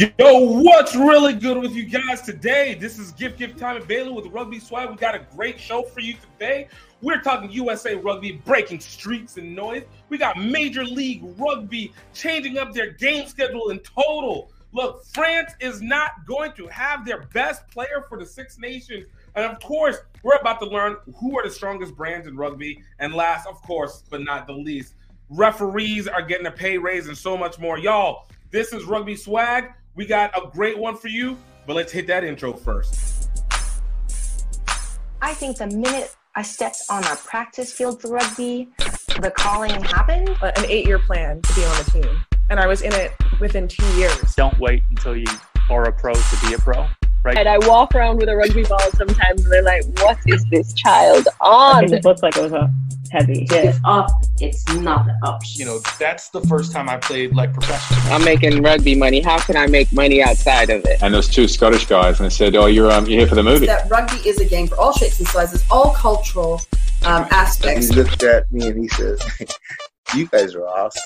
Yo, 0.00 0.08
what's 0.18 0.96
really 0.96 1.34
good 1.34 1.58
with 1.58 1.74
you 1.74 1.84
guys 1.84 2.22
today? 2.22 2.72
This 2.72 2.98
is 2.98 3.12
Gift 3.12 3.38
Gift 3.38 3.58
Time 3.58 3.76
at 3.76 3.86
Baylor 3.86 4.14
with 4.14 4.24
Rugby 4.28 4.58
Swag. 4.58 4.88
We 4.88 4.96
got 4.96 5.14
a 5.14 5.26
great 5.36 5.60
show 5.60 5.82
for 5.82 6.00
you 6.00 6.14
today. 6.14 6.68
We're 7.02 7.20
talking 7.20 7.50
USA 7.50 7.96
Rugby 7.96 8.40
breaking 8.46 8.80
streets 8.80 9.36
and 9.36 9.54
noise. 9.54 9.82
We 10.08 10.16
got 10.16 10.38
Major 10.38 10.84
League 10.84 11.20
Rugby 11.36 11.92
changing 12.14 12.56
up 12.56 12.72
their 12.72 12.92
game 12.92 13.26
schedule 13.26 13.68
in 13.68 13.80
total. 13.80 14.50
Look, 14.72 15.04
France 15.04 15.52
is 15.60 15.82
not 15.82 16.24
going 16.24 16.52
to 16.52 16.66
have 16.68 17.04
their 17.04 17.26
best 17.34 17.68
player 17.68 18.06
for 18.08 18.18
the 18.18 18.24
Six 18.24 18.58
Nations. 18.58 19.04
And 19.34 19.44
of 19.44 19.60
course, 19.60 19.98
we're 20.22 20.36
about 20.36 20.60
to 20.60 20.66
learn 20.66 20.96
who 21.16 21.38
are 21.38 21.44
the 21.44 21.50
strongest 21.50 21.94
brands 21.94 22.26
in 22.26 22.38
rugby. 22.38 22.82
And 23.00 23.12
last, 23.12 23.46
of 23.46 23.60
course, 23.60 24.02
but 24.08 24.22
not 24.22 24.46
the 24.46 24.54
least, 24.54 24.94
referees 25.28 26.08
are 26.08 26.22
getting 26.22 26.46
a 26.46 26.50
pay 26.50 26.78
raise 26.78 27.06
and 27.06 27.18
so 27.18 27.36
much 27.36 27.58
more. 27.58 27.78
Y'all, 27.78 28.28
this 28.50 28.72
is 28.72 28.84
Rugby 28.84 29.14
Swag. 29.14 29.74
We 29.96 30.06
got 30.06 30.36
a 30.36 30.48
great 30.48 30.78
one 30.78 30.96
for 30.96 31.08
you, 31.08 31.36
but 31.66 31.74
let's 31.74 31.90
hit 31.90 32.06
that 32.06 32.22
intro 32.22 32.52
first. 32.52 33.28
I 35.20 35.34
think 35.34 35.58
the 35.58 35.66
minute 35.66 36.14
I 36.36 36.42
stepped 36.42 36.82
on 36.88 37.02
a 37.04 37.16
practice 37.16 37.72
field 37.72 38.00
for 38.00 38.08
rugby, 38.08 38.68
the 39.20 39.32
calling 39.34 39.82
happened. 39.82 40.30
Uh, 40.40 40.52
an 40.56 40.64
eight 40.66 40.86
year 40.86 41.00
plan 41.00 41.42
to 41.42 41.54
be 41.54 41.64
on 41.64 41.76
the 41.84 41.90
team. 41.90 42.24
And 42.50 42.60
I 42.60 42.66
was 42.66 42.82
in 42.82 42.92
it 42.92 43.12
within 43.40 43.66
two 43.66 43.86
years. 43.96 44.34
Don't 44.36 44.58
wait 44.58 44.82
until 44.90 45.16
you 45.16 45.26
are 45.68 45.84
a 45.84 45.92
pro 45.92 46.14
to 46.14 46.38
be 46.46 46.54
a 46.54 46.58
pro. 46.58 46.88
Right. 47.22 47.36
And 47.36 47.48
I 47.48 47.58
walk 47.58 47.94
around 47.94 48.16
with 48.16 48.28
a 48.28 48.36
rugby 48.36 48.64
ball 48.64 48.80
sometimes 48.96 49.44
and 49.44 49.52
they're 49.52 49.62
like, 49.62 49.84
what 50.00 50.18
is 50.26 50.44
this 50.50 50.72
child 50.72 51.28
on? 51.40 51.92
It 51.92 52.04
looks 52.04 52.22
like 52.22 52.36
it 52.36 52.42
was 52.42 52.52
a 52.52 52.72
heavy 53.10 53.40
hit. 53.40 53.66
It's 53.66 53.80
off. 53.84 54.10
It's 54.40 54.66
not 54.74 55.06
an 55.06 55.16
option. 55.22 55.60
You 55.60 55.66
know, 55.66 55.78
that's 55.98 56.30
the 56.30 56.40
first 56.42 56.72
time 56.72 56.88
I 56.88 56.96
played 56.96 57.34
like 57.34 57.52
professional. 57.52 58.00
I'm 58.12 58.24
making 58.24 58.62
rugby 58.62 58.94
money. 58.94 59.20
How 59.20 59.38
can 59.38 59.56
I 59.56 59.66
make 59.66 59.92
money 59.92 60.22
outside 60.22 60.70
of 60.70 60.84
it? 60.86 61.02
And 61.02 61.12
there's 61.12 61.28
two 61.28 61.46
Scottish 61.46 61.86
guys, 61.86 62.20
and 62.20 62.26
they 62.26 62.34
said, 62.34 62.56
"Oh, 62.56 62.66
you're 62.66 62.90
um, 62.90 63.06
you're 63.06 63.20
here 63.20 63.26
for 63.26 63.34
the 63.34 63.42
movie." 63.42 63.66
That 63.66 63.90
rugby 63.90 64.16
is 64.28 64.40
a 64.40 64.44
game 64.44 64.68
for 64.68 64.78
all 64.78 64.92
shapes 64.92 65.18
and 65.18 65.28
sizes, 65.28 65.64
all 65.70 65.92
cultural 65.94 66.60
um, 67.04 67.26
aspects. 67.30 67.88
He 67.88 67.94
looked 67.96 68.22
at 68.22 68.50
me 68.50 68.68
and 68.68 68.80
he 68.80 68.88
says, 68.88 69.20
"You 70.14 70.26
guys 70.28 70.54
are 70.54 70.66
awesome." 70.66 71.02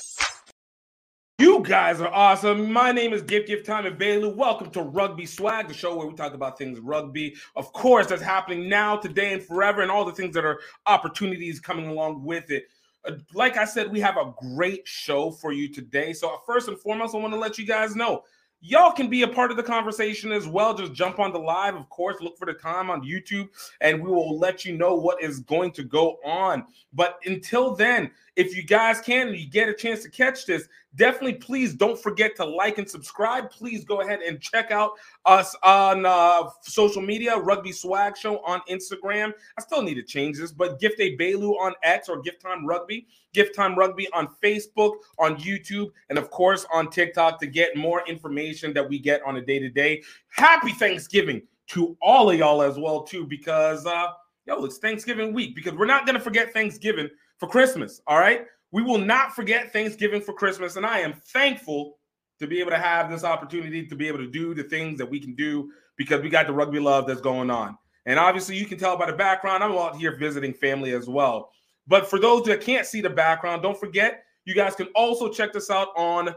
You 1.39 1.65
guys 1.65 2.01
are 2.01 2.15
awesome. 2.15 2.73
My 2.73 2.93
name 2.93 3.13
is 3.13 3.21
Gift 3.21 3.49
Gift 3.49 3.67
Time 3.67 3.87
and 3.87 3.99
Bailey. 3.99 4.33
Welcome 4.33 4.71
to 4.71 4.83
Rugby 4.83 5.27
Swag, 5.27 5.67
the 5.67 5.75
show 5.75 5.97
where 5.97 6.07
we 6.07 6.15
talk 6.15 6.33
about 6.33 6.57
things 6.57 6.79
rugby. 6.79 7.35
Of 7.57 7.73
course, 7.73 8.07
that's 8.07 8.23
happening 8.23 8.69
now, 8.69 8.97
today, 8.97 9.33
and 9.33 9.43
forever, 9.43 9.83
and 9.83 9.91
all 9.91 10.05
the 10.05 10.13
things 10.13 10.33
that 10.37 10.45
are 10.45 10.61
opportunities 10.87 11.59
coming 11.59 11.89
along 11.89 12.23
with 12.23 12.53
it. 12.53 12.69
Uh, 13.05 13.15
like 13.33 13.57
I 13.57 13.65
said, 13.65 13.91
we 13.91 13.99
have 13.99 14.17
a 14.17 14.33
great 14.55 14.87
show 14.87 15.33
for 15.33 15.51
you 15.51 15.67
today. 15.67 16.13
So, 16.13 16.41
first 16.47 16.69
and 16.69 16.79
foremost, 16.79 17.17
I 17.17 17.19
want 17.19 17.35
to 17.35 17.41
let 17.41 17.59
you 17.59 17.67
guys 17.67 17.97
know 17.97 18.23
y'all 18.65 18.93
can 18.93 19.11
be 19.11 19.23
a 19.23 19.29
part 19.29 19.51
of 19.51 19.57
the 19.57 19.63
conversation 19.63 20.33
as 20.33 20.49
well. 20.49 20.73
Just 20.73 20.95
jump 20.95 21.19
on 21.19 21.33
the 21.33 21.39
live, 21.39 21.75
of 21.75 21.89
course, 21.91 22.17
look 22.21 22.39
for 22.39 22.47
the 22.47 22.55
time 22.55 22.91
on 22.91 23.03
YouTube, 23.03 23.49
and 23.81 24.03
we 24.03 24.09
will 24.09 24.39
let 24.39 24.65
you 24.65 24.77
know 24.77 24.95
what 24.95 25.23
is 25.23 25.41
going 25.41 25.71
to 25.73 25.83
go 25.85 26.17
on. 26.25 26.65
But 26.93 27.19
until 27.27 27.77
then, 27.77 28.11
if 28.37 28.57
you 28.57 28.65
guys 28.65 29.01
can 29.01 29.29
and 29.29 29.37
you 29.37 29.49
get 29.49 29.69
a 29.69 29.75
chance 29.75 30.03
to 30.03 30.11
catch 30.11 30.47
this, 30.47 30.69
definitely 30.97 31.35
please 31.35 31.75
don't 31.75 31.99
forget 31.99 32.35
to 32.37 32.45
like 32.45 32.79
and 32.79 32.89
subscribe. 32.89 33.51
Please 33.51 33.85
go 33.85 34.01
ahead 34.01 34.21
and 34.21 34.41
check 34.41 34.71
out 34.71 34.93
us 35.25 35.55
on 35.63 36.05
uh, 36.05 36.49
social 36.63 37.03
media, 37.03 37.37
Rugby 37.37 37.73
Swag 37.73 38.17
Show 38.17 38.39
on 38.45 38.61
Instagram. 38.69 39.33
I 39.57 39.63
still 39.63 39.83
need 39.83 39.95
to 39.95 40.03
change 40.03 40.39
this, 40.39 40.53
but 40.53 40.81
Gift 40.81 41.01
a 41.01 41.17
Bailu 41.17 41.59
on 41.61 41.75
X 41.83 42.09
or 42.09 42.21
Gift 42.23 42.41
Time 42.43 42.67
Rugby, 42.67 43.07
Gift 43.33 43.55
Time 43.55 43.77
Rugby 43.77 44.09
on 44.13 44.29
Facebook, 44.43 44.95
on 45.19 45.37
YouTube, 45.37 45.91
and 46.09 46.19
of 46.19 46.31
course 46.31 46.67
on 46.73 46.91
TikTok 46.91 47.39
to 47.41 47.47
get 47.47 47.77
more 47.77 48.03
information 48.09 48.73
that 48.75 48.89
we 48.89 48.99
get 48.99 49.23
on 49.25 49.37
a 49.37 49.41
day 49.41 49.59
to 49.61 49.69
day. 49.69 50.03
Happy 50.29 50.73
Thanksgiving 50.73 51.43
to 51.69 51.97
all 52.03 52.31
of 52.31 52.39
y'all 52.39 52.63
as 52.63 52.79
well 52.79 53.03
too, 53.03 53.27
because 53.27 53.87
uh, 53.87 54.09
yo, 54.47 54.65
it's 54.65 54.79
Thanksgiving 54.79 55.33
week. 55.33 55.55
Because 55.55 55.75
we're 55.75 55.87
not 55.87 56.07
gonna 56.07 56.21
forget 56.21 56.53
Thanksgiving 56.53 57.09
for 57.39 57.49
Christmas. 57.49 58.01
All 58.07 58.19
right. 58.19 58.47
We 58.73 58.83
will 58.83 58.99
not 58.99 59.35
forget 59.35 59.73
Thanksgiving 59.73 60.21
for 60.21 60.35
Christmas. 60.35 60.77
And 60.77 60.85
I 60.85 61.01
am 61.01 61.13
thankful 61.13 61.99
to 62.41 62.47
be 62.47 62.61
able 62.61 62.71
to 62.71 62.79
have 62.79 63.11
this 63.11 63.25
opportunity 63.25 63.87
to 63.87 63.95
be 63.95 64.09
able 64.09 64.19
to 64.19 64.31
do 64.31 64.55
the 64.55 64.65
things 64.65 64.99
that 64.99 65.09
we 65.09 65.21
can 65.21 65.35
do 65.35 65.71
because 65.97 66.21
we 66.23 66.29
got 66.29 66.47
the 66.47 66.53
rugby 66.53 66.81
love 66.81 67.07
that's 67.07 67.21
going 67.21 67.51
on. 67.51 67.79
And 68.07 68.19
obviously, 68.19 68.57
you 68.57 68.67
can 68.67 68.79
tell 68.79 68.99
by 68.99 69.07
the 69.07 69.17
background, 69.17 69.63
I'm 69.63 69.73
out 69.73 69.97
here 69.97 70.17
visiting 70.17 70.53
family 70.53 70.93
as 70.93 71.09
well. 71.09 71.51
But 71.87 72.09
for 72.09 72.19
those 72.19 72.45
that 72.45 72.61
can't 72.61 72.87
see 72.87 73.01
the 73.01 73.11
background, 73.11 73.63
don't 73.63 73.79
forget, 73.79 74.25
you 74.45 74.55
guys 74.55 74.75
can 74.75 74.89
also 74.95 75.29
check 75.29 75.53
this 75.53 75.71
out 75.71 75.89
on 75.97 76.35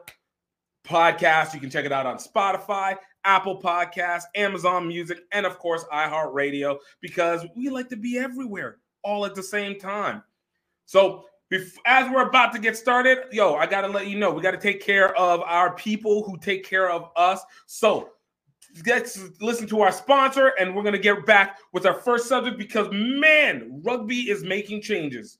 podcast. 0.85 1.53
You 1.53 1.59
can 1.59 1.69
check 1.69 1.85
it 1.85 1.91
out 1.91 2.05
on 2.05 2.17
Spotify, 2.17 2.95
Apple 3.23 3.61
Podcasts, 3.61 4.23
Amazon 4.35 4.87
Music, 4.87 5.19
and 5.31 5.45
of 5.45 5.59
course, 5.59 5.83
iHeartRadio, 5.91 6.77
because 7.01 7.45
we 7.55 7.69
like 7.69 7.89
to 7.89 7.97
be 7.97 8.17
everywhere 8.17 8.77
all 9.03 9.25
at 9.25 9.35
the 9.35 9.43
same 9.43 9.79
time. 9.79 10.23
So 10.87 11.25
as 11.85 12.09
we're 12.09 12.27
about 12.27 12.51
to 12.53 12.59
get 12.59 12.75
started, 12.75 13.19
yo, 13.31 13.55
I 13.55 13.67
got 13.67 13.81
to 13.81 13.87
let 13.87 14.07
you 14.07 14.17
know 14.17 14.31
we 14.31 14.41
got 14.41 14.51
to 14.51 14.57
take 14.57 14.81
care 14.81 15.15
of 15.15 15.41
our 15.41 15.75
people 15.75 16.23
who 16.23 16.37
take 16.37 16.65
care 16.65 16.89
of 16.89 17.09
us. 17.15 17.41
So 17.67 18.09
let's 18.85 19.19
listen 19.41 19.67
to 19.67 19.81
our 19.81 19.91
sponsor, 19.91 20.53
and 20.59 20.75
we're 20.75 20.83
to 20.93 20.99
get 20.99 21.25
back 21.25 21.59
with 21.73 21.85
our 21.85 21.93
first 21.93 22.27
subject 22.27 22.57
because, 22.57 22.87
man, 22.91 23.81
rugby 23.83 24.29
is 24.29 24.43
making 24.43 24.81
changes. 24.81 25.37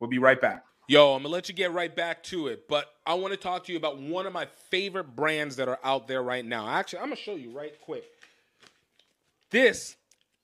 We'll 0.00 0.10
be 0.10 0.18
right 0.18 0.40
back. 0.40 0.64
Yo, 0.88 1.14
I'm 1.14 1.22
to 1.22 1.28
let 1.28 1.48
you 1.48 1.54
get 1.54 1.72
right 1.72 1.94
back 1.94 2.22
to 2.24 2.46
it, 2.46 2.66
but 2.66 2.86
I 3.04 3.14
want 3.14 3.34
to 3.34 3.36
talk 3.36 3.64
to 3.64 3.72
you 3.72 3.78
about 3.78 4.00
one 4.00 4.26
of 4.26 4.32
my 4.32 4.46
favorite 4.70 5.14
brands 5.14 5.56
that 5.56 5.68
are 5.68 5.78
out 5.84 6.08
there 6.08 6.22
right 6.22 6.44
now. 6.44 6.66
Actually, 6.68 7.00
I'm 7.00 7.06
to 7.16 7.22
show 7.22 7.34
you 7.34 7.50
right 7.50 7.78
quick. 7.82 8.04
This 9.50 9.96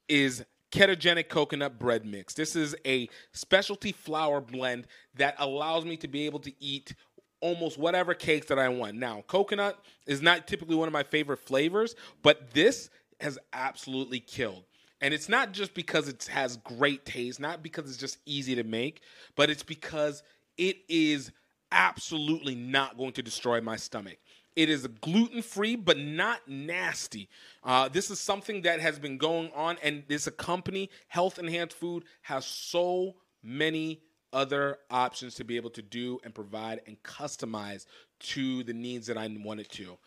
is 0.07 0.45
ketogenic 0.75 1.29
coconut 1.29 1.79
bread 1.79 2.05
mix. 2.05 2.35
This 2.35 2.57
is 2.57 2.75
a 2.85 3.09
specialty 3.33 3.93
flour 3.93 4.41
blend 4.41 4.89
that 5.15 5.37
allows 5.39 5.85
me 5.85 5.97
to 5.99 6.09
be 6.09 6.27
able 6.27 6.41
to 6.41 6.53
eat 6.59 6.95
almost 7.41 7.79
whatever 7.79 8.13
cakes 8.13 8.47
that 8.47 8.59
I 8.59 8.69
want. 8.69 8.97
Now, 8.97 9.23
coconut 9.29 9.79
is 10.07 10.21
not 10.21 10.49
typically 10.49 10.75
one 10.75 10.89
of 10.89 10.93
my 10.93 11.05
favorite 11.05 11.39
flavors, 11.39 11.95
but 12.23 12.51
this 12.53 12.91
has 13.21 13.39
absolutely 13.53 14.19
killed. 14.19 14.65
And 15.01 15.15
it's 15.15 15.29
not 15.29 15.53
just 15.53 15.75
because 15.75 16.09
it 16.09 16.25
has 16.25 16.57
great 16.57 17.05
taste, 17.05 17.39
not 17.39 17.63
because 17.63 17.89
it's 17.89 17.99
just 17.99 18.19
easy 18.27 18.57
to 18.57 18.65
make, 18.65 19.03
but 19.37 19.51
it's 19.51 19.63
because 19.63 20.25
it 20.59 20.79
is 20.89 21.31
absolutely 21.71 22.55
not 22.55 22.97
going 22.97 23.13
to 23.13 23.23
destroy 23.23 23.61
my 23.61 23.77
stomach. 23.77 24.17
It 24.57 24.71
is 24.71 24.87
gluten 24.87 25.43
free, 25.43 25.75
but 25.75 25.99
not 25.99 26.47
nasty. 26.47 27.29
Uh, 27.63 27.89
this 27.89 28.11
is 28.11 28.21
something 28.21 28.63
that 28.63 28.81
has 28.81 28.99
been 28.99 29.19
going 29.19 29.51
on, 29.53 29.79
and 29.83 30.05
this 30.07 30.29
company, 30.37 30.91
Health 31.09 31.39
Enhanced 31.39 31.77
Food, 31.77 32.05
has 32.23 32.47
so 32.47 33.17
many 33.43 34.01
other 34.33 34.79
options 34.91 35.35
to 35.37 35.45
be 35.45 35.57
able 35.57 35.71
to 35.71 35.83
do 35.83 36.19
and 36.25 36.35
provide 36.35 36.81
and 36.87 37.01
customize 37.03 37.87
to 38.19 38.63
the 38.65 38.73
needs 38.73 39.07
that 39.07 39.17
I 39.17 39.29
want 39.43 39.61
it 39.61 39.71
to. 39.73 39.99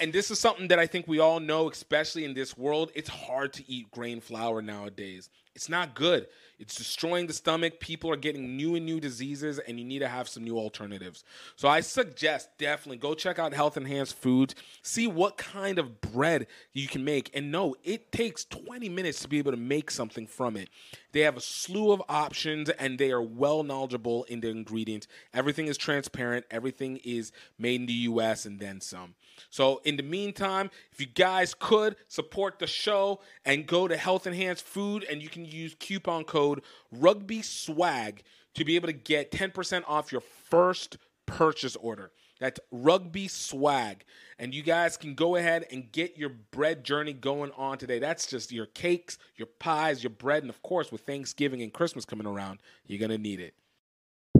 And 0.00 0.12
this 0.12 0.30
is 0.30 0.40
something 0.40 0.68
that 0.68 0.78
I 0.80 0.86
think 0.86 1.06
we 1.06 1.20
all 1.20 1.38
know, 1.38 1.70
especially 1.70 2.24
in 2.24 2.34
this 2.34 2.56
world. 2.56 2.90
It's 2.94 3.08
hard 3.08 3.52
to 3.54 3.70
eat 3.70 3.90
grain 3.92 4.20
flour 4.20 4.60
nowadays. 4.60 5.30
It's 5.54 5.68
not 5.68 5.94
good. 5.94 6.26
It's 6.58 6.74
destroying 6.74 7.28
the 7.28 7.32
stomach. 7.32 7.78
People 7.78 8.10
are 8.10 8.16
getting 8.16 8.56
new 8.56 8.74
and 8.74 8.84
new 8.84 8.98
diseases, 8.98 9.60
and 9.60 9.78
you 9.78 9.84
need 9.84 10.00
to 10.00 10.08
have 10.08 10.28
some 10.28 10.42
new 10.42 10.58
alternatives. 10.58 11.22
So 11.54 11.68
I 11.68 11.80
suggest 11.80 12.48
definitely 12.58 12.96
go 12.96 13.14
check 13.14 13.38
out 13.38 13.52
Health 13.52 13.76
Enhanced 13.76 14.16
Foods, 14.16 14.56
see 14.82 15.06
what 15.06 15.36
kind 15.36 15.78
of 15.78 16.00
bread 16.00 16.48
you 16.72 16.88
can 16.88 17.04
make. 17.04 17.30
And 17.34 17.52
no, 17.52 17.76
it 17.84 18.10
takes 18.10 18.44
20 18.46 18.88
minutes 18.88 19.20
to 19.20 19.28
be 19.28 19.38
able 19.38 19.52
to 19.52 19.56
make 19.56 19.92
something 19.92 20.26
from 20.26 20.56
it. 20.56 20.70
They 21.12 21.20
have 21.20 21.36
a 21.36 21.40
slew 21.40 21.92
of 21.92 22.02
options, 22.08 22.68
and 22.70 22.98
they 22.98 23.12
are 23.12 23.22
well 23.22 23.62
knowledgeable 23.62 24.24
in 24.24 24.40
the 24.40 24.48
ingredients. 24.48 25.06
Everything 25.32 25.66
is 25.66 25.76
transparent, 25.76 26.46
everything 26.50 26.96
is 27.04 27.30
made 27.58 27.80
in 27.82 27.86
the 27.86 27.92
US, 27.92 28.44
and 28.44 28.58
then 28.58 28.80
some. 28.80 29.14
So, 29.50 29.80
in 29.84 29.96
the 29.96 30.02
meantime, 30.02 30.70
if 30.92 31.00
you 31.00 31.06
guys 31.06 31.54
could 31.54 31.96
support 32.08 32.58
the 32.58 32.66
show 32.66 33.20
and 33.44 33.66
go 33.66 33.86
to 33.86 33.96
Health 33.96 34.26
Enhanced 34.26 34.64
Food, 34.64 35.04
and 35.10 35.22
you 35.22 35.28
can 35.28 35.44
use 35.44 35.76
coupon 35.78 36.24
code 36.24 36.62
Rugby 36.90 37.42
Swag 37.42 38.22
to 38.54 38.64
be 38.64 38.76
able 38.76 38.88
to 38.88 38.92
get 38.92 39.30
10% 39.30 39.82
off 39.86 40.12
your 40.12 40.20
first 40.20 40.96
purchase 41.26 41.76
order. 41.76 42.10
That's 42.40 42.60
Rugby 42.70 43.28
Swag. 43.28 44.04
And 44.38 44.54
you 44.54 44.62
guys 44.62 44.96
can 44.96 45.14
go 45.14 45.36
ahead 45.36 45.66
and 45.70 45.90
get 45.92 46.18
your 46.18 46.28
bread 46.28 46.84
journey 46.84 47.12
going 47.12 47.52
on 47.56 47.78
today. 47.78 47.98
That's 47.98 48.26
just 48.26 48.52
your 48.52 48.66
cakes, 48.66 49.18
your 49.36 49.46
pies, 49.46 50.02
your 50.02 50.10
bread, 50.10 50.42
and 50.42 50.50
of 50.50 50.60
course, 50.62 50.90
with 50.90 51.02
Thanksgiving 51.02 51.62
and 51.62 51.72
Christmas 51.72 52.04
coming 52.04 52.26
around, 52.26 52.58
you're 52.86 52.98
going 52.98 53.10
to 53.10 53.18
need 53.18 53.40
it. 53.40 53.54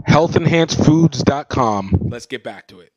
HealthEnhancedFoods.com. 0.07 1.97
Let's 2.01 2.25
get 2.25 2.43
back 2.43 2.67
to 2.67 2.81
it. 2.81 2.91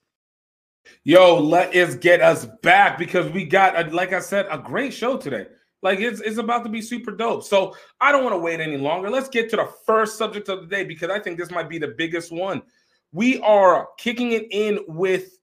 Yo, 1.05 1.38
let 1.38 1.75
us 1.75 1.94
get 1.94 2.20
us 2.20 2.46
back 2.62 2.99
because 2.99 3.31
we 3.32 3.44
got, 3.44 3.76
a, 3.79 3.90
like 3.94 4.12
I 4.12 4.20
said, 4.20 4.46
a 4.50 4.58
great 4.58 4.93
show 4.93 5.17
today. 5.17 5.46
Like 5.82 6.00
it's 6.00 6.20
it's 6.20 6.38
about 6.38 6.64
to 6.64 6.70
be 6.70 6.82
super 6.82 7.12
dope. 7.12 7.44
So 7.44 7.76
I 8.00 8.11
don't 8.11 8.25
want 8.25 8.35
to 8.35 8.38
wait 8.38 8.61
any 8.61 8.76
longer. 8.76 9.11
Let's 9.11 9.29
get 9.29 9.49
to 9.50 9.56
the 9.56 9.70
first 9.87 10.19
subject 10.19 10.49
of 10.49 10.62
the 10.62 10.67
day 10.67 10.85
because 10.85 11.11
I 11.11 11.20
think 11.20 11.38
this 11.38 11.50
might 11.50 11.69
be 11.69 11.79
the 11.79 11.94
biggest 11.96 12.32
one. 12.32 12.62
We 13.12 13.40
are 13.40 13.88
kicking 13.96 14.32
it 14.32 14.49
in 14.50 14.81
with 14.88 15.38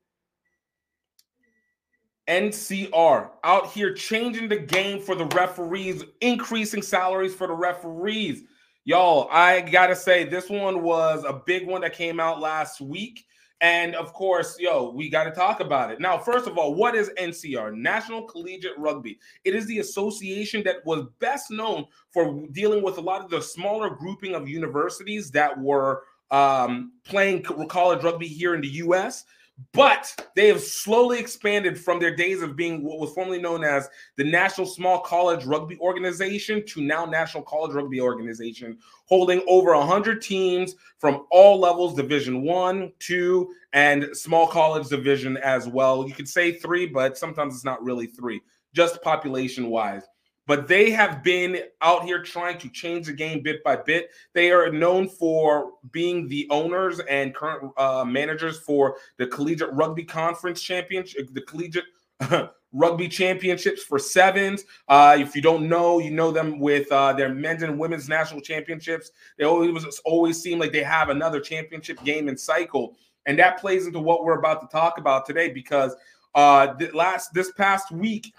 NCR 2.28 3.30
out 3.44 3.72
here 3.72 3.94
changing 3.94 4.50
the 4.50 4.58
game 4.58 5.00
for 5.00 5.16
the 5.16 5.26
referees, 5.28 6.04
increasing 6.22 6.82
salaries 6.82 7.34
for 7.34 7.48
the 7.48 7.54
referees. 7.54 8.44
Y'all, 8.84 9.30
I 9.32 9.62
gotta 9.62 9.96
say, 9.96 10.26
this 10.26 10.50
one 10.50 10.84
was 10.84 11.24
a 11.24 11.42
big 11.46 11.66
one 11.66 11.82
that 11.82 11.94
came 11.94 12.20
out 12.20 12.40
last 12.40 12.82
week. 12.82 13.26
And 13.66 13.96
of 13.96 14.14
course, 14.14 14.60
yo, 14.60 14.92
we 14.92 15.10
got 15.10 15.24
to 15.24 15.32
talk 15.32 15.60
about 15.60 15.90
it. 15.90 16.00
Now, 16.00 16.20
first 16.20 16.46
of 16.46 16.56
all, 16.56 16.76
what 16.76 16.94
is 16.94 17.10
NCR? 17.18 17.74
National 17.76 18.22
Collegiate 18.22 18.78
Rugby. 18.78 19.18
It 19.44 19.56
is 19.56 19.66
the 19.66 19.80
association 19.80 20.62
that 20.66 20.86
was 20.86 21.08
best 21.18 21.50
known 21.50 21.88
for 22.12 22.46
dealing 22.52 22.84
with 22.84 23.00
a 23.00 23.02
lot 23.02 23.24
of 23.24 23.32
the 23.32 23.42
smaller 23.42 23.90
grouping 23.90 24.36
of 24.36 24.48
universities 24.48 25.32
that 25.32 25.60
were 25.60 26.04
um, 26.30 26.92
playing 27.06 27.42
college 27.42 28.04
rugby 28.04 28.28
here 28.28 28.54
in 28.54 28.62
the 28.62 28.68
US. 28.68 29.26
But 29.72 30.14
they 30.36 30.50
have 30.50 30.62
slowly 30.62 31.18
expanded 31.18 31.80
from 31.80 32.00
their 32.00 32.14
days 32.14 32.42
of 32.42 32.58
being 32.58 32.84
what 32.84 33.00
was 33.00 33.14
formerly 33.14 33.42
known 33.42 33.64
as 33.64 33.88
the 34.18 34.24
National 34.24 34.68
Small 34.68 35.00
College 35.00 35.46
Rugby 35.46 35.78
Organization 35.80 36.66
to 36.68 36.82
now 36.82 37.06
National 37.06 37.44
College 37.44 37.74
Rugby 37.74 38.02
Organization, 38.02 38.78
holding 39.06 39.42
over 39.48 39.74
100 39.76 40.22
teams 40.22 40.76
from 41.00 41.26
all 41.32 41.58
levels 41.58 41.96
division 41.96 42.42
one 42.42 42.92
two 43.00 43.50
and 43.72 44.10
small 44.14 44.48
college 44.48 44.88
division 44.90 45.38
as 45.38 45.68
well. 45.68 46.08
You 46.08 46.14
could 46.14 46.30
say 46.30 46.52
three 46.52 46.86
but 46.86 47.18
sometimes 47.18 47.56
it's 47.56 47.66
not 47.66 47.84
really 47.84 48.08
three 48.08 48.42
just 48.74 49.02
population 49.02 49.70
wise 49.70 50.04
but 50.48 50.68
they 50.68 50.92
have 50.92 51.24
been 51.24 51.60
out 51.82 52.04
here 52.04 52.22
trying 52.22 52.58
to 52.60 52.70
change 52.70 53.08
the 53.08 53.14
game 53.14 53.42
bit 53.42 53.64
by 53.64 53.76
bit. 53.76 54.12
They 54.34 54.52
are 54.52 54.72
known 54.72 55.10
for 55.10 55.72
being 55.92 56.28
the 56.28 56.48
owners 56.50 57.00
and 57.00 57.34
current 57.34 57.72
uh, 57.78 58.06
managers 58.06 58.60
for 58.60 58.98
the 59.18 59.28
Collegiate 59.28 59.74
Rugby 59.74 60.04
Conference 60.04 60.62
Championship, 60.62 61.34
the 61.34 61.42
Collegiate 61.42 61.86
Rugby 62.72 63.08
Championships 63.08 63.84
for 63.84 63.98
sevens. 63.98 64.66
Uh, 64.88 65.16
if 65.20 65.36
you 65.36 65.42
don't 65.42 65.68
know, 65.68 66.00
you 66.00 66.12
know 66.12 66.32
them 66.32 66.60
with 66.60 66.92
uh, 66.92 67.14
their 67.14 67.30
men's 67.34 67.64
and 67.64 67.80
women's 67.80 68.08
national 68.08 68.42
championships. 68.42 69.12
They 69.38 69.46
always 69.46 70.00
always 70.06 70.42
seem 70.42 70.60
like 70.60 70.72
they 70.72 70.84
have 70.84 71.10
another 71.10 71.40
championship 71.40 72.04
game 72.04 72.28
in 72.28 72.38
cycle, 72.38 72.98
and 73.26 73.40
that 73.40 73.60
plays 73.60 73.88
into 73.88 74.00
what 74.00 74.24
we're 74.24 74.38
about 74.38 74.62
to 74.62 74.68
talk 74.68 74.98
about 74.98 75.26
today 75.26 75.50
because 75.50 75.96
uh, 76.36 76.74
the 76.74 76.92
last 76.92 77.34
this 77.34 77.52
past 77.54 77.92
week 77.92 78.34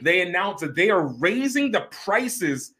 they 0.00 0.20
announced 0.20 0.60
that 0.60 0.74
they 0.74 0.90
are 0.90 1.06
raising 1.06 1.70
the 1.70 1.82
prices 1.90 2.74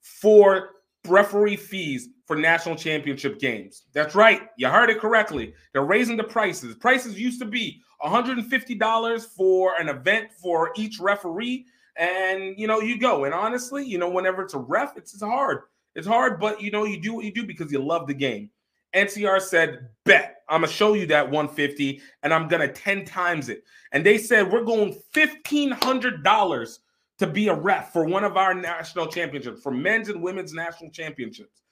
for 0.00 0.70
referee 1.06 1.56
fees 1.56 2.08
for 2.26 2.36
national 2.36 2.76
championship 2.76 3.38
games. 3.38 3.84
That's 3.92 4.14
right. 4.14 4.48
You 4.56 4.68
heard 4.68 4.90
it 4.90 5.00
correctly. 5.00 5.54
They're 5.72 5.84
raising 5.84 6.16
the 6.16 6.24
prices. 6.24 6.74
Prices 6.74 7.18
used 7.18 7.40
to 7.40 7.46
be 7.46 7.80
$150 8.02 9.26
for 9.26 9.74
an 9.78 9.88
event 9.88 10.32
for 10.32 10.72
each 10.76 10.98
referee. 10.98 11.66
And, 11.96 12.58
you 12.58 12.66
know, 12.66 12.80
you 12.80 12.98
go. 12.98 13.24
And 13.24 13.32
honestly, 13.32 13.84
you 13.84 13.98
know, 13.98 14.10
whenever 14.10 14.42
it's 14.42 14.54
a 14.54 14.58
ref, 14.58 14.96
it's, 14.96 15.14
it's 15.14 15.22
hard. 15.22 15.62
It's 15.94 16.06
hard, 16.06 16.38
but, 16.38 16.60
you 16.60 16.70
know, 16.70 16.84
you 16.84 17.00
do 17.00 17.14
what 17.14 17.24
you 17.24 17.32
do 17.32 17.46
because 17.46 17.72
you 17.72 17.82
love 17.82 18.06
the 18.06 18.14
game. 18.14 18.50
NCR 18.96 19.40
said, 19.40 19.88
bet 20.04 20.36
I'm 20.48 20.62
gonna 20.62 20.72
show 20.72 20.94
you 20.94 21.06
that 21.06 21.30
150 21.30 22.00
and 22.22 22.32
I'm 22.32 22.48
gonna 22.48 22.72
10 22.72 23.04
times 23.04 23.48
it. 23.48 23.64
And 23.92 24.04
they 24.04 24.18
said 24.18 24.50
we're 24.50 24.64
going 24.64 25.00
$1,500 25.14 26.78
to 27.18 27.26
be 27.26 27.48
a 27.48 27.54
ref 27.54 27.92
for 27.92 28.04
one 28.04 28.24
of 28.24 28.36
our 28.36 28.54
national 28.54 29.06
championships, 29.06 29.62
for 29.62 29.72
men's 29.72 30.08
and 30.08 30.22
women's 30.22 30.52
national 30.52 30.90
championships. 30.90 31.62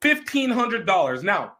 $1,500. 0.00 1.22
Now, 1.22 1.54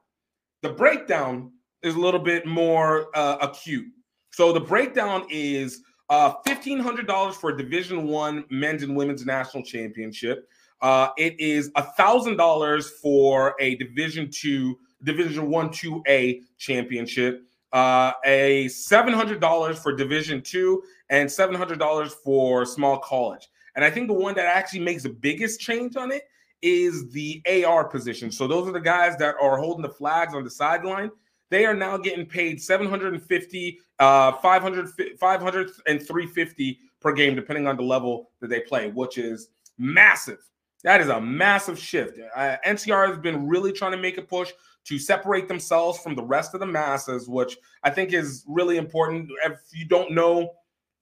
the 0.63 0.71
breakdown 0.71 1.53
is 1.83 1.95
a 1.95 1.99
little 1.99 2.21
bit 2.21 2.47
more 2.47 3.09
uh, 3.17 3.39
acute. 3.41 3.87
So 4.31 4.53
the 4.53 4.61
breakdown 4.61 5.27
is 5.29 5.83
uh, 6.09 6.35
$1,500 6.47 7.35
for 7.35 7.51
a 7.51 7.57
Division 7.57 8.07
One 8.07 8.45
men's 8.51 8.83
and 8.83 8.97
women's 8.97 9.27
national 9.27 9.65
championship. 9.65 10.49
Uh, 10.81 11.09
it 11.17 11.39
is 11.39 11.71
$1,000 11.73 12.85
for 13.01 13.55
a 13.61 13.77
Division 13.77 14.29
Two 14.31 14.79
Division 15.05 15.51
One 15.51 15.71
Two 15.71 16.03
A 16.09 16.41
championship, 16.59 17.45
uh, 17.73 18.13
a 18.25 18.69
seven 18.69 19.13
hundred 19.13 19.41
dollars 19.41 19.79
for 19.79 19.95
Division 19.95 20.43
Two, 20.43 20.83
and 21.11 21.31
seven 21.31 21.55
hundred 21.55 21.79
dollars 21.79 22.15
for 22.25 22.65
small 22.65 22.99
college. 22.99 23.49
And 23.75 23.85
I 23.85 23.91
think 23.91 24.09
the 24.09 24.15
one 24.15 24.35
that 24.35 24.47
actually 24.47 24.81
makes 24.81 25.03
the 25.03 25.11
biggest 25.11 25.61
change 25.61 25.97
on 25.97 26.13
it 26.13 26.23
is 26.61 27.11
the 27.11 27.43
AR 27.65 27.85
position. 27.85 28.31
So 28.31 28.47
those 28.47 28.69
are 28.69 28.73
the 28.73 28.81
guys 28.81 29.17
that 29.17 29.35
are 29.41 29.57
holding 29.57 29.83
the 29.83 29.89
flags 29.89 30.35
on 30.35 30.45
the 30.45 30.51
sideline. 30.51 31.11
They 31.51 31.67
are 31.67 31.75
now 31.75 31.99
getting 31.99 32.25
paid 32.25 32.63
750, 32.63 33.79
uh, 33.99 34.33
500, 34.33 34.89
500 35.19 35.71
and 35.87 36.01
350 36.01 36.79
per 37.01 37.13
game, 37.13 37.35
depending 37.35 37.67
on 37.67 37.77
the 37.77 37.83
level 37.83 38.31
that 38.41 38.49
they 38.49 38.61
play, 38.61 38.89
which 38.89 39.19
is 39.19 39.49
massive. 39.77 40.39
That 40.85 41.01
is 41.01 41.09
a 41.09 41.21
massive 41.21 41.79
shift. 41.79 42.19
Uh, 42.35 42.57
NCR 42.67 43.09
has 43.09 43.19
been 43.19 43.47
really 43.47 43.73
trying 43.73 43.93
to 43.93 43.99
make 43.99 44.19
a 44.19 44.23
push 44.23 44.53
to 44.85 44.99
separate 44.99 45.47
themselves 45.47 45.99
from 46.01 46.15
the 46.17 46.25
rest 46.25 46.55
of 46.55 46.61
the 46.61 46.67
masses, 46.67 47.29
which 47.29 47.57
I 47.85 47.91
think 47.91 48.13
is 48.13 48.45
really 48.49 48.79
important. 48.79 49.31
If 49.45 49.61
you 49.73 49.87
don't 49.87 50.11
know 50.13 50.51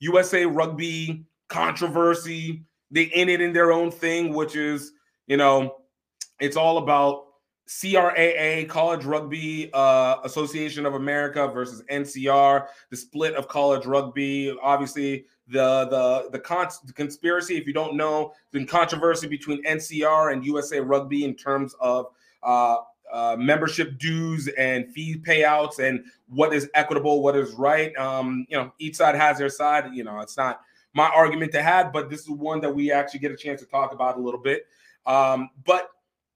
USA 0.01 0.45
Rugby 0.45 1.25
controversy, 1.49 2.65
they 2.91 3.05
in 3.05 3.29
it 3.29 3.41
in 3.41 3.53
their 3.53 3.73
own 3.73 3.91
thing, 3.91 4.35
which 4.35 4.55
is, 4.55 4.93
you 5.27 5.37
know, 5.37 5.77
it's 6.41 6.57
all 6.57 6.79
about 6.79 7.27
CRAA, 7.69 8.69
College 8.69 9.05
Rugby 9.05 9.71
uh, 9.73 10.17
Association 10.25 10.85
of 10.87 10.95
America 10.95 11.47
versus 11.49 11.83
NCR, 11.91 12.67
the 12.91 12.97
split 12.97 13.35
of 13.35 13.47
college 13.47 13.87
rugby. 13.87 14.55
Obviously, 14.61 15.27
the 15.51 15.87
the 15.91 16.31
the, 16.31 16.69
the 16.87 16.93
conspiracy, 16.93 17.57
if 17.57 17.67
you 17.67 17.73
don't 17.73 17.97
know, 17.97 18.33
the 18.53 18.65
controversy 18.65 19.27
between 19.27 19.63
NCR 19.65 20.33
and 20.33 20.45
USA 20.45 20.81
Rugby 20.81 21.25
in 21.25 21.35
terms 21.35 21.75
of 21.81 22.07
uh, 22.43 22.77
uh, 23.13 23.37
membership 23.39 23.99
dues 23.99 24.49
and 24.57 24.89
fee 24.93 25.17
payouts 25.17 25.79
and 25.79 26.05
what 26.29 26.55
is 26.55 26.71
equitable, 26.75 27.23
what 27.23 27.37
is 27.37 27.53
right. 27.55 27.97
Um, 27.97 28.47
you 28.49 28.57
know, 28.57 28.73
each 28.79 28.97
side 28.97 29.17
has 29.17 29.39
their 29.39 29.49
side. 29.49 29.93
You 29.93 30.05
know, 30.05 30.21
it's 30.21 30.37
not 30.37 30.61
my 30.95 31.09
argument 31.09 31.53
to 31.53 31.63
have, 31.63 31.93
but 31.93 32.09
this 32.09 32.21
is 32.21 32.31
one 32.31 32.61
that 32.61 32.75
we 32.75 32.93
actually 32.93 33.21
get 33.21 33.33
a 33.33 33.37
chance 33.37 33.61
to 33.61 33.67
talk 33.67 33.93
about 33.93 34.17
a 34.17 34.21
little 34.21 34.41
bit. 34.41 34.67
Um, 35.07 35.51
but 35.65 35.91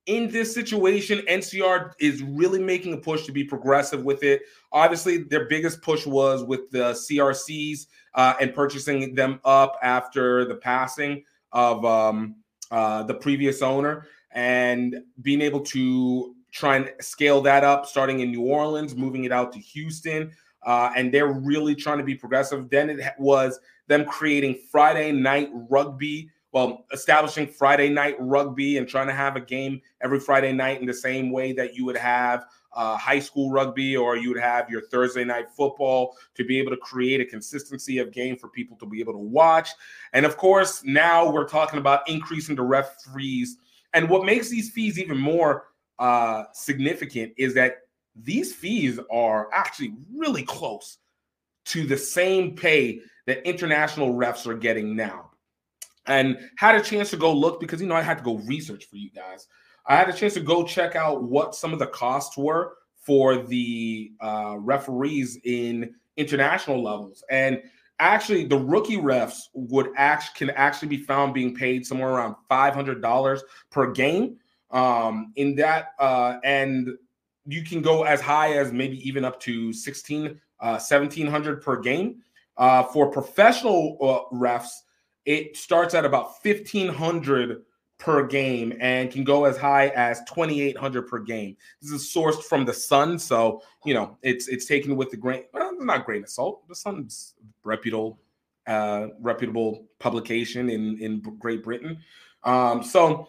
in 0.06 0.28
this 0.28 0.52
situation, 0.52 1.20
NCR 1.28 1.92
is 1.98 2.22
really 2.22 2.62
making 2.62 2.92
a 2.92 2.96
push 2.96 3.24
to 3.24 3.32
be 3.32 3.44
progressive 3.44 4.04
with 4.04 4.22
it. 4.22 4.42
Obviously, 4.74 5.18
their 5.18 5.46
biggest 5.46 5.80
push 5.82 6.04
was 6.04 6.42
with 6.44 6.68
the 6.72 6.92
CRCs 6.92 7.86
uh, 8.14 8.34
and 8.40 8.52
purchasing 8.52 9.14
them 9.14 9.40
up 9.44 9.78
after 9.82 10.44
the 10.44 10.56
passing 10.56 11.24
of 11.52 11.84
um, 11.84 12.34
uh, 12.72 13.04
the 13.04 13.14
previous 13.14 13.62
owner 13.62 14.08
and 14.32 14.96
being 15.22 15.40
able 15.40 15.60
to 15.60 16.34
try 16.52 16.76
and 16.76 16.90
scale 17.00 17.40
that 17.40 17.62
up, 17.62 17.86
starting 17.86 18.18
in 18.18 18.32
New 18.32 18.42
Orleans, 18.42 18.96
moving 18.96 19.24
it 19.24 19.32
out 19.32 19.52
to 19.52 19.60
Houston. 19.60 20.32
Uh, 20.66 20.90
and 20.96 21.14
they're 21.14 21.32
really 21.32 21.76
trying 21.76 21.98
to 21.98 22.04
be 22.04 22.16
progressive. 22.16 22.68
Then 22.68 22.90
it 22.90 23.00
was 23.18 23.60
them 23.86 24.04
creating 24.04 24.58
Friday 24.72 25.12
night 25.12 25.50
rugby, 25.52 26.30
well, 26.52 26.86
establishing 26.92 27.46
Friday 27.46 27.88
night 27.90 28.16
rugby 28.18 28.78
and 28.78 28.88
trying 28.88 29.06
to 29.06 29.12
have 29.12 29.36
a 29.36 29.40
game 29.40 29.80
every 30.00 30.18
Friday 30.18 30.52
night 30.52 30.80
in 30.80 30.86
the 30.86 30.94
same 30.94 31.30
way 31.30 31.52
that 31.52 31.74
you 31.76 31.84
would 31.84 31.96
have 31.96 32.44
uh, 32.74 32.96
high 32.96 33.18
school 33.18 33.50
rugby 33.50 33.96
or 33.96 34.16
you 34.16 34.30
would 34.30 34.40
have 34.40 34.68
your 34.68 34.82
Thursday 34.88 35.24
night 35.24 35.50
football 35.50 36.16
to 36.34 36.44
be 36.44 36.58
able 36.58 36.70
to 36.70 36.76
create 36.76 37.20
a 37.20 37.24
consistency 37.24 37.98
of 37.98 38.12
game 38.12 38.36
for 38.36 38.48
people 38.48 38.76
to 38.76 38.86
be 38.86 39.00
able 39.00 39.12
to 39.12 39.18
watch. 39.18 39.70
And 40.12 40.26
of 40.26 40.36
course, 40.36 40.82
now 40.84 41.30
we're 41.30 41.48
talking 41.48 41.78
about 41.78 42.08
increasing 42.08 42.56
the 42.56 42.62
referees. 42.62 43.56
And 43.92 44.08
what 44.08 44.24
makes 44.24 44.48
these 44.48 44.70
fees 44.70 44.98
even 44.98 45.18
more 45.18 45.66
uh, 45.98 46.44
significant 46.52 47.32
is 47.36 47.54
that 47.54 47.78
these 48.16 48.54
fees 48.54 48.98
are 49.10 49.48
actually 49.52 49.94
really 50.14 50.42
close 50.42 50.98
to 51.66 51.86
the 51.86 51.96
same 51.96 52.54
pay 52.54 53.00
that 53.26 53.46
international 53.48 54.14
refs 54.14 54.46
are 54.46 54.54
getting 54.54 54.94
now. 54.94 55.30
And 56.06 56.38
had 56.58 56.74
a 56.74 56.82
chance 56.82 57.10
to 57.10 57.16
go 57.16 57.32
look 57.32 57.60
because 57.60 57.80
you 57.80 57.86
know 57.86 57.94
I 57.94 58.02
had 58.02 58.18
to 58.18 58.24
go 58.24 58.36
research 58.38 58.84
for 58.84 58.96
you 58.96 59.10
guys. 59.10 59.46
I 59.86 59.96
had 59.96 60.08
a 60.08 60.12
chance 60.12 60.34
to 60.34 60.40
go 60.40 60.64
check 60.64 60.96
out 60.96 61.22
what 61.22 61.54
some 61.54 61.72
of 61.72 61.78
the 61.78 61.86
costs 61.86 62.36
were 62.36 62.74
for 62.96 63.36
the 63.36 64.12
uh, 64.20 64.56
referees 64.58 65.38
in 65.44 65.94
international 66.16 66.82
levels, 66.82 67.22
and 67.30 67.62
actually 67.98 68.44
the 68.44 68.58
rookie 68.58 68.96
refs 68.96 69.48
would 69.52 69.88
act 69.96 70.34
can 70.34 70.50
actually 70.50 70.88
be 70.88 70.96
found 70.96 71.34
being 71.34 71.54
paid 71.54 71.86
somewhere 71.86 72.10
around 72.10 72.34
five 72.48 72.74
hundred 72.74 73.02
dollars 73.02 73.42
per 73.70 73.90
game 73.92 74.38
um, 74.74 75.32
in 75.36 75.54
that, 75.56 75.92
uh, 75.98 76.38
and 76.44 76.90
you 77.46 77.62
can 77.62 77.80
go 77.80 78.02
as 78.02 78.20
high 78.20 78.54
as 78.54 78.72
maybe 78.72 78.96
even 79.06 79.24
up 79.24 79.38
to 79.40 79.72
16, 79.72 80.40
uh, 80.60 80.80
1700 80.80 81.62
per 81.62 81.80
game. 81.80 82.22
Uh, 82.56 82.82
for 82.84 83.10
professional 83.10 83.96
uh, 84.00 84.34
refs, 84.34 84.82
it 85.24 85.56
starts 85.56 85.94
at 85.94 86.04
about 86.04 86.44
1500 86.44 87.62
per 87.98 88.26
game 88.26 88.76
and 88.80 89.10
can 89.10 89.24
go 89.24 89.44
as 89.44 89.56
high 89.56 89.88
as 89.88 90.20
2800 90.28 91.06
per 91.06 91.18
game. 91.20 91.56
This 91.80 91.90
is 91.90 92.12
sourced 92.12 92.42
from 92.42 92.64
the 92.64 92.72
Sun, 92.72 93.18
so 93.18 93.62
you 93.84 93.94
know 93.94 94.16
it's 94.22 94.48
it's 94.48 94.66
taken 94.66 94.96
with 94.96 95.10
the 95.10 95.16
grain, 95.16 95.44
well, 95.52 95.72
not 95.78 96.04
grain 96.04 96.22
of 96.22 96.28
salt. 96.28 96.66
The 96.68 96.74
Sun's 96.74 97.34
reputable 97.62 98.18
uh, 98.66 99.08
reputable 99.20 99.86
publication 99.98 100.70
in 100.70 100.98
in 100.98 101.20
Great 101.38 101.62
Britain. 101.62 101.98
Um, 102.42 102.82
so 102.82 103.28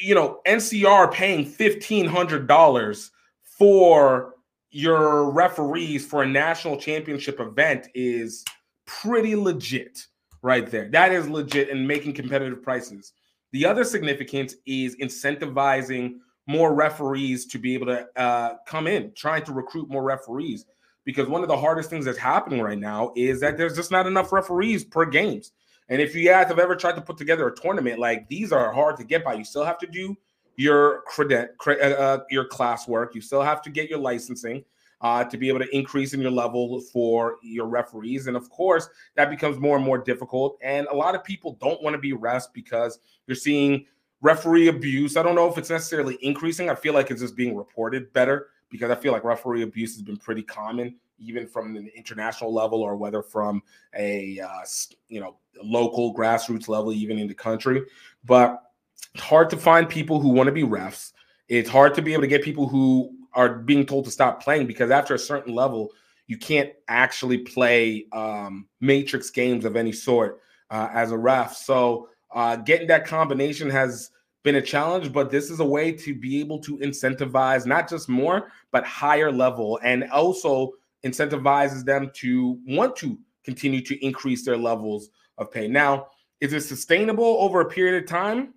you 0.00 0.14
know, 0.14 0.40
NCR 0.46 1.12
paying 1.12 1.44
fifteen 1.44 2.06
hundred 2.06 2.46
dollars 2.46 3.10
for 3.42 4.34
your 4.70 5.30
referees 5.30 6.04
for 6.04 6.22
a 6.22 6.26
national 6.26 6.76
championship 6.76 7.40
event 7.40 7.88
is 7.94 8.44
pretty 8.84 9.34
legit 9.34 10.06
right 10.42 10.70
there. 10.70 10.88
That 10.90 11.12
is 11.12 11.28
legit 11.28 11.70
and 11.70 11.86
making 11.86 12.14
competitive 12.14 12.62
prices. 12.62 13.12
The 13.56 13.64
other 13.64 13.84
significance 13.84 14.54
is 14.66 14.96
incentivizing 14.96 16.16
more 16.46 16.74
referees 16.74 17.46
to 17.46 17.58
be 17.58 17.72
able 17.72 17.86
to 17.86 18.06
uh, 18.14 18.56
come 18.66 18.86
in, 18.86 19.12
trying 19.14 19.44
to 19.44 19.52
recruit 19.54 19.88
more 19.88 20.02
referees. 20.02 20.66
Because 21.06 21.26
one 21.26 21.40
of 21.40 21.48
the 21.48 21.56
hardest 21.56 21.88
things 21.88 22.04
that's 22.04 22.18
happening 22.18 22.60
right 22.60 22.78
now 22.78 23.14
is 23.16 23.40
that 23.40 23.56
there's 23.56 23.74
just 23.74 23.90
not 23.90 24.06
enough 24.06 24.30
referees 24.30 24.84
per 24.84 25.06
games. 25.06 25.52
And 25.88 26.02
if 26.02 26.14
you 26.14 26.28
guys 26.28 26.48
have 26.48 26.58
ever 26.58 26.76
tried 26.76 26.96
to 26.96 27.00
put 27.00 27.16
together 27.16 27.48
a 27.48 27.56
tournament, 27.56 27.98
like 27.98 28.28
these 28.28 28.52
are 28.52 28.70
hard 28.74 28.98
to 28.98 29.04
get 29.04 29.24
by. 29.24 29.32
You 29.32 29.44
still 29.44 29.64
have 29.64 29.78
to 29.78 29.86
do 29.86 30.14
your 30.56 31.00
credit, 31.06 31.54
uh, 31.66 31.70
uh, 31.70 32.18
your 32.28 32.44
class 32.44 32.86
work. 32.86 33.14
You 33.14 33.22
still 33.22 33.42
have 33.42 33.62
to 33.62 33.70
get 33.70 33.88
your 33.88 34.00
licensing 34.00 34.66
uh, 35.00 35.24
to 35.24 35.36
be 35.36 35.48
able 35.48 35.58
to 35.58 35.76
increase 35.76 36.14
in 36.14 36.20
your 36.20 36.30
level 36.30 36.80
for 36.80 37.36
your 37.42 37.66
referees. 37.66 38.26
And 38.26 38.36
of 38.36 38.48
course, 38.50 38.88
that 39.14 39.30
becomes 39.30 39.58
more 39.58 39.76
and 39.76 39.84
more 39.84 39.98
difficult. 39.98 40.58
And 40.62 40.86
a 40.88 40.94
lot 40.94 41.14
of 41.14 41.22
people 41.24 41.58
don't 41.60 41.82
want 41.82 41.94
to 41.94 41.98
be 41.98 42.12
refs 42.12 42.46
because 42.52 42.98
you're 43.26 43.34
seeing 43.34 43.86
referee 44.22 44.68
abuse. 44.68 45.16
I 45.16 45.22
don't 45.22 45.34
know 45.34 45.48
if 45.50 45.58
it's 45.58 45.70
necessarily 45.70 46.18
increasing. 46.22 46.70
I 46.70 46.74
feel 46.74 46.94
like 46.94 47.10
it's 47.10 47.20
just 47.20 47.36
being 47.36 47.56
reported 47.56 48.12
better 48.12 48.48
because 48.70 48.90
I 48.90 48.94
feel 48.94 49.12
like 49.12 49.24
referee 49.24 49.62
abuse 49.62 49.94
has 49.94 50.02
been 50.02 50.16
pretty 50.16 50.42
common, 50.42 50.96
even 51.18 51.46
from 51.46 51.76
an 51.76 51.90
international 51.94 52.52
level 52.52 52.82
or 52.82 52.96
whether 52.96 53.22
from 53.22 53.62
a 53.94 54.40
uh, 54.40 54.64
you 55.08 55.20
know 55.20 55.36
local 55.62 56.14
grassroots 56.14 56.68
level, 56.68 56.92
even 56.92 57.18
in 57.18 57.28
the 57.28 57.34
country. 57.34 57.82
But 58.24 58.62
it's 59.14 59.22
hard 59.22 59.50
to 59.50 59.56
find 59.56 59.88
people 59.88 60.20
who 60.20 60.30
want 60.30 60.46
to 60.46 60.52
be 60.52 60.62
refs. 60.62 61.12
It's 61.48 61.70
hard 61.70 61.94
to 61.94 62.02
be 62.02 62.12
able 62.12 62.22
to 62.22 62.28
get 62.28 62.42
people 62.42 62.66
who 62.66 63.15
are 63.36 63.50
being 63.50 63.86
told 63.86 64.06
to 64.06 64.10
stop 64.10 64.42
playing 64.42 64.66
because 64.66 64.90
after 64.90 65.14
a 65.14 65.18
certain 65.18 65.54
level, 65.54 65.92
you 66.26 66.38
can't 66.38 66.70
actually 66.88 67.38
play 67.38 68.06
um, 68.12 68.66
matrix 68.80 69.30
games 69.30 69.64
of 69.64 69.76
any 69.76 69.92
sort 69.92 70.40
uh, 70.70 70.88
as 70.92 71.12
a 71.12 71.18
ref. 71.18 71.54
So 71.54 72.08
uh, 72.34 72.56
getting 72.56 72.88
that 72.88 73.06
combination 73.06 73.70
has 73.70 74.10
been 74.42 74.56
a 74.56 74.62
challenge, 74.62 75.12
but 75.12 75.30
this 75.30 75.50
is 75.50 75.60
a 75.60 75.64
way 75.64 75.92
to 75.92 76.14
be 76.14 76.40
able 76.40 76.58
to 76.60 76.78
incentivize 76.78 77.66
not 77.66 77.88
just 77.88 78.08
more, 78.08 78.50
but 78.72 78.84
higher 78.84 79.30
level, 79.30 79.78
and 79.82 80.04
also 80.10 80.72
incentivizes 81.04 81.84
them 81.84 82.10
to 82.14 82.58
want 82.66 82.96
to 82.96 83.18
continue 83.44 83.80
to 83.82 84.04
increase 84.04 84.44
their 84.44 84.56
levels 84.56 85.10
of 85.38 85.52
pay. 85.52 85.68
Now, 85.68 86.08
is 86.40 86.52
it 86.52 86.62
sustainable 86.62 87.38
over 87.40 87.60
a 87.60 87.68
period 87.68 88.02
of 88.02 88.08
time? 88.08 88.54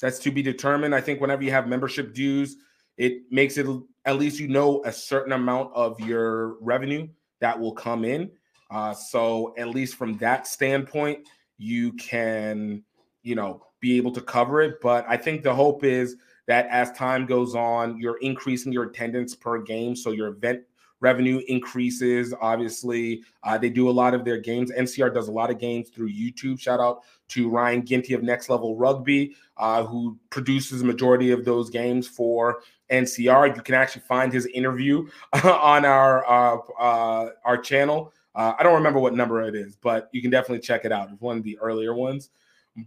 That's 0.00 0.18
to 0.20 0.30
be 0.30 0.42
determined. 0.42 0.94
I 0.94 1.00
think 1.00 1.20
whenever 1.20 1.42
you 1.42 1.50
have 1.50 1.66
membership 1.66 2.14
dues, 2.14 2.56
it 2.96 3.22
makes 3.30 3.56
it 3.56 3.66
at 4.08 4.16
least 4.16 4.40
you 4.40 4.48
know 4.48 4.82
a 4.86 4.92
certain 4.92 5.32
amount 5.32 5.70
of 5.74 6.00
your 6.00 6.54
revenue 6.62 7.06
that 7.40 7.60
will 7.60 7.72
come 7.72 8.06
in. 8.06 8.30
Uh, 8.70 8.94
so 8.94 9.54
at 9.58 9.68
least 9.68 9.96
from 9.96 10.16
that 10.16 10.46
standpoint, 10.46 11.28
you 11.58 11.92
can, 11.92 12.82
you 13.22 13.34
know, 13.34 13.62
be 13.80 13.98
able 13.98 14.10
to 14.12 14.22
cover 14.22 14.62
it. 14.62 14.80
But 14.80 15.04
I 15.08 15.18
think 15.18 15.42
the 15.42 15.54
hope 15.54 15.84
is 15.84 16.16
that 16.46 16.66
as 16.70 16.90
time 16.92 17.26
goes 17.26 17.54
on, 17.54 18.00
you're 18.00 18.18
increasing 18.22 18.72
your 18.72 18.84
attendance 18.84 19.34
per 19.34 19.60
game, 19.60 19.94
so 19.94 20.12
your 20.12 20.28
event 20.28 20.62
revenue 21.00 21.42
increases. 21.46 22.34
Obviously, 22.40 23.22
uh, 23.42 23.58
they 23.58 23.70
do 23.70 23.88
a 23.88 23.92
lot 23.92 24.14
of 24.14 24.24
their 24.24 24.38
games. 24.38 24.72
NCR 24.72 25.12
does 25.12 25.28
a 25.28 25.32
lot 25.32 25.50
of 25.50 25.58
games 25.58 25.90
through 25.90 26.10
YouTube. 26.10 26.58
Shout 26.58 26.80
out 26.80 27.02
to 27.28 27.48
Ryan 27.48 27.84
Ginty 27.84 28.14
of 28.14 28.22
Next 28.22 28.48
Level 28.48 28.74
Rugby, 28.74 29.34
uh, 29.58 29.84
who 29.84 30.18
produces 30.30 30.82
majority 30.82 31.30
of 31.30 31.44
those 31.44 31.70
games 31.70 32.08
for 32.08 32.60
NCR. 32.90 33.54
You 33.56 33.62
can 33.62 33.74
actually 33.74 34.02
find 34.02 34.32
his 34.32 34.46
interview 34.46 35.08
on 35.44 35.84
our 35.84 36.28
uh, 36.28 36.58
uh, 36.78 37.30
our 37.44 37.58
channel. 37.58 38.12
Uh, 38.34 38.54
I 38.58 38.62
don't 38.62 38.74
remember 38.74 39.00
what 39.00 39.14
number 39.14 39.42
it 39.42 39.54
is, 39.54 39.76
but 39.76 40.08
you 40.12 40.22
can 40.22 40.30
definitely 40.30 40.60
check 40.60 40.84
it 40.84 40.92
out. 40.92 41.10
It's 41.10 41.20
one 41.20 41.38
of 41.38 41.42
the 41.42 41.58
earlier 41.58 41.94
ones. 41.94 42.30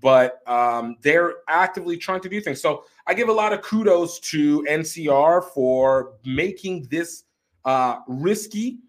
But 0.02 0.48
um, 0.48 0.96
they're 1.02 1.36
actively 1.50 1.98
trying 1.98 2.22
to 2.22 2.30
do 2.30 2.40
things. 2.40 2.62
So 2.62 2.86
I 3.08 3.14
give 3.14 3.28
a 3.28 3.34
lot 3.34 3.52
of 3.52 3.62
kudos 3.62 4.20
to 4.22 4.66
NCR 4.70 5.44
for 5.54 6.14
making 6.24 6.88
this 6.90 7.24
uh, 7.66 7.98
risky 8.08 8.80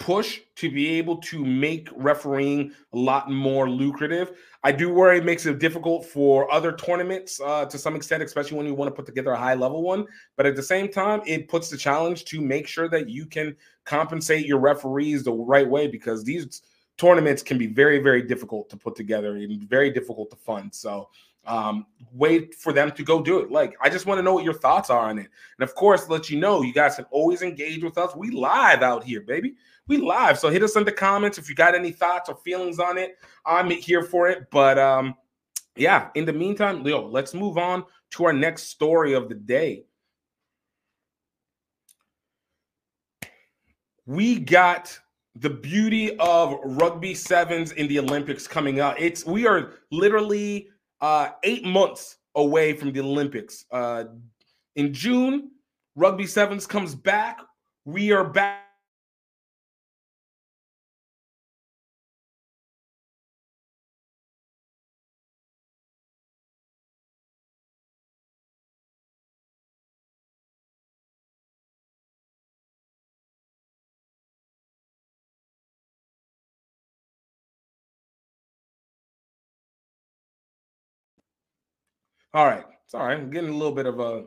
push 0.00 0.40
to 0.56 0.70
be 0.70 0.88
able 0.98 1.18
to 1.18 1.44
make 1.44 1.88
refereeing 1.94 2.72
a 2.94 2.98
lot 2.98 3.30
more 3.30 3.70
lucrative. 3.70 4.32
I 4.64 4.72
do 4.72 4.92
worry 4.92 5.18
it 5.18 5.24
makes 5.24 5.46
it 5.46 5.58
difficult 5.58 6.06
for 6.06 6.52
other 6.52 6.72
tournaments 6.72 7.38
uh, 7.40 7.66
to 7.66 7.78
some 7.78 7.94
extent, 7.94 8.22
especially 8.22 8.56
when 8.56 8.66
you 8.66 8.74
want 8.74 8.88
to 8.88 8.94
put 8.94 9.06
together 9.06 9.30
a 9.32 9.38
high 9.38 9.54
level 9.54 9.82
one. 9.82 10.06
But 10.36 10.46
at 10.46 10.56
the 10.56 10.62
same 10.62 10.90
time, 10.90 11.20
it 11.26 11.48
puts 11.48 11.68
the 11.68 11.76
challenge 11.76 12.24
to 12.26 12.40
make 12.40 12.66
sure 12.66 12.88
that 12.88 13.10
you 13.10 13.26
can 13.26 13.54
compensate 13.84 14.46
your 14.46 14.58
referees 14.58 15.22
the 15.22 15.32
right 15.32 15.68
way 15.68 15.86
because 15.86 16.24
these 16.24 16.62
tournaments 16.96 17.42
can 17.42 17.58
be 17.58 17.66
very, 17.66 17.98
very 17.98 18.22
difficult 18.22 18.70
to 18.70 18.76
put 18.78 18.96
together 18.96 19.36
and 19.36 19.62
very 19.68 19.90
difficult 19.90 20.30
to 20.30 20.36
fund. 20.36 20.74
So 20.74 21.10
um, 21.46 21.86
wait 22.12 22.54
for 22.54 22.72
them 22.72 22.90
to 22.92 23.02
go 23.02 23.22
do 23.22 23.40
it. 23.40 23.50
Like, 23.50 23.76
I 23.82 23.90
just 23.90 24.06
want 24.06 24.18
to 24.18 24.22
know 24.22 24.34
what 24.34 24.44
your 24.44 24.54
thoughts 24.54 24.88
are 24.88 25.08
on 25.08 25.18
it. 25.18 25.28
And 25.58 25.68
of 25.68 25.74
course, 25.74 26.08
let 26.08 26.30
you 26.30 26.38
know 26.38 26.62
you 26.62 26.72
guys 26.72 26.96
can 26.96 27.06
always 27.10 27.42
engage 27.42 27.82
with 27.82 27.98
us. 27.98 28.14
We 28.16 28.30
live 28.30 28.82
out 28.82 29.04
here, 29.04 29.20
baby 29.20 29.56
we 29.90 29.96
live. 29.96 30.38
So 30.38 30.48
hit 30.48 30.62
us 30.62 30.76
in 30.76 30.84
the 30.84 30.92
comments 30.92 31.36
if 31.36 31.48
you 31.48 31.56
got 31.56 31.74
any 31.74 31.90
thoughts 31.90 32.28
or 32.28 32.36
feelings 32.36 32.78
on 32.78 32.96
it. 32.96 33.16
I'm 33.44 33.68
here 33.70 34.04
for 34.04 34.28
it. 34.28 34.46
But 34.52 34.78
um, 34.78 35.16
yeah, 35.76 36.10
in 36.14 36.24
the 36.24 36.32
meantime, 36.32 36.84
Leo, 36.84 37.06
let's 37.08 37.34
move 37.34 37.58
on 37.58 37.84
to 38.12 38.24
our 38.24 38.32
next 38.32 38.68
story 38.68 39.14
of 39.14 39.28
the 39.28 39.34
day. 39.34 39.84
We 44.06 44.38
got 44.38 44.96
the 45.34 45.50
beauty 45.50 46.16
of 46.18 46.60
rugby 46.64 47.14
sevens 47.14 47.72
in 47.72 47.88
the 47.88 47.98
Olympics 47.98 48.46
coming 48.46 48.78
up. 48.78 48.94
It's 48.96 49.26
we 49.26 49.46
are 49.46 49.72
literally 49.90 50.68
uh, 51.00 51.30
eight 51.42 51.64
months 51.64 52.18
away 52.36 52.74
from 52.74 52.92
the 52.92 53.00
Olympics. 53.00 53.64
Uh, 53.72 54.04
in 54.76 54.94
June, 54.94 55.50
rugby 55.96 56.28
sevens 56.28 56.64
comes 56.64 56.94
back. 56.94 57.40
We 57.84 58.12
are 58.12 58.24
back 58.24 58.69
All 82.32 82.46
right. 82.46 82.64
Sorry. 82.86 83.14
I'm 83.14 83.30
getting 83.30 83.50
a 83.50 83.56
little 83.56 83.74
bit 83.74 83.86
of 83.86 84.00
a 84.00 84.24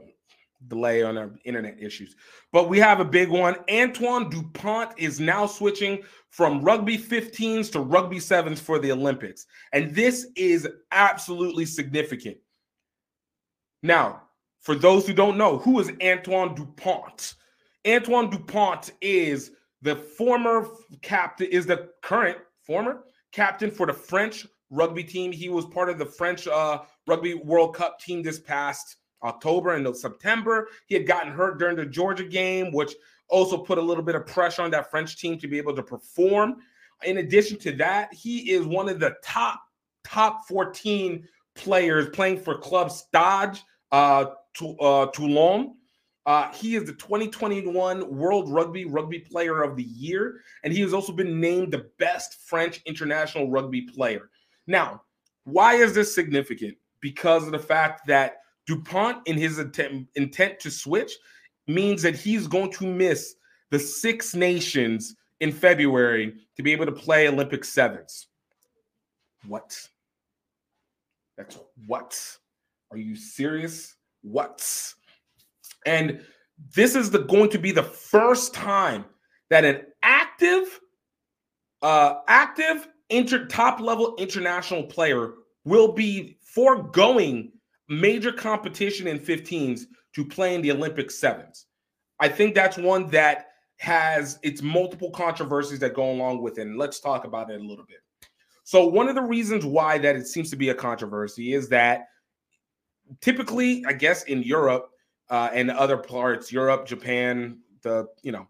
delay 0.67 1.03
on 1.03 1.17
our 1.17 1.31
internet 1.45 1.81
issues. 1.81 2.15
But 2.51 2.69
we 2.69 2.79
have 2.79 2.99
a 2.99 3.05
big 3.05 3.29
one. 3.29 3.55
Antoine 3.71 4.29
Dupont 4.29 4.91
is 4.97 5.19
now 5.19 5.45
switching 5.45 6.03
from 6.29 6.61
rugby 6.61 6.97
15s 6.97 7.71
to 7.71 7.79
rugby 7.79 8.17
7s 8.17 8.59
for 8.59 8.79
the 8.79 8.91
Olympics. 8.91 9.45
And 9.71 9.93
this 9.93 10.27
is 10.35 10.67
absolutely 10.91 11.65
significant. 11.65 12.37
Now, 13.81 14.23
for 14.61 14.75
those 14.75 15.05
who 15.05 15.13
don't 15.13 15.37
know, 15.37 15.57
who 15.57 15.79
is 15.79 15.91
Antoine 16.01 16.55
Dupont? 16.55 17.35
Antoine 17.85 18.29
Dupont 18.29 18.91
is 19.01 19.51
the 19.81 19.95
former 19.95 20.67
captain, 21.01 21.47
is 21.47 21.65
the 21.65 21.89
current 22.01 22.37
former 22.65 23.03
captain 23.33 23.69
for 23.69 23.85
the 23.85 23.93
French 23.93 24.47
rugby 24.73 25.03
team. 25.03 25.31
He 25.31 25.49
was 25.49 25.65
part 25.65 25.89
of 25.89 25.97
the 25.97 26.05
French 26.05 26.47
uh, 26.47 26.79
Rugby 27.07 27.35
World 27.35 27.75
Cup 27.75 27.99
team 27.99 28.23
this 28.23 28.39
past 28.39 28.97
October 29.23 29.73
and 29.73 29.95
September. 29.95 30.67
He 30.87 30.95
had 30.95 31.07
gotten 31.07 31.31
hurt 31.31 31.59
during 31.59 31.77
the 31.77 31.85
Georgia 31.85 32.25
game, 32.25 32.71
which 32.71 32.93
also 33.29 33.57
put 33.57 33.77
a 33.77 33.81
little 33.81 34.03
bit 34.03 34.15
of 34.15 34.25
pressure 34.25 34.61
on 34.61 34.71
that 34.71 34.91
French 34.91 35.17
team 35.17 35.37
to 35.39 35.47
be 35.47 35.57
able 35.57 35.75
to 35.75 35.83
perform. 35.83 36.57
In 37.05 37.17
addition 37.17 37.57
to 37.59 37.71
that, 37.77 38.13
he 38.13 38.51
is 38.51 38.65
one 38.65 38.89
of 38.89 38.99
the 38.99 39.15
top 39.23 39.61
top 40.03 40.47
14 40.47 41.27
players 41.55 42.09
playing 42.09 42.39
for 42.39 42.57
Club 42.57 42.91
Stade 42.91 43.59
uh, 43.91 44.25
to, 44.55 44.77
uh, 44.79 45.05
Toulon. 45.07 45.75
Uh, 46.25 46.51
he 46.53 46.75
is 46.75 46.85
the 46.85 46.93
2021 46.93 48.15
World 48.15 48.49
Rugby 48.49 48.85
Rugby 48.85 49.19
Player 49.19 49.61
of 49.61 49.75
the 49.75 49.83
Year, 49.83 50.41
and 50.63 50.71
he 50.71 50.79
has 50.81 50.93
also 50.93 51.11
been 51.11 51.39
named 51.39 51.73
the 51.73 51.89
best 51.99 52.47
French 52.47 52.81
international 52.85 53.49
rugby 53.49 53.81
player. 53.81 54.29
Now, 54.67 55.03
why 55.43 55.75
is 55.75 55.93
this 55.93 56.13
significant? 56.13 56.77
because 57.03 57.45
of 57.45 57.51
the 57.51 57.59
fact 57.59 58.07
that 58.07 58.37
Dupont, 58.65 59.17
in 59.27 59.37
his 59.37 59.59
attempt, 59.59 60.17
intent 60.17 60.59
to 60.61 60.71
switch, 60.71 61.11
means 61.67 62.01
that 62.01 62.15
he's 62.15 62.47
going 62.47 62.71
to 62.71 62.87
miss 62.87 63.35
the 63.69 63.77
Six 63.77 64.33
Nations 64.33 65.15
in 65.41 65.51
February 65.51 66.33
to 66.55 66.63
be 66.63 66.71
able 66.71 66.85
to 66.85 66.91
play 66.93 67.27
Olympic 67.27 67.65
sevens. 67.65 68.27
What? 69.47 69.77
That's 71.37 71.59
what? 71.85 72.17
Are 72.89 72.97
you 72.97 73.17
serious? 73.17 73.95
What? 74.21 74.65
And 75.85 76.21
this 76.73 76.95
is 76.95 77.11
the 77.11 77.19
going 77.19 77.49
to 77.49 77.59
be 77.59 77.73
the 77.73 77.83
first 77.83 78.53
time 78.53 79.03
that 79.49 79.65
an 79.65 79.81
active, 80.01 80.79
uh, 81.81 82.19
active 82.29 82.87
inter 83.09 83.45
top 83.45 83.79
level 83.79 84.15
international 84.17 84.83
player 84.83 85.33
will 85.65 85.91
be 85.91 86.37
foregoing 86.41 87.51
major 87.89 88.31
competition 88.31 89.07
in 89.07 89.19
15s 89.19 89.81
to 90.15 90.25
play 90.25 90.55
in 90.55 90.61
the 90.61 90.71
Olympic 90.71 91.11
sevens. 91.11 91.65
I 92.19 92.29
think 92.29 92.55
that's 92.55 92.77
one 92.77 93.09
that 93.09 93.47
has 93.77 94.39
its 94.43 94.61
multiple 94.61 95.11
controversies 95.11 95.79
that 95.79 95.93
go 95.93 96.11
along 96.11 96.41
with 96.41 96.57
it. 96.57 96.67
And 96.67 96.77
let's 96.77 96.99
talk 96.99 97.25
about 97.25 97.49
it 97.49 97.59
a 97.59 97.63
little 97.63 97.85
bit. 97.85 97.97
So, 98.63 98.87
one 98.87 99.09
of 99.09 99.15
the 99.15 99.21
reasons 99.21 99.65
why 99.65 99.97
that 99.97 100.15
it 100.15 100.27
seems 100.27 100.49
to 100.51 100.55
be 100.55 100.69
a 100.69 100.75
controversy 100.75 101.53
is 101.53 101.67
that 101.69 102.05
typically, 103.19 103.83
I 103.85 103.93
guess, 103.93 104.23
in 104.23 104.41
Europe 104.41 104.89
uh, 105.29 105.49
and 105.53 105.69
other 105.69 105.97
parts, 105.97 106.51
Europe, 106.51 106.85
Japan, 106.85 107.59
the 107.81 108.07
you 108.21 108.31
know, 108.31 108.47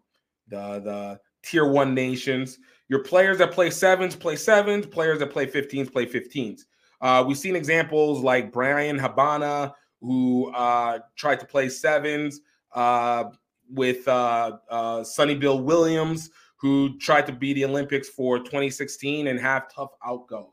the 0.48 0.80
the 0.80 1.20
tier 1.42 1.68
one 1.68 1.94
nations, 1.94 2.58
your 2.88 3.00
players 3.00 3.38
that 3.38 3.52
play 3.52 3.70
sevens 3.70 4.14
play 4.14 4.36
sevens, 4.36 4.86
players 4.86 5.18
that 5.18 5.30
play 5.30 5.46
15s 5.46 5.92
play 5.92 6.06
15s. 6.06 6.62
Uh, 7.00 7.24
we've 7.26 7.38
seen 7.38 7.56
examples 7.56 8.22
like 8.22 8.52
Bryan 8.52 8.98
Habana, 8.98 9.74
who 10.00 10.52
uh, 10.54 10.98
tried 11.16 11.40
to 11.40 11.46
play 11.46 11.68
sevens 11.68 12.40
uh, 12.74 13.24
with 13.70 14.06
uh, 14.08 14.58
uh, 14.70 15.04
Sonny 15.04 15.34
Bill 15.34 15.60
Williams, 15.60 16.30
who 16.56 16.98
tried 16.98 17.26
to 17.26 17.32
be 17.32 17.52
the 17.52 17.64
Olympics 17.64 18.08
for 18.08 18.38
2016 18.38 19.26
and 19.26 19.40
have 19.40 19.72
tough 19.72 19.90
outgo, 20.04 20.52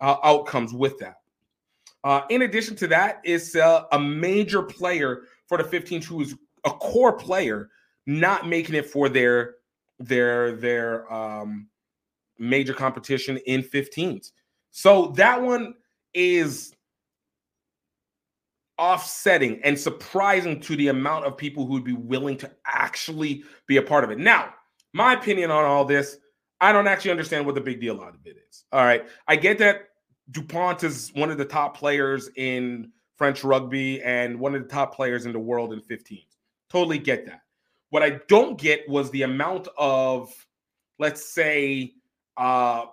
uh, 0.00 0.16
outcomes 0.22 0.72
with 0.72 0.98
that. 0.98 1.16
In 2.30 2.42
addition 2.42 2.74
to 2.76 2.88
that, 2.88 3.20
is 3.24 3.54
uh, 3.54 3.84
a 3.92 3.98
major 3.98 4.62
player 4.62 5.22
for 5.46 5.58
the 5.58 5.64
15 5.64 6.02
who 6.02 6.22
is 6.22 6.34
a 6.64 6.70
core 6.70 7.12
player, 7.12 7.70
not 8.06 8.48
making 8.48 8.74
it 8.74 8.86
for 8.86 9.08
their 9.08 9.56
their 10.00 10.56
their 10.56 11.12
um, 11.12 11.68
major 12.42 12.74
competition 12.74 13.38
in 13.46 13.62
15s. 13.62 14.32
So 14.70 15.08
that 15.16 15.40
one 15.40 15.74
is 16.12 16.74
offsetting 18.78 19.60
and 19.62 19.78
surprising 19.78 20.60
to 20.60 20.76
the 20.76 20.88
amount 20.88 21.24
of 21.24 21.36
people 21.36 21.66
who 21.66 21.74
would 21.74 21.84
be 21.84 21.92
willing 21.92 22.36
to 22.38 22.50
actually 22.66 23.44
be 23.66 23.76
a 23.76 23.82
part 23.82 24.02
of 24.02 24.10
it. 24.10 24.18
Now, 24.18 24.54
my 24.92 25.14
opinion 25.14 25.50
on 25.50 25.64
all 25.64 25.84
this, 25.84 26.18
I 26.60 26.72
don't 26.72 26.88
actually 26.88 27.12
understand 27.12 27.46
what 27.46 27.54
the 27.54 27.60
big 27.60 27.80
deal 27.80 28.00
out 28.00 28.14
of 28.14 28.26
it 28.26 28.36
is. 28.48 28.64
All 28.72 28.84
right. 28.84 29.06
I 29.28 29.36
get 29.36 29.58
that 29.58 29.88
Dupont 30.30 30.82
is 30.84 31.10
one 31.14 31.30
of 31.30 31.38
the 31.38 31.44
top 31.44 31.76
players 31.76 32.28
in 32.36 32.90
French 33.16 33.44
rugby 33.44 34.02
and 34.02 34.38
one 34.38 34.54
of 34.54 34.62
the 34.62 34.68
top 34.68 34.94
players 34.94 35.26
in 35.26 35.32
the 35.32 35.38
world 35.38 35.72
in 35.72 35.80
15s. 35.80 36.26
Totally 36.70 36.98
get 36.98 37.26
that. 37.26 37.42
What 37.90 38.02
I 38.02 38.20
don't 38.28 38.58
get 38.58 38.88
was 38.88 39.10
the 39.10 39.22
amount 39.22 39.68
of, 39.76 40.32
let's 40.98 41.24
say, 41.24 41.92
uh, 42.36 42.86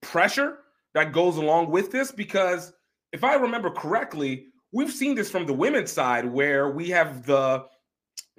pressure 0.00 0.58
that 0.94 1.12
goes 1.12 1.36
along 1.36 1.70
with 1.70 1.92
this. 1.92 2.12
Because 2.12 2.72
if 3.12 3.24
I 3.24 3.34
remember 3.34 3.70
correctly, 3.70 4.46
we've 4.72 4.92
seen 4.92 5.14
this 5.14 5.30
from 5.30 5.46
the 5.46 5.52
women's 5.52 5.92
side 5.92 6.24
where 6.30 6.70
we 6.70 6.88
have 6.90 7.24
the 7.26 7.64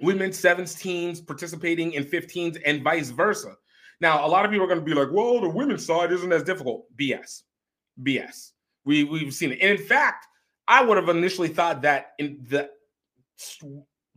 women's 0.00 0.38
sevens 0.38 0.74
teams 0.74 1.20
participating 1.20 1.92
in 1.92 2.04
15s 2.04 2.60
and 2.64 2.82
vice 2.82 3.10
versa. 3.10 3.54
Now, 4.00 4.24
a 4.24 4.28
lot 4.28 4.44
of 4.44 4.50
people 4.50 4.64
are 4.64 4.68
going 4.68 4.80
to 4.80 4.84
be 4.84 4.94
like, 4.94 5.10
well, 5.10 5.40
the 5.40 5.48
women's 5.48 5.84
side 5.84 6.12
isn't 6.12 6.32
as 6.32 6.44
difficult. 6.44 6.84
BS. 6.96 7.42
BS. 8.02 8.52
We, 8.84 9.04
we've 9.04 9.34
seen 9.34 9.52
it. 9.52 9.58
And 9.60 9.78
in 9.78 9.84
fact, 9.84 10.26
I 10.68 10.84
would 10.84 10.96
have 10.96 11.08
initially 11.08 11.48
thought 11.48 11.82
that 11.82 12.12
in 12.18 12.44
the 12.48 12.70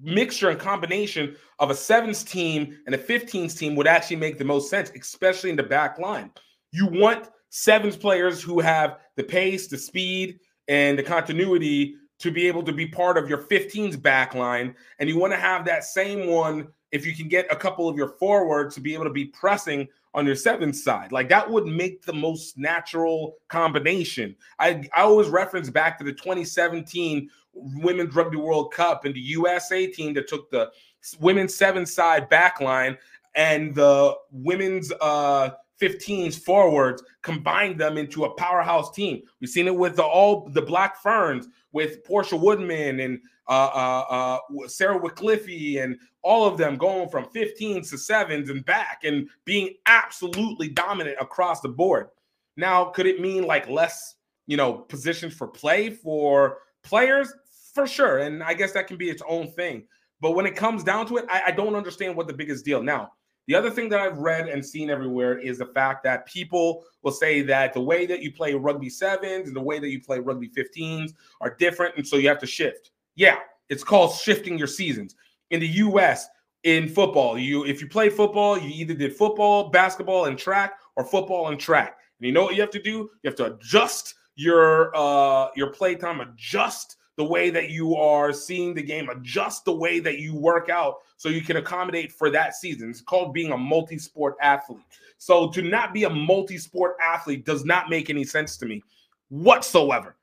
mixture 0.01 0.49
and 0.49 0.59
combination 0.59 1.35
of 1.59 1.69
a 1.69 1.75
sevens 1.75 2.23
team 2.23 2.77
and 2.85 2.95
a 2.95 2.97
15s 2.97 3.57
team 3.57 3.75
would 3.75 3.87
actually 3.87 4.15
make 4.15 4.37
the 4.37 4.45
most 4.45 4.69
sense, 4.69 4.91
especially 4.99 5.49
in 5.49 5.55
the 5.55 5.63
back 5.63 5.99
line. 5.99 6.31
You 6.71 6.87
want 6.87 7.29
sevens 7.49 7.97
players 7.97 8.41
who 8.41 8.59
have 8.59 8.97
the 9.15 9.23
pace, 9.23 9.67
the 9.67 9.77
speed, 9.77 10.39
and 10.67 10.97
the 10.97 11.03
continuity 11.03 11.95
to 12.19 12.31
be 12.31 12.47
able 12.47 12.63
to 12.63 12.71
be 12.71 12.87
part 12.87 13.17
of 13.17 13.27
your 13.29 13.39
15s 13.39 14.01
back 14.01 14.33
line. 14.33 14.75
And 14.99 15.09
you 15.09 15.17
want 15.17 15.33
to 15.33 15.39
have 15.39 15.65
that 15.65 15.83
same 15.83 16.27
one 16.27 16.67
if 16.91 17.05
you 17.05 17.15
can 17.15 17.27
get 17.27 17.51
a 17.51 17.55
couple 17.55 17.89
of 17.89 17.97
your 17.97 18.09
forwards 18.19 18.75
to 18.75 18.81
be 18.81 18.93
able 18.93 19.05
to 19.05 19.11
be 19.11 19.25
pressing 19.25 19.87
on 20.13 20.25
your 20.25 20.35
seventh 20.35 20.75
side. 20.75 21.11
Like 21.11 21.29
that 21.29 21.49
would 21.49 21.65
make 21.65 22.03
the 22.03 22.13
most 22.13 22.57
natural 22.57 23.37
combination. 23.47 24.35
I, 24.59 24.87
I 24.95 25.01
always 25.01 25.29
reference 25.29 25.69
back 25.69 25.97
to 25.97 26.03
the 26.03 26.11
2017 26.11 27.29
Women's 27.53 28.15
Rugby 28.15 28.37
World 28.37 28.73
Cup 28.73 29.05
and 29.05 29.13
the 29.13 29.19
USA 29.19 29.87
team 29.87 30.13
that 30.15 30.27
took 30.27 30.49
the 30.49 30.71
women's 31.19 31.55
seven 31.55 31.85
side 31.85 32.29
back 32.29 32.61
line 32.61 32.97
and 33.35 33.73
the 33.75 34.13
women's 34.31 34.91
uh 35.01 35.51
15s 35.81 36.39
forwards 36.39 37.03
combined 37.23 37.79
them 37.79 37.97
into 37.97 38.25
a 38.25 38.29
powerhouse 38.35 38.91
team. 38.91 39.21
We've 39.39 39.49
seen 39.49 39.67
it 39.67 39.75
with 39.75 39.95
the 39.95 40.03
all 40.03 40.47
the 40.49 40.61
Black 40.61 41.01
Ferns 41.01 41.47
with 41.71 42.03
Portia 42.03 42.35
Woodman 42.35 42.99
and 42.99 43.19
uh, 43.47 43.69
uh, 43.73 44.05
uh, 44.09 44.67
Sarah 44.67 44.99
Wickliffe 44.99 45.83
and 45.83 45.97
all 46.21 46.45
of 46.45 46.57
them 46.57 46.77
going 46.77 47.09
from 47.09 47.25
15s 47.25 47.89
to 47.89 47.97
sevens 47.97 48.49
and 48.49 48.63
back 48.65 49.01
and 49.03 49.27
being 49.43 49.73
absolutely 49.87 50.69
dominant 50.69 51.17
across 51.19 51.61
the 51.61 51.69
board. 51.69 52.09
Now, 52.57 52.85
could 52.85 53.07
it 53.07 53.19
mean 53.19 53.45
like 53.45 53.67
less, 53.67 54.15
you 54.45 54.57
know, 54.57 54.73
positions 54.73 55.33
for 55.33 55.47
play 55.47 55.89
for 55.89 56.59
players? 56.83 57.33
For 57.73 57.87
sure. 57.87 58.19
And 58.19 58.43
I 58.43 58.53
guess 58.53 58.73
that 58.73 58.87
can 58.87 58.97
be 58.97 59.09
its 59.09 59.21
own 59.27 59.51
thing. 59.51 59.83
But 60.19 60.31
when 60.31 60.45
it 60.45 60.55
comes 60.55 60.83
down 60.83 61.07
to 61.07 61.17
it, 61.17 61.25
I, 61.29 61.43
I 61.47 61.51
don't 61.51 61.75
understand 61.75 62.15
what 62.15 62.27
the 62.27 62.33
biggest 62.33 62.63
deal. 62.65 62.83
Now, 62.83 63.11
the 63.47 63.55
other 63.55 63.71
thing 63.71 63.89
that 63.89 63.99
I've 63.99 64.19
read 64.19 64.47
and 64.47 64.63
seen 64.63 64.89
everywhere 64.89 65.39
is 65.39 65.57
the 65.57 65.65
fact 65.65 66.03
that 66.03 66.27
people 66.27 66.83
will 67.01 67.11
say 67.11 67.41
that 67.41 67.73
the 67.73 67.81
way 67.81 68.05
that 68.05 68.21
you 68.21 68.31
play 68.31 68.53
rugby 68.53 68.89
sevens 68.89 69.47
and 69.47 69.55
the 69.55 69.61
way 69.61 69.79
that 69.79 69.89
you 69.89 70.01
play 70.01 70.19
rugby 70.19 70.49
15s 70.49 71.13
are 71.41 71.55
different. 71.57 71.95
And 71.97 72.07
so 72.07 72.17
you 72.17 72.27
have 72.27 72.39
to 72.39 72.47
shift. 72.47 72.91
Yeah, 73.15 73.37
it's 73.69 73.83
called 73.83 74.13
shifting 74.13 74.57
your 74.57 74.67
seasons. 74.67 75.15
In 75.49 75.59
the 75.59 75.67
US, 75.67 76.27
in 76.63 76.87
football, 76.87 77.37
you 77.37 77.65
if 77.65 77.81
you 77.81 77.87
play 77.87 78.09
football, 78.09 78.57
you 78.57 78.69
either 78.69 78.93
did 78.93 79.15
football, 79.15 79.69
basketball, 79.69 80.25
and 80.25 80.37
track, 80.37 80.73
or 80.95 81.03
football 81.03 81.47
and 81.47 81.59
track. 81.59 81.97
And 82.19 82.27
you 82.27 82.31
know 82.31 82.43
what 82.43 82.55
you 82.55 82.61
have 82.61 82.69
to 82.71 82.81
do? 82.81 83.09
You 83.23 83.27
have 83.27 83.35
to 83.35 83.55
adjust 83.55 84.13
your 84.35 84.95
uh 84.95 85.49
your 85.55 85.71
play 85.71 85.95
time, 85.95 86.21
adjust 86.21 86.97
the 87.17 87.25
way 87.25 87.49
that 87.49 87.69
you 87.69 87.95
are 87.95 88.31
seeing 88.31 88.73
the 88.73 88.81
game, 88.81 89.09
adjust 89.09 89.65
the 89.65 89.73
way 89.73 89.99
that 89.99 90.19
you 90.19 90.35
work 90.35 90.69
out 90.69 90.97
so 91.17 91.29
you 91.29 91.41
can 91.41 91.57
accommodate 91.57 92.11
for 92.11 92.29
that 92.29 92.55
season. 92.55 92.89
It's 92.89 93.01
called 93.01 93.33
being 93.33 93.51
a 93.51 93.57
multi 93.57 93.97
sport 93.97 94.35
athlete. 94.41 94.81
So 95.17 95.49
to 95.51 95.61
not 95.61 95.93
be 95.93 96.05
a 96.05 96.09
multi 96.09 96.57
sport 96.57 96.95
athlete 97.03 97.45
does 97.45 97.65
not 97.65 97.89
make 97.89 98.09
any 98.09 98.23
sense 98.23 98.57
to 98.57 98.65
me 98.65 98.83
whatsoever. 99.29 100.15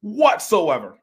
Whatsoever. 0.00 0.98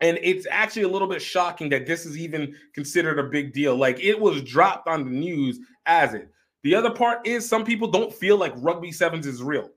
And 0.00 0.18
it's 0.22 0.46
actually 0.50 0.82
a 0.82 0.88
little 0.88 1.08
bit 1.08 1.20
shocking 1.20 1.68
that 1.70 1.86
this 1.86 2.06
is 2.06 2.16
even 2.16 2.54
considered 2.72 3.18
a 3.18 3.24
big 3.24 3.52
deal. 3.52 3.76
Like 3.76 3.98
it 4.00 4.18
was 4.18 4.42
dropped 4.42 4.88
on 4.88 5.04
the 5.04 5.10
news 5.10 5.58
as 5.86 6.14
it. 6.14 6.30
The 6.62 6.74
other 6.74 6.90
part 6.90 7.26
is 7.26 7.48
some 7.48 7.64
people 7.64 7.88
don't 7.88 8.12
feel 8.12 8.36
like 8.36 8.52
rugby 8.56 8.92
sevens 8.92 9.26
is 9.26 9.42
real. 9.42 9.70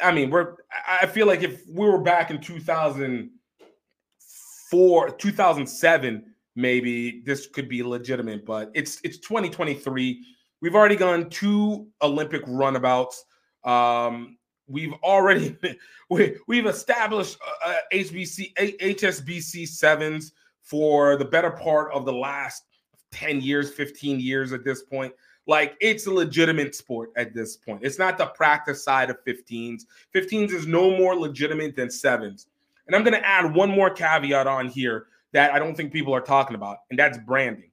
I 0.00 0.12
mean, 0.12 0.30
we're 0.30 0.54
I 0.86 1.06
feel 1.06 1.26
like 1.26 1.42
if 1.42 1.62
we 1.68 1.86
were 1.86 2.00
back 2.00 2.30
in 2.30 2.40
2004, 2.40 5.10
2007, 5.10 6.34
maybe 6.56 7.22
this 7.24 7.46
could 7.46 7.68
be 7.68 7.82
legitimate, 7.82 8.46
but 8.46 8.70
it's 8.74 9.00
it's 9.04 9.18
2023. 9.18 10.24
We've 10.60 10.74
already 10.74 10.96
gone 10.96 11.30
two 11.30 11.86
Olympic 12.02 12.42
runabouts. 12.46 13.24
Um, 13.64 14.36
we've 14.66 14.94
already 15.02 15.56
we, 16.10 16.36
we've 16.46 16.66
established 16.66 17.38
uh, 17.64 17.76
HBC 17.92 18.54
HSBC 18.54 19.68
sevens 19.68 20.32
for 20.62 21.16
the 21.16 21.24
better 21.24 21.50
part 21.50 21.92
of 21.92 22.06
the 22.06 22.12
last 22.12 22.64
10 23.12 23.40
years, 23.40 23.70
15 23.70 24.18
years 24.18 24.52
at 24.52 24.64
this 24.64 24.82
point. 24.82 25.12
Like 25.46 25.76
it's 25.80 26.06
a 26.06 26.10
legitimate 26.10 26.74
sport 26.74 27.10
at 27.16 27.34
this 27.34 27.56
point. 27.56 27.80
It's 27.82 27.98
not 27.98 28.16
the 28.16 28.26
practice 28.26 28.82
side 28.82 29.10
of 29.10 29.22
15s. 29.24 29.82
15s 30.14 30.52
is 30.52 30.66
no 30.66 30.96
more 30.96 31.14
legitimate 31.14 31.76
than 31.76 31.90
sevens. 31.90 32.46
And 32.86 32.96
I'm 32.96 33.02
going 33.02 33.14
to 33.14 33.26
add 33.26 33.54
one 33.54 33.70
more 33.70 33.90
caveat 33.90 34.46
on 34.46 34.68
here 34.68 35.06
that 35.32 35.52
I 35.52 35.58
don't 35.58 35.76
think 35.76 35.92
people 35.92 36.14
are 36.14 36.20
talking 36.20 36.54
about, 36.54 36.78
and 36.90 36.98
that's 36.98 37.18
branding. 37.18 37.70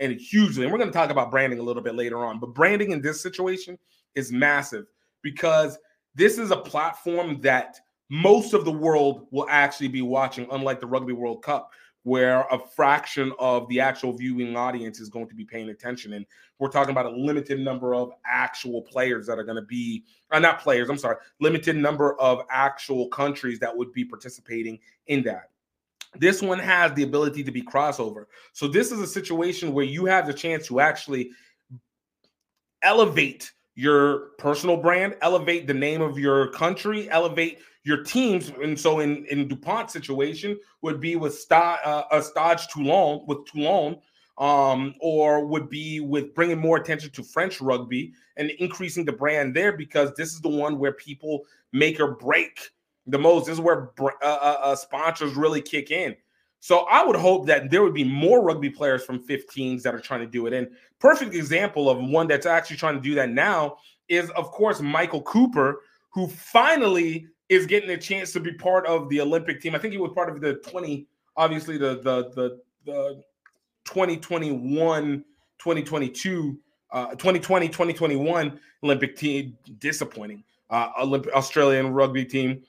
And 0.00 0.12
hugely, 0.20 0.64
and 0.64 0.72
we're 0.72 0.78
going 0.78 0.90
to 0.90 0.96
talk 0.96 1.10
about 1.10 1.30
branding 1.30 1.60
a 1.60 1.62
little 1.62 1.82
bit 1.82 1.94
later 1.94 2.24
on, 2.24 2.40
but 2.40 2.52
branding 2.52 2.90
in 2.90 3.00
this 3.00 3.20
situation 3.20 3.78
is 4.16 4.32
massive 4.32 4.86
because 5.22 5.78
this 6.16 6.38
is 6.38 6.50
a 6.50 6.56
platform 6.56 7.40
that 7.42 7.78
most 8.10 8.54
of 8.54 8.64
the 8.64 8.72
world 8.72 9.26
will 9.30 9.46
actually 9.48 9.88
be 9.88 10.02
watching, 10.02 10.46
unlike 10.50 10.80
the 10.80 10.86
Rugby 10.86 11.12
World 11.12 11.42
Cup. 11.42 11.70
Where 12.04 12.42
a 12.52 12.58
fraction 12.58 13.32
of 13.38 13.66
the 13.68 13.80
actual 13.80 14.12
viewing 14.12 14.56
audience 14.56 15.00
is 15.00 15.08
going 15.08 15.26
to 15.26 15.34
be 15.34 15.44
paying 15.44 15.70
attention. 15.70 16.12
And 16.12 16.24
we're 16.58 16.68
talking 16.68 16.92
about 16.92 17.06
a 17.06 17.10
limited 17.10 17.58
number 17.58 17.94
of 17.94 18.12
actual 18.26 18.82
players 18.82 19.26
that 19.26 19.38
are 19.38 19.44
going 19.44 19.56
to 19.56 19.62
be, 19.62 20.04
uh, 20.30 20.38
not 20.38 20.60
players, 20.60 20.90
I'm 20.90 20.98
sorry, 20.98 21.16
limited 21.40 21.76
number 21.76 22.18
of 22.20 22.42
actual 22.50 23.08
countries 23.08 23.58
that 23.60 23.74
would 23.74 23.92
be 23.92 24.04
participating 24.04 24.78
in 25.06 25.22
that. 25.24 25.50
This 26.16 26.42
one 26.42 26.58
has 26.58 26.92
the 26.92 27.02
ability 27.02 27.42
to 27.42 27.50
be 27.50 27.62
crossover. 27.62 28.26
So 28.52 28.68
this 28.68 28.92
is 28.92 29.00
a 29.00 29.06
situation 29.06 29.72
where 29.72 29.84
you 29.84 30.04
have 30.04 30.26
the 30.26 30.34
chance 30.34 30.66
to 30.68 30.80
actually 30.80 31.30
elevate 32.82 33.50
your 33.74 34.30
personal 34.38 34.76
brand, 34.76 35.16
elevate 35.22 35.66
the 35.66 35.74
name 35.74 36.02
of 36.02 36.18
your 36.18 36.48
country, 36.52 37.10
elevate 37.10 37.58
your 37.84 38.02
teams. 38.02 38.50
And 38.62 38.78
so 38.78 39.00
in 39.00 39.24
in 39.26 39.46
Dupont 39.46 39.90
situation 39.90 40.58
would 40.82 41.00
be 41.00 41.16
with 41.16 41.38
Stade, 41.38 41.78
uh, 41.84 42.04
uh, 42.10 42.56
Toulon 42.72 43.24
with 43.26 43.44
Toulon, 43.46 43.98
um, 44.38 44.94
or 45.00 45.46
would 45.46 45.68
be 45.68 46.00
with 46.00 46.34
bringing 46.34 46.58
more 46.58 46.76
attention 46.76 47.10
to 47.12 47.22
French 47.22 47.60
rugby 47.60 48.12
and 48.36 48.50
increasing 48.52 49.04
the 49.04 49.12
brand 49.12 49.54
there 49.54 49.76
because 49.76 50.12
this 50.14 50.32
is 50.32 50.40
the 50.40 50.48
one 50.48 50.78
where 50.78 50.92
people 50.92 51.44
make 51.72 52.00
or 52.00 52.14
break 52.14 52.58
the 53.06 53.18
most. 53.18 53.46
This 53.46 53.54
is 53.54 53.60
where 53.60 53.90
uh, 54.00 54.08
uh, 54.22 54.56
uh, 54.62 54.76
sponsors 54.76 55.34
really 55.34 55.60
kick 55.60 55.90
in. 55.90 56.16
So 56.60 56.86
I 56.90 57.04
would 57.04 57.16
hope 57.16 57.46
that 57.46 57.70
there 57.70 57.82
would 57.82 57.92
be 57.92 58.04
more 58.04 58.42
rugby 58.42 58.70
players 58.70 59.04
from 59.04 59.22
15s 59.22 59.82
that 59.82 59.94
are 59.94 60.00
trying 60.00 60.20
to 60.20 60.26
do 60.26 60.46
it. 60.46 60.54
And 60.54 60.68
perfect 60.98 61.34
example 61.34 61.90
of 61.90 61.98
one 61.98 62.26
that's 62.26 62.46
actually 62.46 62.78
trying 62.78 62.94
to 62.94 63.02
do 63.02 63.14
that 63.16 63.28
now 63.28 63.76
is, 64.08 64.30
of 64.30 64.50
course, 64.50 64.80
Michael 64.80 65.20
Cooper, 65.22 65.82
who 66.08 66.26
finally 66.26 67.28
is 67.48 67.66
getting 67.66 67.90
a 67.90 67.98
chance 67.98 68.32
to 68.32 68.40
be 68.40 68.52
part 68.52 68.86
of 68.86 69.08
the 69.08 69.20
Olympic 69.20 69.60
team. 69.60 69.74
I 69.74 69.78
think 69.78 69.92
he 69.92 69.98
was 69.98 70.12
part 70.12 70.30
of 70.30 70.40
the 70.40 70.54
20, 70.54 71.06
obviously 71.36 71.76
the 71.78 71.96
the 71.96 72.30
the, 72.34 72.60
the 72.86 73.22
2021, 73.84 75.24
2022, 75.58 76.58
uh, 76.90 77.10
2020, 77.10 77.68
2021 77.68 78.60
Olympic 78.82 79.16
team. 79.16 79.56
Disappointing. 79.78 80.42
Uh, 80.70 80.90
Olympic 81.00 81.32
Australian 81.34 81.92
rugby 81.92 82.24
team. 82.24 82.62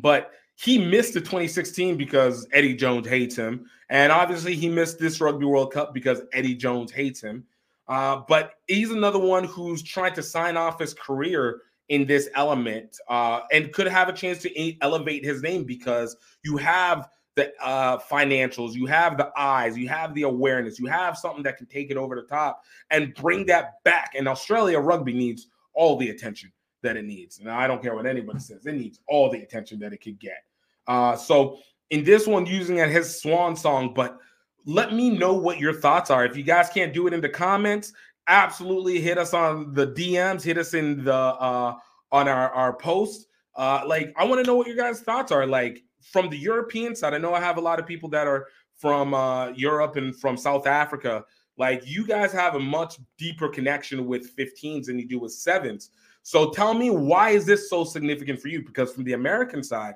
But 0.00 0.32
he 0.56 0.78
missed 0.78 1.14
the 1.14 1.20
2016 1.20 1.96
because 1.96 2.46
Eddie 2.52 2.74
Jones 2.74 3.08
hates 3.08 3.36
him. 3.36 3.66
And 3.88 4.12
obviously, 4.12 4.54
he 4.54 4.68
missed 4.68 4.98
this 4.98 5.20
Rugby 5.20 5.46
World 5.46 5.72
Cup 5.72 5.94
because 5.94 6.22
Eddie 6.32 6.54
Jones 6.54 6.92
hates 6.92 7.20
him. 7.20 7.44
Uh, 7.88 8.22
but 8.28 8.54
he's 8.68 8.90
another 8.90 9.18
one 9.18 9.44
who's 9.44 9.82
trying 9.82 10.14
to 10.14 10.22
sign 10.22 10.56
off 10.56 10.78
his 10.78 10.94
career 10.94 11.62
in 11.90 12.06
this 12.06 12.30
element 12.36 12.96
uh, 13.08 13.40
and 13.52 13.72
could 13.72 13.88
have 13.88 14.08
a 14.08 14.12
chance 14.12 14.38
to 14.38 14.80
elevate 14.80 15.24
his 15.24 15.42
name 15.42 15.64
because 15.64 16.16
you 16.42 16.56
have 16.56 17.08
the 17.34 17.52
uh, 17.60 17.98
financials, 17.98 18.74
you 18.74 18.86
have 18.86 19.16
the 19.16 19.30
eyes, 19.36 19.76
you 19.76 19.88
have 19.88 20.14
the 20.14 20.22
awareness, 20.22 20.78
you 20.78 20.86
have 20.86 21.18
something 21.18 21.42
that 21.42 21.56
can 21.56 21.66
take 21.66 21.90
it 21.90 21.96
over 21.96 22.14
the 22.14 22.22
top 22.22 22.62
and 22.90 23.12
bring 23.14 23.44
that 23.46 23.82
back. 23.84 24.12
And 24.16 24.28
Australia 24.28 24.78
rugby 24.78 25.12
needs 25.12 25.48
all 25.74 25.96
the 25.96 26.10
attention 26.10 26.52
that 26.82 26.96
it 26.96 27.04
needs. 27.04 27.40
Now, 27.40 27.58
I 27.58 27.66
don't 27.66 27.82
care 27.82 27.94
what 27.94 28.06
anybody 28.06 28.38
says, 28.38 28.66
it 28.66 28.74
needs 28.74 29.00
all 29.08 29.28
the 29.28 29.42
attention 29.42 29.80
that 29.80 29.92
it 29.92 29.98
could 29.98 30.18
get. 30.20 30.44
Uh, 30.86 31.16
so 31.16 31.58
in 31.90 32.04
this 32.04 32.26
one, 32.26 32.46
using 32.46 32.78
it 32.78 32.88
his 32.88 33.20
swan 33.20 33.56
song, 33.56 33.94
but 33.94 34.16
let 34.64 34.92
me 34.92 35.10
know 35.10 35.34
what 35.34 35.58
your 35.58 35.72
thoughts 35.72 36.10
are. 36.10 36.24
If 36.24 36.36
you 36.36 36.44
guys 36.44 36.68
can't 36.68 36.94
do 36.94 37.08
it 37.08 37.12
in 37.12 37.20
the 37.20 37.28
comments, 37.28 37.92
absolutely 38.30 39.00
hit 39.00 39.18
us 39.18 39.34
on 39.34 39.74
the 39.74 39.88
DMs, 39.88 40.42
hit 40.42 40.56
us 40.56 40.72
in 40.72 41.04
the 41.04 41.14
uh 41.14 41.76
on 42.12 42.28
our 42.28 42.50
our 42.50 42.72
post. 42.72 43.26
Uh 43.56 43.82
like 43.86 44.14
I 44.16 44.24
want 44.24 44.42
to 44.42 44.46
know 44.46 44.56
what 44.56 44.66
your 44.66 44.76
guys' 44.76 45.00
thoughts 45.00 45.32
are. 45.32 45.46
Like 45.46 45.82
from 46.00 46.30
the 46.30 46.38
European 46.38 46.94
side, 46.94 47.12
I 47.12 47.18
know 47.18 47.34
I 47.34 47.40
have 47.40 47.58
a 47.58 47.60
lot 47.60 47.78
of 47.78 47.86
people 47.86 48.08
that 48.10 48.26
are 48.26 48.46
from 48.76 49.12
uh 49.12 49.48
Europe 49.48 49.96
and 49.96 50.14
from 50.16 50.36
South 50.36 50.66
Africa. 50.66 51.24
Like 51.58 51.82
you 51.84 52.06
guys 52.06 52.32
have 52.32 52.54
a 52.54 52.60
much 52.60 52.98
deeper 53.18 53.48
connection 53.48 54.06
with 54.06 54.34
15s 54.36 54.86
than 54.86 54.98
you 54.98 55.06
do 55.06 55.18
with 55.18 55.32
sevens. 55.32 55.90
So 56.22 56.50
tell 56.50 56.72
me 56.72 56.90
why 56.90 57.30
is 57.30 57.44
this 57.44 57.68
so 57.68 57.84
significant 57.84 58.40
for 58.40 58.48
you? 58.48 58.62
Because 58.62 58.92
from 58.92 59.04
the 59.04 59.14
American 59.14 59.62
side, 59.62 59.94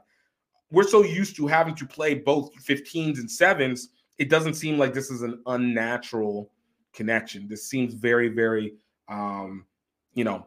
we're 0.70 0.88
so 0.88 1.04
used 1.04 1.36
to 1.36 1.46
having 1.46 1.74
to 1.76 1.86
play 1.86 2.14
both 2.14 2.52
15s 2.64 3.18
and 3.18 3.30
sevens. 3.30 3.90
It 4.18 4.28
doesn't 4.28 4.54
seem 4.54 4.76
like 4.76 4.92
this 4.92 5.10
is 5.10 5.22
an 5.22 5.40
unnatural 5.46 6.50
connection. 6.94 7.48
This 7.48 7.68
seems 7.68 7.94
very, 7.94 8.28
very, 8.28 8.74
um, 9.08 9.66
you 10.14 10.24
know, 10.24 10.46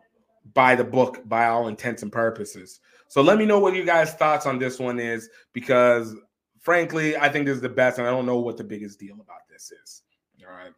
by 0.54 0.76
the 0.76 0.84
book, 0.84 1.28
by 1.28 1.48
all 1.48 1.68
intents 1.68 2.04
and 2.04 2.12
purposes. 2.12 2.80
So 3.08 3.22
let 3.22 3.38
me 3.38 3.46
know 3.46 3.60
what 3.60 3.76
you 3.76 3.86
guys' 3.86 4.14
thoughts 4.14 4.46
on 4.46 4.60
this 4.60 4.80
one 4.80 5.00
is, 5.00 5.30
because 5.54 6.16
frankly, 6.60 7.16
I 7.18 7.30
think 7.30 7.46
this 7.46 7.56
is 7.56 7.62
the 7.62 7.70
best, 7.70 7.98
and 7.98 8.08
I 8.08 8.12
don't 8.12 8.26
know 8.26 8.40
what 8.40 8.58
the 8.58 8.64
biggest 8.64 9.00
deal 9.00 9.16
about 9.16 9.48
this 9.50 9.72
is. 9.84 10.04
All 10.46 10.54
right. 10.54 10.74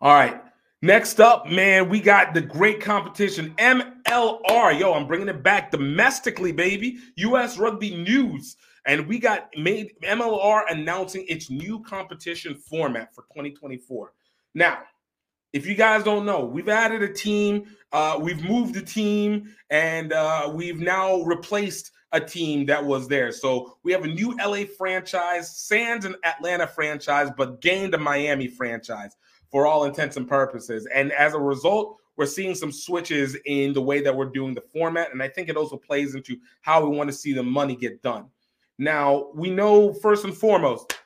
All 0.00 0.14
right. 0.14 0.42
Next 0.82 1.18
up, 1.18 1.46
man, 1.46 1.88
we 1.88 1.98
got 1.98 2.34
the 2.34 2.40
great 2.40 2.80
competition 2.80 3.54
MLR. 3.56 4.78
Yo, 4.78 4.92
I'm 4.92 5.06
bringing 5.06 5.28
it 5.28 5.42
back 5.42 5.70
domestically, 5.70 6.52
baby. 6.52 6.98
US 7.16 7.56
Rugby 7.56 7.96
News. 7.96 8.56
And 8.86 9.06
we 9.08 9.18
got 9.18 9.48
made 9.56 9.94
MLR 10.02 10.64
announcing 10.68 11.24
its 11.26 11.48
new 11.48 11.82
competition 11.84 12.54
format 12.54 13.14
for 13.14 13.22
2024. 13.22 14.12
Now, 14.54 14.78
if 15.52 15.66
you 15.66 15.74
guys 15.74 16.02
don't 16.02 16.26
know, 16.26 16.44
we've 16.44 16.68
added 16.68 17.02
a 17.02 17.12
team, 17.12 17.64
uh, 17.92 18.18
we've 18.20 18.42
moved 18.42 18.76
a 18.76 18.82
team, 18.82 19.54
and 19.70 20.12
uh, 20.12 20.50
we've 20.52 20.80
now 20.80 21.22
replaced 21.22 21.92
a 22.12 22.20
team 22.20 22.66
that 22.66 22.84
was 22.84 23.08
there. 23.08 23.32
So 23.32 23.76
we 23.82 23.92
have 23.92 24.04
a 24.04 24.08
new 24.08 24.36
LA 24.36 24.64
franchise, 24.78 25.56
Sands 25.56 26.04
and 26.04 26.16
Atlanta 26.24 26.66
franchise, 26.66 27.30
but 27.36 27.60
gained 27.60 27.94
a 27.94 27.98
Miami 27.98 28.46
franchise 28.46 29.16
for 29.50 29.66
all 29.66 29.84
intents 29.84 30.16
and 30.16 30.28
purposes. 30.28 30.88
And 30.94 31.12
as 31.12 31.34
a 31.34 31.38
result, 31.38 31.98
we're 32.16 32.26
seeing 32.26 32.54
some 32.54 32.70
switches 32.70 33.36
in 33.46 33.72
the 33.72 33.82
way 33.82 34.00
that 34.00 34.14
we're 34.14 34.26
doing 34.26 34.54
the 34.54 34.60
format. 34.60 35.12
And 35.12 35.22
I 35.22 35.28
think 35.28 35.48
it 35.48 35.56
also 35.56 35.76
plays 35.76 36.14
into 36.14 36.36
how 36.60 36.84
we 36.84 36.96
want 36.96 37.10
to 37.10 37.16
see 37.16 37.32
the 37.32 37.42
money 37.42 37.74
get 37.74 38.02
done. 38.02 38.26
Now, 38.78 39.30
we 39.34 39.50
know 39.50 39.92
first 39.92 40.24
and 40.24 40.36
foremost, 40.36 40.98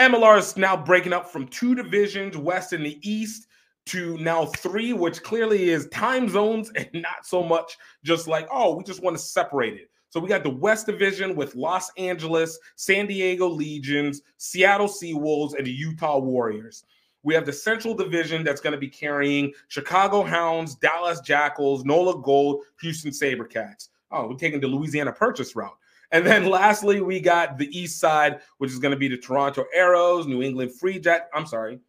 MLR 0.00 0.38
is 0.38 0.56
now 0.56 0.82
breaking 0.82 1.12
up 1.12 1.30
from 1.30 1.46
two 1.46 1.74
divisions, 1.74 2.34
West 2.34 2.72
and 2.72 2.86
the 2.86 2.98
East, 3.06 3.48
to 3.84 4.16
now 4.16 4.46
three, 4.46 4.94
which 4.94 5.22
clearly 5.22 5.68
is 5.68 5.88
time 5.88 6.26
zones 6.26 6.70
and 6.76 6.88
not 6.94 7.26
so 7.26 7.42
much 7.42 7.76
just 8.02 8.26
like, 8.26 8.48
oh, 8.50 8.74
we 8.74 8.82
just 8.82 9.02
want 9.02 9.14
to 9.14 9.22
separate 9.22 9.74
it. 9.74 9.90
So 10.08 10.18
we 10.18 10.26
got 10.26 10.42
the 10.42 10.48
West 10.48 10.86
Division 10.86 11.36
with 11.36 11.54
Los 11.54 11.90
Angeles, 11.98 12.58
San 12.76 13.06
Diego 13.06 13.46
Legions, 13.46 14.22
Seattle 14.38 14.88
Seawolves, 14.88 15.54
and 15.54 15.66
the 15.66 15.70
Utah 15.70 16.18
Warriors. 16.18 16.84
We 17.22 17.34
have 17.34 17.44
the 17.44 17.52
Central 17.52 17.94
Division 17.94 18.42
that's 18.42 18.62
going 18.62 18.72
to 18.72 18.78
be 18.78 18.88
carrying 18.88 19.52
Chicago 19.68 20.22
Hounds, 20.22 20.76
Dallas 20.76 21.20
Jackals, 21.20 21.84
NOLA 21.84 22.22
Gold, 22.22 22.62
Houston 22.80 23.10
Sabercats. 23.10 23.90
Oh, 24.10 24.28
we're 24.28 24.36
taking 24.36 24.60
the 24.60 24.66
Louisiana 24.66 25.12
Purchase 25.12 25.54
route. 25.54 25.76
And 26.12 26.26
then 26.26 26.46
lastly, 26.46 27.00
we 27.00 27.20
got 27.20 27.58
the 27.58 27.68
East 27.76 28.00
Side, 28.00 28.40
which 28.58 28.70
is 28.70 28.78
going 28.78 28.92
to 28.92 28.98
be 28.98 29.08
the 29.08 29.16
Toronto 29.16 29.64
Arrows, 29.74 30.26
New 30.26 30.42
England 30.42 30.72
Free 30.74 30.98
Jack. 30.98 31.28
I'm 31.32 31.46
sorry, 31.46 31.80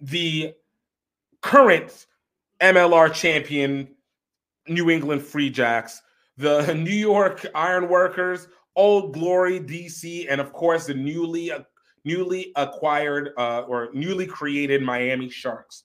the 0.00 0.54
current 1.42 2.06
MLR 2.60 3.12
champion, 3.12 3.88
New 4.68 4.90
England 4.90 5.22
Free 5.22 5.50
Jacks, 5.50 6.02
the 6.36 6.74
New 6.74 6.90
York 6.90 7.46
Ironworkers, 7.54 8.48
Old 8.74 9.12
Glory 9.12 9.60
DC, 9.60 10.26
and 10.30 10.40
of 10.40 10.52
course 10.52 10.86
the 10.86 10.94
newly 10.94 11.52
newly 12.04 12.52
acquired 12.56 13.30
uh, 13.36 13.60
or 13.60 13.90
newly 13.92 14.26
created 14.26 14.82
Miami 14.82 15.28
Sharks. 15.28 15.84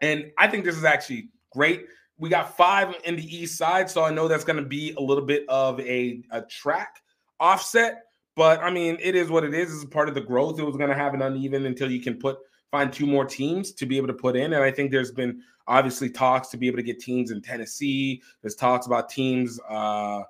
And 0.00 0.30
I 0.38 0.46
think 0.48 0.64
this 0.64 0.76
is 0.76 0.84
actually 0.84 1.30
great. 1.52 1.86
We 2.18 2.28
got 2.28 2.56
five 2.56 2.94
in 3.04 3.16
the 3.16 3.36
east 3.36 3.58
side, 3.58 3.90
so 3.90 4.04
I 4.04 4.10
know 4.10 4.26
that's 4.28 4.44
going 4.44 4.56
to 4.56 4.68
be 4.68 4.94
a 4.96 5.00
little 5.00 5.24
bit 5.24 5.44
of 5.48 5.78
a, 5.80 6.22
a 6.30 6.42
track 6.42 7.02
offset. 7.40 8.04
But 8.36 8.60
I 8.60 8.70
mean, 8.70 8.98
it 9.00 9.14
is 9.14 9.30
what 9.30 9.44
it 9.44 9.54
is. 9.54 9.74
It's 9.74 9.84
part 9.84 10.08
of 10.08 10.14
the 10.14 10.20
growth. 10.20 10.58
It 10.58 10.64
was 10.64 10.76
going 10.76 10.90
to 10.90 10.96
have 10.96 11.14
an 11.14 11.22
uneven 11.22 11.66
until 11.66 11.90
you 11.90 12.00
can 12.00 12.18
put 12.18 12.38
find 12.70 12.92
two 12.92 13.06
more 13.06 13.24
teams 13.24 13.72
to 13.72 13.86
be 13.86 13.96
able 13.96 14.08
to 14.08 14.14
put 14.14 14.36
in. 14.36 14.52
And 14.52 14.62
I 14.62 14.70
think 14.70 14.90
there's 14.90 15.12
been 15.12 15.42
obviously 15.66 16.10
talks 16.10 16.48
to 16.48 16.56
be 16.56 16.66
able 16.66 16.76
to 16.76 16.82
get 16.82 17.00
teams 17.00 17.30
in 17.30 17.40
Tennessee. 17.40 18.22
There's 18.42 18.54
talks 18.54 18.86
about 18.86 19.08
teams. 19.08 19.58
Uh, 19.68 20.22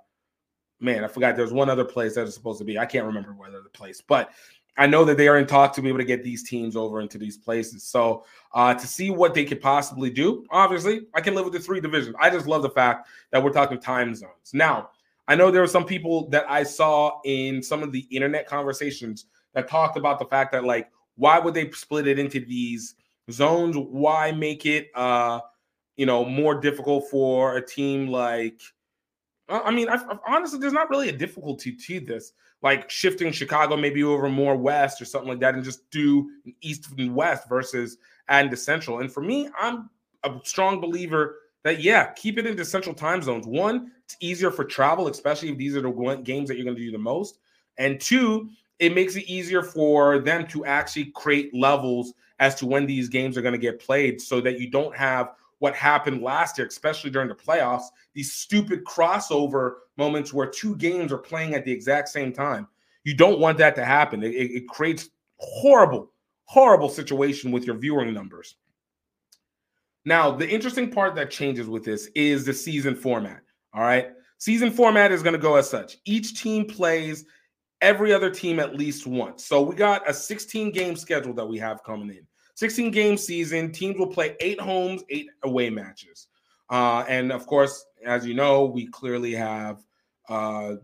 man, 0.81 1.05
I 1.05 1.09
forgot. 1.09 1.37
There's 1.37 1.53
one 1.53 1.71
other 1.71 1.85
place 1.85 2.15
that 2.15 2.27
is 2.27 2.35
supposed 2.35 2.59
to 2.59 2.65
be. 2.65 2.79
I 2.79 2.87
can't 2.87 3.07
remember 3.07 3.33
whether 3.33 3.63
the 3.63 3.71
place, 3.71 4.03
but 4.07 4.31
I 4.79 4.87
know 4.87 5.05
that 5.05 5.17
they 5.17 5.29
are 5.29 5.39
in 5.39 5.47
talk 5.47 5.73
to 5.75 5.83
be 5.83 5.89
able 5.89 5.99
to 5.99 6.05
get 6.05 6.23
these 6.23 6.43
teams 6.43 6.77
over 6.77 7.01
into 7.01 7.19
these 7.19 7.37
places. 7.37 7.83
So 7.83 8.25
uh, 8.53 8.75
to 8.75 8.87
see 8.87 9.11
what 9.11 9.35
they 9.35 9.45
could 9.45 9.61
possibly 9.61 10.11
do, 10.11 10.45
obviously, 10.51 11.03
I 11.15 11.21
can 11.21 11.35
live 11.35 11.45
with 11.45 11.55
the 11.55 11.61
three 11.61 11.81
divisions. 11.81 12.15
I 12.21 12.31
just 12.31 12.47
love 12.47 12.63
the 12.63 12.71
fact 12.71 13.09
that 13.31 13.43
we're 13.43 13.53
talking 13.53 13.81
time 13.81 14.15
zones. 14.15 14.53
Now, 14.53 14.91
I 15.29 15.35
know 15.35 15.51
there 15.51 15.63
were 15.63 15.67
some 15.67 15.85
people 15.85 16.29
that 16.29 16.45
I 16.49 16.63
saw 16.63 17.21
in 17.25 17.63
some 17.63 17.83
of 17.83 17.91
the 17.91 18.07
internet 18.11 18.47
conversations 18.47 19.27
that 19.55 19.69
talked 19.69 19.97
about 19.97 20.19
the 20.19 20.27
fact 20.27 20.53
that 20.53 20.65
like, 20.65 20.91
why 21.17 21.39
would 21.39 21.55
they 21.55 21.71
split 21.71 22.07
it 22.07 22.19
into 22.19 22.41
these 22.41 22.95
zones? 23.31 23.77
Why 23.77 24.31
make 24.31 24.67
it, 24.67 24.91
uh, 24.95 25.41
you 25.97 26.05
know, 26.07 26.25
more 26.25 26.61
difficult 26.61 27.09
for 27.11 27.57
a 27.57 27.67
team 27.67 28.09
like 28.09 28.61
I 29.49 29.71
mean, 29.71 29.89
I, 29.89 29.95
I, 29.95 30.19
honestly, 30.27 30.59
there's 30.59 30.73
not 30.73 30.91
really 30.91 31.09
a 31.09 31.17
difficulty 31.17 31.73
to 31.73 32.01
this, 32.01 32.33
like 32.63 32.91
shifting 32.91 33.33
Chicago 33.33 33.77
maybe 33.77 34.03
over 34.03 34.29
more 34.29 34.57
west 34.57 35.01
or 35.01 35.05
something 35.05 35.29
like 35.29 35.41
that, 35.41 35.55
and 35.55 35.65
just 35.65 35.89
do 35.91 36.31
east 36.61 36.89
and 36.97 37.15
west 37.15 37.49
versus 37.49 37.99
adding 38.29 38.51
to 38.51 38.57
central. 38.57 39.01
And 39.01 39.13
for 39.13 39.23
me, 39.23 39.49
I'm 39.59 39.91
a 40.25 40.41
strong 40.45 40.81
believer 40.81 41.37
that 41.63 41.81
yeah, 41.81 42.13
keep 42.13 42.39
it 42.39 42.47
into 42.47 42.65
central 42.65 42.95
time 42.95 43.23
zones. 43.23 43.47
One, 43.47 43.91
it's 44.05 44.17
easier 44.21 44.51
for 44.51 44.65
travel, 44.65 45.09
especially 45.09 45.51
if 45.51 45.59
these 45.59 45.77
are 45.77 45.83
the 45.83 46.21
games 46.23 46.49
that 46.49 46.57
you're 46.57 46.65
going 46.65 46.77
to 46.77 46.83
do 46.83 46.93
the 46.93 46.99
most. 46.99 47.39
And 47.79 48.01
two, 48.01 48.49
it 48.79 48.95
makes 48.95 49.17
it 49.17 49.25
easier 49.25 49.63
for 49.63 50.19
them 50.21 50.47
to 50.49 50.65
actually 50.65 51.07
create 51.07 51.55
levels 51.55 52.15
as 52.39 52.55
to 52.57 52.67
when 52.67 52.87
these 52.87 53.09
games 53.09 53.37
are 53.37 53.43
going 53.43 53.53
to 53.53 53.59
get 53.59 53.81
played 53.81 54.21
so 54.21 54.41
that 54.41 54.61
you 54.61 54.71
don't 54.71 54.95
have 54.97 55.33
what 55.59 55.75
happened 55.75 56.23
last 56.23 56.59
year, 56.59 56.67
especially 56.67 57.11
during 57.11 57.29
the 57.29 57.35
playoffs, 57.35 57.85
these 58.15 58.33
stupid 58.33 58.85
crossover 58.85 59.75
moments 59.97 60.33
where 60.33 60.47
two 60.47 60.77
games 60.77 61.13
are 61.13 61.19
playing 61.19 61.55
at 61.55 61.65
the 61.65 61.73
exact 61.73 62.09
same 62.09 62.33
time. 62.33 62.69
You 63.05 63.15
don't 63.15 63.41
want 63.41 63.59
that 63.59 63.75
to 63.77 63.85
happen. 63.85 64.23
It, 64.23 64.35
it 64.35 64.69
creates 64.69 65.11
horrible, 65.39 66.13
horrible 66.45 66.89
situation 66.89 67.53
with 67.53 67.65
your 67.65 67.77
viewing 67.77 68.13
numbers. 68.13 68.57
Now, 70.05 70.31
the 70.31 70.49
interesting 70.49 70.91
part 70.91 71.15
that 71.17 71.31
changes 71.31 71.69
with 71.69 71.85
this 71.85 72.09
is 72.15 72.45
the 72.45 72.53
season 72.53 72.95
format. 72.95 73.43
All 73.75 73.83
right. 73.83 74.11
Season 74.39 74.71
format 74.71 75.13
is 75.13 75.23
going 75.23 75.33
to 75.33 75.39
go 75.39 75.57
as 75.57 75.69
such. 75.69 75.97
Each 76.05 76.41
team 76.41 76.67
plays 76.67 77.25
every 77.81 78.13
other 78.13 78.31
team 78.31 78.61
at 78.61 78.77
least 78.77 79.07
once. 79.07 79.45
So 79.45 79.63
we 79.63 79.75
got 79.75 80.09
a 80.09 80.15
16 80.15 80.71
game 80.73 80.97
schedule 80.97 81.35
that 81.35 81.47
we 81.47 81.59
have 81.59 81.83
coming 81.83 82.11
in. 82.11 82.27
16 82.57 82.91
game 82.91 83.17
season. 83.19 83.71
Teams 83.71 83.99
will 83.99 84.07
play 84.07 84.35
eight 84.41 84.59
homes, 84.59 85.05
eight 85.11 85.29
away 85.45 85.71
matches. 85.71 86.27
Uh, 86.71 87.05
and 87.07 87.31
of 87.31 87.47
course, 87.47 87.85
as 88.05 88.27
you 88.27 88.35
know, 88.35 88.65
we 88.65 88.87
clearly 88.87 89.33
have 89.33 89.85
uh, 90.29 90.77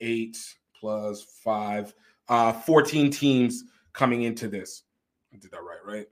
eight 0.00 0.36
plus 0.78 1.22
five, 1.42 1.94
uh, 2.28 2.52
14 2.52 3.10
teams 3.10 3.64
coming 3.94 4.22
into 4.22 4.48
this. 4.48 4.82
I 5.32 5.38
did 5.38 5.50
that 5.50 5.62
right, 5.62 5.84
right? 5.84 6.06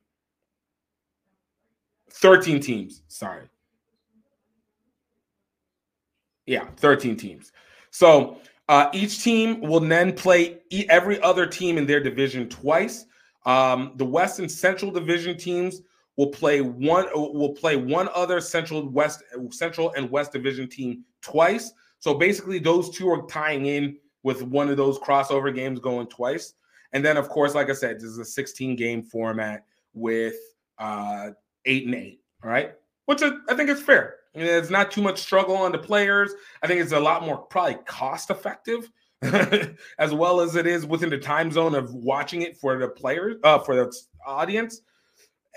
13 2.11 2.59
teams. 2.59 3.03
Sorry. 3.09 3.49
Yeah, 6.47 6.67
13 6.79 7.17
teams. 7.17 7.53
So 7.91 8.39
uh, 8.69 8.89
each 8.95 9.23
team 9.23 9.61
will 9.61 9.81
then 9.81 10.15
play 10.15 10.59
every 10.89 11.21
other 11.21 11.47
team 11.47 11.77
in 11.77 11.87
their 11.87 12.01
division 12.01 12.49
twice. 12.49 13.05
Um, 13.47 13.93
the 13.97 14.05
West 14.05 14.39
and 14.39 14.51
Central 14.51 14.91
Division 14.91 15.37
teams 15.37 15.83
will 16.17 16.29
play 16.29 16.61
one 16.61 17.07
will 17.15 17.55
play 17.55 17.77
one 17.77 18.09
other 18.15 18.41
Central 18.41 18.89
West 18.89 19.23
Central 19.51 19.93
and 19.97 20.11
West 20.11 20.33
Division 20.33 20.69
team 20.69 21.05
twice. 21.23 21.73
So 21.99 22.15
basically, 22.15 22.59
those 22.59 22.91
two 22.91 23.09
are 23.11 23.27
tying 23.27 23.67
in 23.67 23.97
with 24.23 24.43
one 24.43 24.69
of 24.69 24.77
those 24.77 24.99
crossover 24.99 25.55
games 25.55 25.81
going 25.81 26.07
twice. 26.09 26.55
And 26.93 27.05
then, 27.05 27.17
of 27.17 27.29
course, 27.29 27.55
like 27.55 27.71
I 27.71 27.75
said, 27.75 27.97
this 27.97 28.05
is 28.05 28.19
a 28.19 28.25
16 28.25 28.77
game 28.77 29.03
format 29.03 29.65
with 29.95 30.37
uh, 30.79 31.31
eight 31.65 31.87
and 31.87 31.95
eight. 31.95 32.21
All 32.43 32.51
right, 32.51 32.75
which 33.07 33.23
I 33.23 33.55
think 33.55 33.71
is 33.71 33.81
fair. 33.81 34.17
It's 34.35 34.71
not 34.71 34.91
too 34.91 35.03
much 35.03 35.21
struggle 35.21 35.57
on 35.57 35.73
the 35.73 35.79
players. 35.79 36.33
I 36.63 36.67
think 36.67 36.81
it's 36.81 36.93
a 36.93 37.01
lot 37.01 37.25
more 37.25 37.39
probably 37.39 37.79
cost 37.87 38.31
effective, 38.31 38.91
as 39.99 40.15
well 40.15 40.41
as 40.41 40.57
it 40.57 40.67
is 40.67 40.87
within 40.87 41.11
the 41.11 41.19
time 41.19 41.51
zone 41.51 41.75
of 41.75 41.95
watching 41.95 42.43
it 42.43 42.57
for 42.57 42.79
the 42.79 42.89
players, 42.89 43.37
uh, 43.45 43.59
for 43.59 43.75
the 43.75 43.93
audience. 44.27 44.81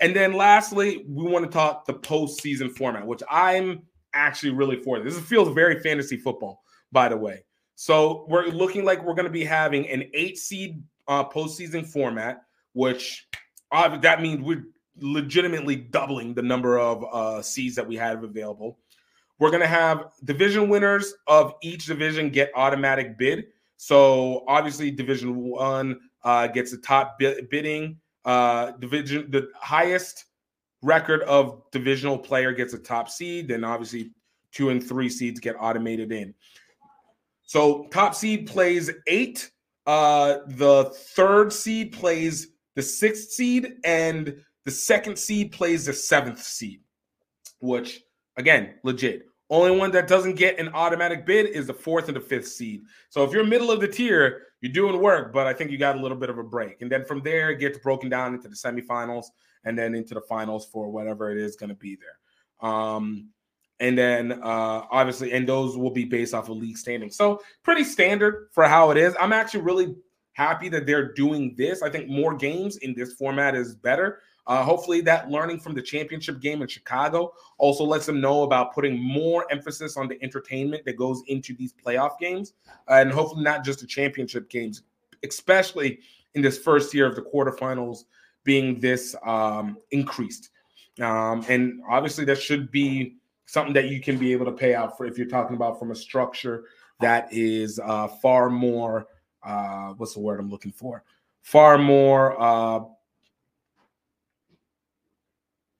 And 0.00 0.14
then 0.14 0.32
lastly, 0.32 1.04
we 1.08 1.24
want 1.24 1.44
to 1.44 1.50
talk 1.50 1.86
the 1.86 1.94
postseason 1.94 2.70
format, 2.70 3.06
which 3.06 3.22
I'm 3.30 3.82
actually 4.12 4.52
really 4.52 4.82
for. 4.82 5.00
This 5.00 5.18
feels 5.20 5.54
very 5.54 5.80
fantasy 5.80 6.16
football, 6.16 6.62
by 6.92 7.08
the 7.08 7.16
way. 7.16 7.44
So 7.76 8.26
we're 8.28 8.46
looking 8.46 8.84
like 8.84 9.04
we're 9.04 9.14
going 9.14 9.26
to 9.26 9.32
be 9.32 9.44
having 9.44 9.88
an 9.88 10.04
eight 10.14 10.38
seed 10.38 10.82
uh, 11.08 11.24
postseason 11.24 11.86
format, 11.86 12.42
which 12.72 13.26
uh, 13.72 13.96
that 13.98 14.22
means 14.22 14.42
we're 14.42 14.64
legitimately 14.98 15.76
doubling 15.76 16.34
the 16.34 16.42
number 16.42 16.78
of 16.78 17.04
uh, 17.12 17.42
seeds 17.42 17.74
that 17.76 17.86
we 17.86 17.96
have 17.96 18.22
available. 18.22 18.78
We're 19.38 19.50
going 19.50 19.62
to 19.62 19.66
have 19.66 20.12
division 20.22 20.68
winners 20.68 21.12
of 21.26 21.54
each 21.62 21.86
division 21.86 22.30
get 22.30 22.52
automatic 22.54 23.18
bid. 23.18 23.46
So 23.76 24.44
obviously, 24.48 24.90
Division 24.90 25.36
One 25.36 26.00
uh, 26.22 26.46
gets 26.48 26.70
the 26.70 26.78
top 26.78 27.18
bidding. 27.18 27.98
Uh, 28.24 28.72
division, 28.72 29.30
the 29.30 29.50
highest 29.54 30.24
record 30.82 31.22
of 31.22 31.62
divisional 31.70 32.18
player 32.18 32.52
gets 32.52 32.72
a 32.74 32.78
top 32.78 33.08
seed. 33.08 33.48
Then 33.48 33.64
obviously, 33.64 34.10
two 34.52 34.70
and 34.70 34.82
three 34.82 35.08
seeds 35.08 35.40
get 35.40 35.56
automated 35.58 36.12
in. 36.12 36.34
So 37.42 37.88
top 37.90 38.14
seed 38.14 38.46
plays 38.46 38.90
eight. 39.06 39.50
Uh, 39.86 40.38
the 40.46 40.84
third 41.14 41.52
seed 41.52 41.92
plays 41.92 42.48
the 42.74 42.82
sixth 42.82 43.32
seed, 43.32 43.74
and 43.84 44.42
the 44.64 44.70
second 44.70 45.18
seed 45.18 45.52
plays 45.52 45.84
the 45.86 45.92
seventh 45.92 46.42
seed, 46.42 46.80
which 47.60 48.00
again, 48.36 48.74
legit. 48.82 49.26
Only 49.50 49.76
one 49.76 49.90
that 49.92 50.08
doesn't 50.08 50.36
get 50.36 50.58
an 50.58 50.70
automatic 50.70 51.26
bid 51.26 51.46
is 51.46 51.66
the 51.66 51.74
fourth 51.74 52.08
and 52.08 52.16
the 52.16 52.20
fifth 52.20 52.48
seed. 52.48 52.82
So 53.10 53.24
if 53.24 53.32
you're 53.32 53.44
middle 53.44 53.70
of 53.70 53.80
the 53.80 53.88
tier, 53.88 54.42
you're 54.60 54.72
doing 54.72 55.00
work, 55.00 55.32
but 55.32 55.46
I 55.46 55.52
think 55.52 55.70
you 55.70 55.76
got 55.76 55.96
a 55.96 56.00
little 56.00 56.16
bit 56.16 56.30
of 56.30 56.38
a 56.38 56.42
break. 56.42 56.80
And 56.80 56.90
then 56.90 57.04
from 57.04 57.22
there, 57.22 57.50
it 57.50 57.60
gets 57.60 57.78
broken 57.78 58.08
down 58.08 58.34
into 58.34 58.48
the 58.48 58.54
semifinals 58.54 59.26
and 59.64 59.78
then 59.78 59.94
into 59.94 60.14
the 60.14 60.22
finals 60.22 60.66
for 60.66 60.90
whatever 60.90 61.30
it 61.30 61.38
is 61.38 61.56
going 61.56 61.68
to 61.68 61.74
be 61.74 61.96
there. 61.96 62.70
Um, 62.70 63.28
and 63.80 63.98
then 63.98 64.32
uh, 64.32 64.82
obviously, 64.90 65.32
and 65.32 65.46
those 65.46 65.76
will 65.76 65.90
be 65.90 66.04
based 66.04 66.32
off 66.32 66.48
of 66.48 66.56
league 66.56 66.78
standing. 66.78 67.10
So 67.10 67.42
pretty 67.62 67.84
standard 67.84 68.48
for 68.52 68.64
how 68.64 68.90
it 68.90 68.96
is. 68.96 69.14
I'm 69.20 69.32
actually 69.32 69.60
really 69.60 69.94
happy 70.32 70.68
that 70.70 70.86
they're 70.86 71.12
doing 71.12 71.54
this. 71.56 71.82
I 71.82 71.90
think 71.90 72.08
more 72.08 72.34
games 72.34 72.78
in 72.78 72.94
this 72.94 73.12
format 73.14 73.54
is 73.54 73.74
better. 73.74 74.20
Uh, 74.46 74.62
hopefully, 74.62 75.00
that 75.00 75.30
learning 75.30 75.58
from 75.58 75.74
the 75.74 75.80
championship 75.80 76.40
game 76.40 76.60
in 76.60 76.68
Chicago 76.68 77.32
also 77.58 77.84
lets 77.84 78.06
them 78.06 78.20
know 78.20 78.42
about 78.42 78.74
putting 78.74 79.00
more 79.02 79.46
emphasis 79.50 79.96
on 79.96 80.06
the 80.06 80.22
entertainment 80.22 80.84
that 80.84 80.96
goes 80.96 81.22
into 81.28 81.54
these 81.54 81.72
playoff 81.72 82.18
games, 82.18 82.52
uh, 82.88 82.94
and 82.94 83.10
hopefully 83.10 83.42
not 83.42 83.64
just 83.64 83.80
the 83.80 83.86
championship 83.86 84.50
games, 84.50 84.82
especially 85.22 86.00
in 86.34 86.42
this 86.42 86.58
first 86.58 86.92
year 86.92 87.06
of 87.06 87.16
the 87.16 87.22
quarterfinals 87.22 88.04
being 88.44 88.78
this 88.80 89.16
um, 89.24 89.78
increased. 89.90 90.50
Um, 91.00 91.44
and 91.48 91.80
obviously, 91.88 92.24
that 92.26 92.40
should 92.40 92.70
be 92.70 93.16
something 93.46 93.72
that 93.74 93.88
you 93.88 94.00
can 94.00 94.18
be 94.18 94.32
able 94.32 94.46
to 94.46 94.52
pay 94.52 94.74
out 94.74 94.96
for 94.96 95.06
if 95.06 95.16
you're 95.16 95.26
talking 95.26 95.56
about 95.56 95.78
from 95.78 95.90
a 95.90 95.94
structure 95.94 96.64
that 97.00 97.28
is 97.32 97.80
uh, 97.82 98.08
far 98.08 98.50
more. 98.50 99.06
Uh, 99.42 99.88
what's 99.96 100.14
the 100.14 100.20
word 100.20 100.40
I'm 100.40 100.50
looking 100.50 100.72
for? 100.72 101.02
Far 101.42 101.76
more 101.76 102.40
uh, 102.40 102.80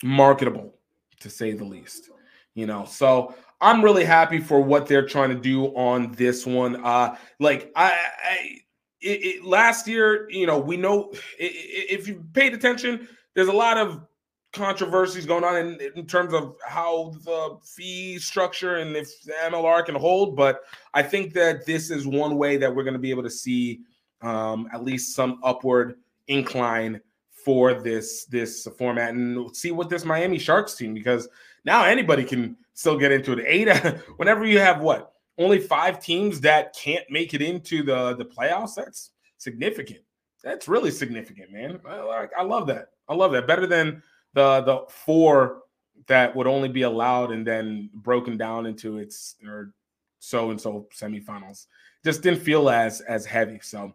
marketable 0.04 0.74
to 1.18 1.30
say 1.30 1.52
the 1.52 1.64
least 1.64 2.10
you 2.54 2.66
know? 2.66 2.84
So 2.84 3.34
i'm 3.60 3.82
really 3.82 4.04
happy 4.04 4.40
for 4.40 4.60
what 4.60 4.86
they're 4.86 5.06
trying 5.06 5.30
to 5.30 5.40
do 5.40 5.66
on 5.76 6.12
this 6.12 6.44
one. 6.44 6.84
Uh 6.84 7.16
like 7.40 7.72
i, 7.76 7.90
I 7.90 8.58
it, 9.00 9.24
it, 9.24 9.44
last 9.44 9.86
year 9.86 10.28
you 10.30 10.46
know 10.46 10.58
we 10.58 10.76
know 10.76 11.12
if 11.38 12.08
you 12.08 12.24
paid 12.32 12.54
attention 12.54 13.08
there's 13.34 13.48
a 13.48 13.52
lot 13.52 13.76
of 13.76 14.06
controversies 14.52 15.26
going 15.26 15.44
on 15.44 15.56
in, 15.56 15.80
in 15.96 16.06
terms 16.06 16.32
of 16.32 16.56
how 16.64 17.12
the 17.24 17.58
fee 17.64 18.18
structure 18.18 18.76
and 18.76 18.96
if 18.96 19.08
the 19.22 19.32
mlr 19.44 19.84
can 19.84 19.94
hold 19.94 20.36
but 20.36 20.60
i 20.94 21.02
think 21.02 21.32
that 21.32 21.66
this 21.66 21.90
is 21.90 22.06
one 22.06 22.36
way 22.36 22.56
that 22.56 22.74
we're 22.74 22.84
going 22.84 22.94
to 22.94 23.00
be 23.00 23.10
able 23.10 23.22
to 23.22 23.30
see 23.30 23.80
um, 24.22 24.68
at 24.72 24.82
least 24.82 25.14
some 25.14 25.40
upward 25.42 25.96
incline 26.28 27.00
for 27.44 27.74
this 27.74 28.24
this 28.24 28.66
format 28.78 29.10
and 29.10 29.54
see 29.54 29.70
what 29.70 29.90
this 29.90 30.04
Miami 30.04 30.38
Sharks 30.38 30.74
team 30.74 30.94
because 30.94 31.28
now 31.64 31.84
anybody 31.84 32.24
can 32.24 32.56
still 32.72 32.98
get 32.98 33.12
into 33.12 33.32
it. 33.32 33.44
Eight 33.46 33.68
whenever 34.16 34.46
you 34.46 34.58
have 34.58 34.80
what 34.80 35.12
only 35.38 35.58
five 35.58 36.00
teams 36.00 36.40
that 36.40 36.74
can't 36.74 37.04
make 37.10 37.34
it 37.34 37.42
into 37.42 37.82
the 37.82 38.16
the 38.16 38.24
playoffs. 38.24 38.74
That's 38.74 39.10
significant. 39.36 40.00
That's 40.42 40.68
really 40.68 40.90
significant, 40.90 41.52
man. 41.52 41.80
I, 41.86 42.00
like 42.00 42.30
I 42.36 42.42
love 42.42 42.66
that. 42.68 42.88
I 43.08 43.14
love 43.14 43.32
that 43.32 43.46
better 43.46 43.66
than 43.66 44.02
the 44.32 44.62
the 44.62 44.84
four 44.88 45.60
that 46.06 46.34
would 46.34 46.46
only 46.46 46.68
be 46.68 46.82
allowed 46.82 47.30
and 47.30 47.46
then 47.46 47.90
broken 47.94 48.36
down 48.36 48.66
into 48.66 48.98
its 48.98 49.36
or 49.46 49.72
so 50.18 50.50
and 50.50 50.60
so 50.60 50.88
semifinals. 50.94 51.66
Just 52.04 52.22
didn't 52.22 52.40
feel 52.40 52.70
as 52.70 53.02
as 53.02 53.26
heavy. 53.26 53.60
So 53.62 53.94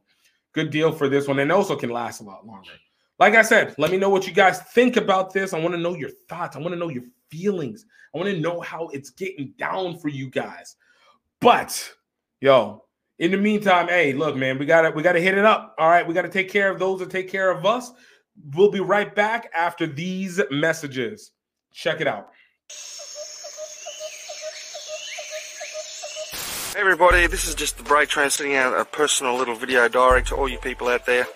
good 0.53 0.69
deal 0.69 0.91
for 0.91 1.09
this 1.09 1.27
one, 1.27 1.39
and 1.39 1.51
also 1.51 1.75
can 1.75 1.89
last 1.89 2.21
a 2.21 2.23
lot 2.23 2.45
longer 2.45 2.71
like 3.19 3.35
I 3.35 3.41
said, 3.41 3.75
let 3.77 3.91
me 3.91 3.97
know 3.97 4.09
what 4.09 4.25
you 4.25 4.33
guys 4.33 4.61
think 4.61 4.95
about 4.95 5.33
this. 5.33 5.53
I 5.53 5.59
want 5.59 5.73
to 5.73 5.79
know 5.79 5.93
your 5.93 6.09
thoughts. 6.29 6.55
I 6.55 6.59
want 6.59 6.71
to 6.71 6.79
know 6.79 6.89
your 6.89 7.03
feelings. 7.29 7.85
I 8.15 8.17
want 8.17 8.29
to 8.29 8.39
know 8.39 8.61
how 8.61 8.87
it's 8.87 9.09
getting 9.09 9.53
down 9.57 9.99
for 9.99 10.07
you 10.07 10.29
guys. 10.29 10.77
But 11.41 11.91
yo, 12.39 12.85
in 13.19 13.31
the 13.31 13.37
meantime, 13.37 13.89
hey, 13.89 14.13
look, 14.13 14.35
man, 14.37 14.57
we 14.57 14.65
gotta 14.65 14.91
we 14.91 15.03
gotta 15.03 15.19
hit 15.19 15.37
it 15.37 15.45
up. 15.45 15.75
All 15.77 15.89
right, 15.89 16.07
we 16.07 16.13
gotta 16.13 16.29
take 16.29 16.49
care 16.49 16.71
of 16.71 16.79
those 16.79 16.99
that 16.99 17.09
take 17.09 17.29
care 17.29 17.51
of 17.51 17.65
us. 17.65 17.91
We'll 18.55 18.71
be 18.71 18.79
right 18.79 19.13
back 19.13 19.51
after 19.53 19.85
these 19.85 20.39
messages. 20.49 21.31
Check 21.73 21.99
it 21.99 22.07
out. 22.07 22.29
Hey 26.73 26.81
everybody, 26.81 27.27
this 27.27 27.45
is 27.45 27.55
just 27.55 27.77
the 27.77 27.83
break 27.83 28.07
train 28.07 28.29
sending 28.29 28.55
out 28.55 28.79
a 28.79 28.85
personal 28.85 29.35
little 29.35 29.55
video 29.55 29.89
diary 29.89 30.23
to 30.23 30.35
all 30.35 30.47
you 30.47 30.57
people 30.59 30.87
out 30.87 31.05
there 31.05 31.27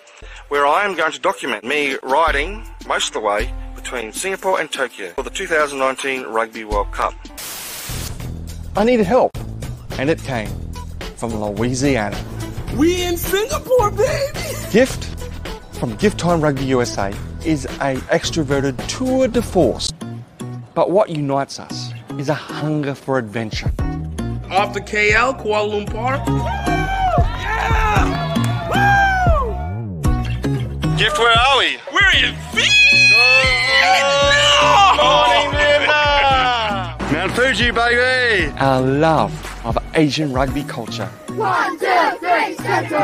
where 0.48 0.66
I 0.66 0.84
am 0.84 0.94
going 0.94 1.12
to 1.12 1.20
document 1.20 1.64
me 1.64 1.96
riding 2.02 2.66
most 2.86 3.08
of 3.08 3.12
the 3.14 3.20
way 3.20 3.52
between 3.74 4.12
Singapore 4.12 4.60
and 4.60 4.70
Tokyo 4.70 5.10
for 5.10 5.22
the 5.22 5.30
2019 5.30 6.24
Rugby 6.24 6.64
World 6.64 6.90
Cup. 6.92 7.14
I 8.76 8.84
needed 8.84 9.06
help, 9.06 9.30
and 9.98 10.10
it 10.10 10.22
came 10.22 10.50
from 11.16 11.34
Louisiana. 11.34 12.18
We 12.76 13.02
in 13.02 13.16
Singapore, 13.16 13.90
baby! 13.90 14.40
Gift 14.72 15.04
from 15.78 15.94
Gift 15.96 16.18
Time 16.18 16.40
Rugby 16.40 16.64
USA 16.64 17.12
is 17.44 17.66
a 17.66 17.96
extroverted 18.10 18.76
tour 18.88 19.28
de 19.28 19.42
force. 19.42 19.92
But 20.74 20.90
what 20.90 21.10
unites 21.10 21.60
us 21.60 21.92
is 22.18 22.28
a 22.28 22.34
hunger 22.34 22.94
for 22.94 23.18
adventure. 23.18 23.70
Off 24.50 24.72
to 24.72 24.80
KL, 24.80 25.40
Kuala 25.42 25.86
Lumpur. 25.86 26.74
Gift, 31.04 31.18
where 31.18 31.38
are 31.38 31.58
we? 31.58 31.76
We're 31.92 32.12
in 32.16 32.34
Mount 37.12 37.32
Fuji, 37.32 37.70
baby! 37.72 38.50
Our 38.58 38.80
love 38.80 39.66
of 39.66 39.76
Asian 39.92 40.32
rugby 40.32 40.64
culture. 40.64 41.04
One, 41.34 41.78
two, 41.78 41.86
three, 42.20 42.54
center! 42.54 42.96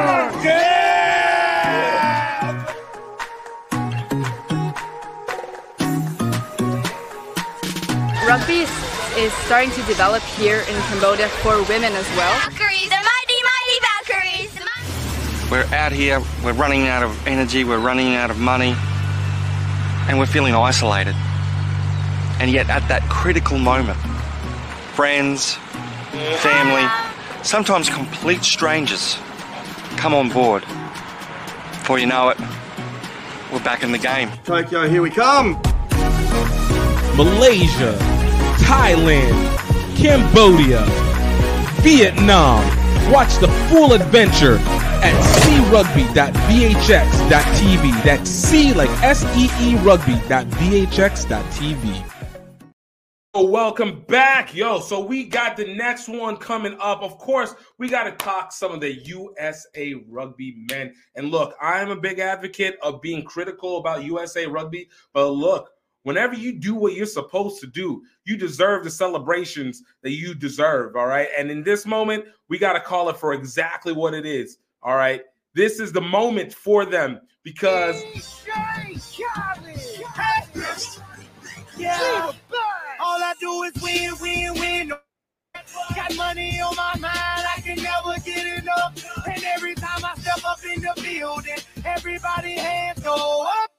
Rugby 8.27 8.61
is, 8.61 8.71
is 9.19 9.33
starting 9.45 9.73
to 9.73 9.83
develop 9.83 10.23
here 10.23 10.61
in 10.61 10.81
Cambodia 10.89 11.29
for 11.29 11.63
women 11.65 11.93
as 11.93 12.09
well. 12.17 12.51
We're 15.51 15.67
out 15.73 15.91
here, 15.91 16.23
we're 16.45 16.53
running 16.53 16.87
out 16.87 17.03
of 17.03 17.27
energy, 17.27 17.65
we're 17.65 17.81
running 17.81 18.15
out 18.15 18.31
of 18.31 18.39
money, 18.39 18.73
and 20.09 20.17
we're 20.17 20.27
feeling 20.27 20.55
isolated. 20.55 21.17
And 22.39 22.53
yet, 22.53 22.71
at 22.71 22.87
that 22.87 23.03
critical 23.11 23.59
moment, 23.59 23.99
friends, 24.95 25.55
family, 26.39 26.87
sometimes 27.43 27.89
complete 27.89 28.45
strangers 28.45 29.17
come 29.97 30.15
on 30.15 30.29
board. 30.29 30.63
Before 31.73 31.99
you 31.99 32.07
know 32.07 32.29
it, 32.29 32.39
we're 33.53 33.65
back 33.65 33.83
in 33.83 33.91
the 33.91 33.99
game. 33.99 34.31
Tokyo, 34.45 34.89
here 34.89 35.03
we 35.03 35.11
come! 35.11 35.61
Malaysia, 37.17 37.99
Thailand, 38.61 39.35
Cambodia, 39.97 40.85
Vietnam. 41.83 42.63
Watch 43.11 43.37
the 43.39 43.49
full 43.69 43.95
adventure 43.95 44.61
at 45.03 45.15
seerugby.vhx.tv. 45.43 48.05
That's 48.05 48.31
C 48.31 48.73
like 48.75 48.91
S 49.03 49.25
E 49.37 49.49
E 49.61 49.75
rugby.vhx.tv. 49.77 52.11
Oh, 53.33 53.47
welcome 53.47 54.01
back, 54.09 54.57
yo. 54.57 54.81
So 54.81 54.99
we 54.99 55.23
got 55.23 55.57
the 55.57 55.73
next 55.77 56.09
one 56.09 56.37
coming 56.37 56.77
up. 56.81 57.01
Of 57.01 57.17
course, 57.19 57.55
we 57.79 57.89
got 57.89 58.03
to 58.03 58.13
talk 58.13 58.51
some 58.51 58.73
of 58.73 58.81
the 58.81 58.93
USA 58.93 59.95
Rugby 60.09 60.67
men. 60.69 60.93
And 61.15 61.31
look, 61.31 61.55
I'm 61.63 61.93
a 61.93 61.97
big 61.97 62.19
advocate 62.19 62.77
of 62.83 63.01
being 63.01 63.23
critical 63.23 63.79
about 63.79 64.03
USA 64.03 64.47
Rugby, 64.47 64.89
but 65.13 65.29
look, 65.29 65.71
whenever 66.03 66.35
you 66.35 66.59
do 66.59 66.75
what 66.75 66.95
you're 66.95 67.07
supposed 67.07 67.61
to 67.61 67.69
do, 67.69 68.03
you 68.25 68.37
deserve 68.37 68.83
the 68.83 68.91
celebrations 68.91 69.85
that 70.03 70.11
you 70.11 70.35
deserve. 70.35 70.97
All 70.97 71.07
right. 71.07 71.29
And 71.39 71.53
in 71.53 71.63
this 71.63 71.87
moment, 71.87 72.25
we 72.49 72.59
got 72.59 72.73
to 72.73 72.81
call 72.81 73.11
it 73.11 73.17
for 73.17 73.33
exactly 73.33 73.93
what 73.93 74.13
it 74.13 74.27
is. 74.27 74.59
All 74.83 74.97
right. 74.97 75.23
This 75.55 75.81
is 75.81 75.93
the 75.93 76.01
moment 76.01 76.55
for 76.55 76.85
them 76.85 77.21
because. 77.43 78.03
Yeah. 81.77 82.33
All 83.01 83.23
I 83.23 83.35
do 83.41 83.63
is 83.65 83.83
win, 83.83 84.13
win, 84.21 84.55
win. 84.55 84.93
Got 85.95 86.17
money 86.17 86.61
on 86.61 86.77
my 86.77 86.93
mind, 86.99 87.13
I 87.15 87.61
can 87.63 87.77
never 87.83 88.19
get 88.25 88.63
enough. 88.63 89.05
And 89.27 89.43
every 89.45 89.75
time 89.75 90.05
I 90.05 90.15
step 90.17 90.45
up 90.45 90.59
in 90.65 90.83
the 90.83 90.93
building, 91.03 91.59
everybody 91.85 92.53
hands 92.53 93.01
go 93.01 93.47
up. 93.47 93.71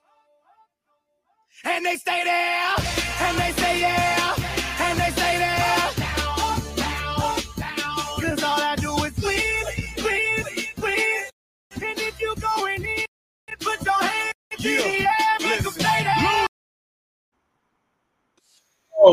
And 1.63 1.85
they 1.85 1.95
stay 1.97 2.23
there, 2.23 2.73
and 3.21 3.37
they 3.37 3.51
say 3.61 3.81
yeah, 3.81 4.35
and 4.79 4.99
they 4.99 5.11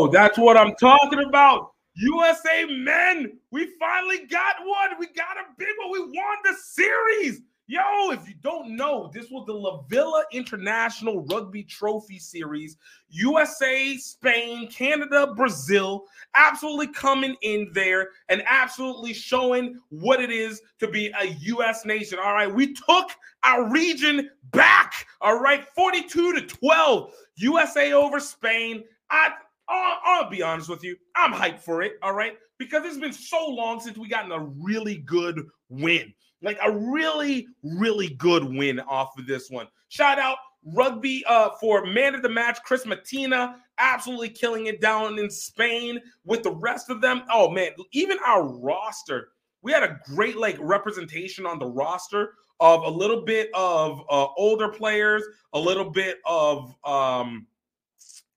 Oh, 0.00 0.06
that's 0.06 0.38
what 0.38 0.56
I'm 0.56 0.76
talking 0.76 1.24
about. 1.24 1.72
USA 1.96 2.64
men, 2.66 3.36
we 3.50 3.66
finally 3.80 4.26
got 4.26 4.54
one. 4.60 4.90
We 4.96 5.08
got 5.08 5.36
a 5.36 5.52
big 5.58 5.74
one. 5.76 5.90
We 5.90 6.02
won 6.02 6.36
the 6.44 6.54
series. 6.62 7.40
Yo, 7.66 8.12
if 8.12 8.28
you 8.28 8.34
don't 8.40 8.76
know, 8.76 9.10
this 9.12 9.28
was 9.28 9.44
the 9.46 9.52
La 9.52 9.82
Villa 9.88 10.22
International 10.30 11.24
Rugby 11.24 11.64
Trophy 11.64 12.20
Series. 12.20 12.76
USA, 13.08 13.96
Spain, 13.96 14.70
Canada, 14.70 15.34
Brazil, 15.34 16.04
absolutely 16.36 16.92
coming 16.92 17.34
in 17.42 17.68
there 17.72 18.10
and 18.28 18.44
absolutely 18.46 19.12
showing 19.12 19.80
what 19.88 20.20
it 20.22 20.30
is 20.30 20.62
to 20.78 20.86
be 20.86 21.12
a 21.20 21.26
US 21.26 21.84
nation. 21.84 22.20
All 22.20 22.34
right, 22.34 22.54
we 22.54 22.72
took 22.72 23.10
our 23.42 23.68
region 23.68 24.30
back. 24.52 25.08
All 25.20 25.40
right, 25.40 25.66
42 25.74 26.34
to 26.34 26.42
12. 26.42 27.12
USA 27.38 27.92
over 27.94 28.20
Spain. 28.20 28.84
I 29.10 29.32
I'll, 29.68 29.98
I'll, 30.04 30.30
be 30.30 30.42
honest 30.42 30.68
with 30.68 30.82
you. 30.82 30.96
I'm 31.14 31.32
hyped 31.32 31.60
for 31.60 31.82
it. 31.82 31.94
All 32.02 32.14
right. 32.14 32.36
Because 32.58 32.84
it's 32.84 32.98
been 32.98 33.12
so 33.12 33.48
long 33.48 33.80
since 33.80 33.98
we 33.98 34.08
gotten 34.08 34.32
a 34.32 34.40
really 34.40 34.98
good 34.98 35.46
win. 35.68 36.12
Like 36.42 36.58
a 36.64 36.70
really, 36.70 37.48
really 37.62 38.10
good 38.10 38.44
win 38.44 38.80
off 38.80 39.18
of 39.18 39.26
this 39.26 39.50
one. 39.50 39.66
Shout 39.88 40.18
out 40.18 40.38
rugby 40.74 41.24
uh, 41.26 41.50
for 41.60 41.86
man 41.86 42.14
of 42.14 42.22
the 42.22 42.28
match, 42.28 42.58
Chris 42.64 42.84
Mattina, 42.84 43.56
absolutely 43.78 44.28
killing 44.28 44.66
it 44.66 44.80
down 44.80 45.18
in 45.18 45.30
Spain 45.30 46.00
with 46.24 46.42
the 46.42 46.52
rest 46.52 46.90
of 46.90 47.00
them. 47.00 47.22
Oh 47.32 47.50
man, 47.50 47.70
even 47.92 48.18
our 48.26 48.46
roster, 48.46 49.28
we 49.62 49.72
had 49.72 49.82
a 49.82 49.98
great 50.04 50.36
like 50.36 50.56
representation 50.60 51.46
on 51.46 51.58
the 51.58 51.66
roster 51.66 52.34
of 52.60 52.82
a 52.84 52.90
little 52.90 53.22
bit 53.22 53.50
of 53.54 54.00
uh, 54.10 54.26
older 54.36 54.68
players, 54.68 55.22
a 55.52 55.58
little 55.58 55.90
bit 55.90 56.18
of 56.24 56.74
um 56.84 57.46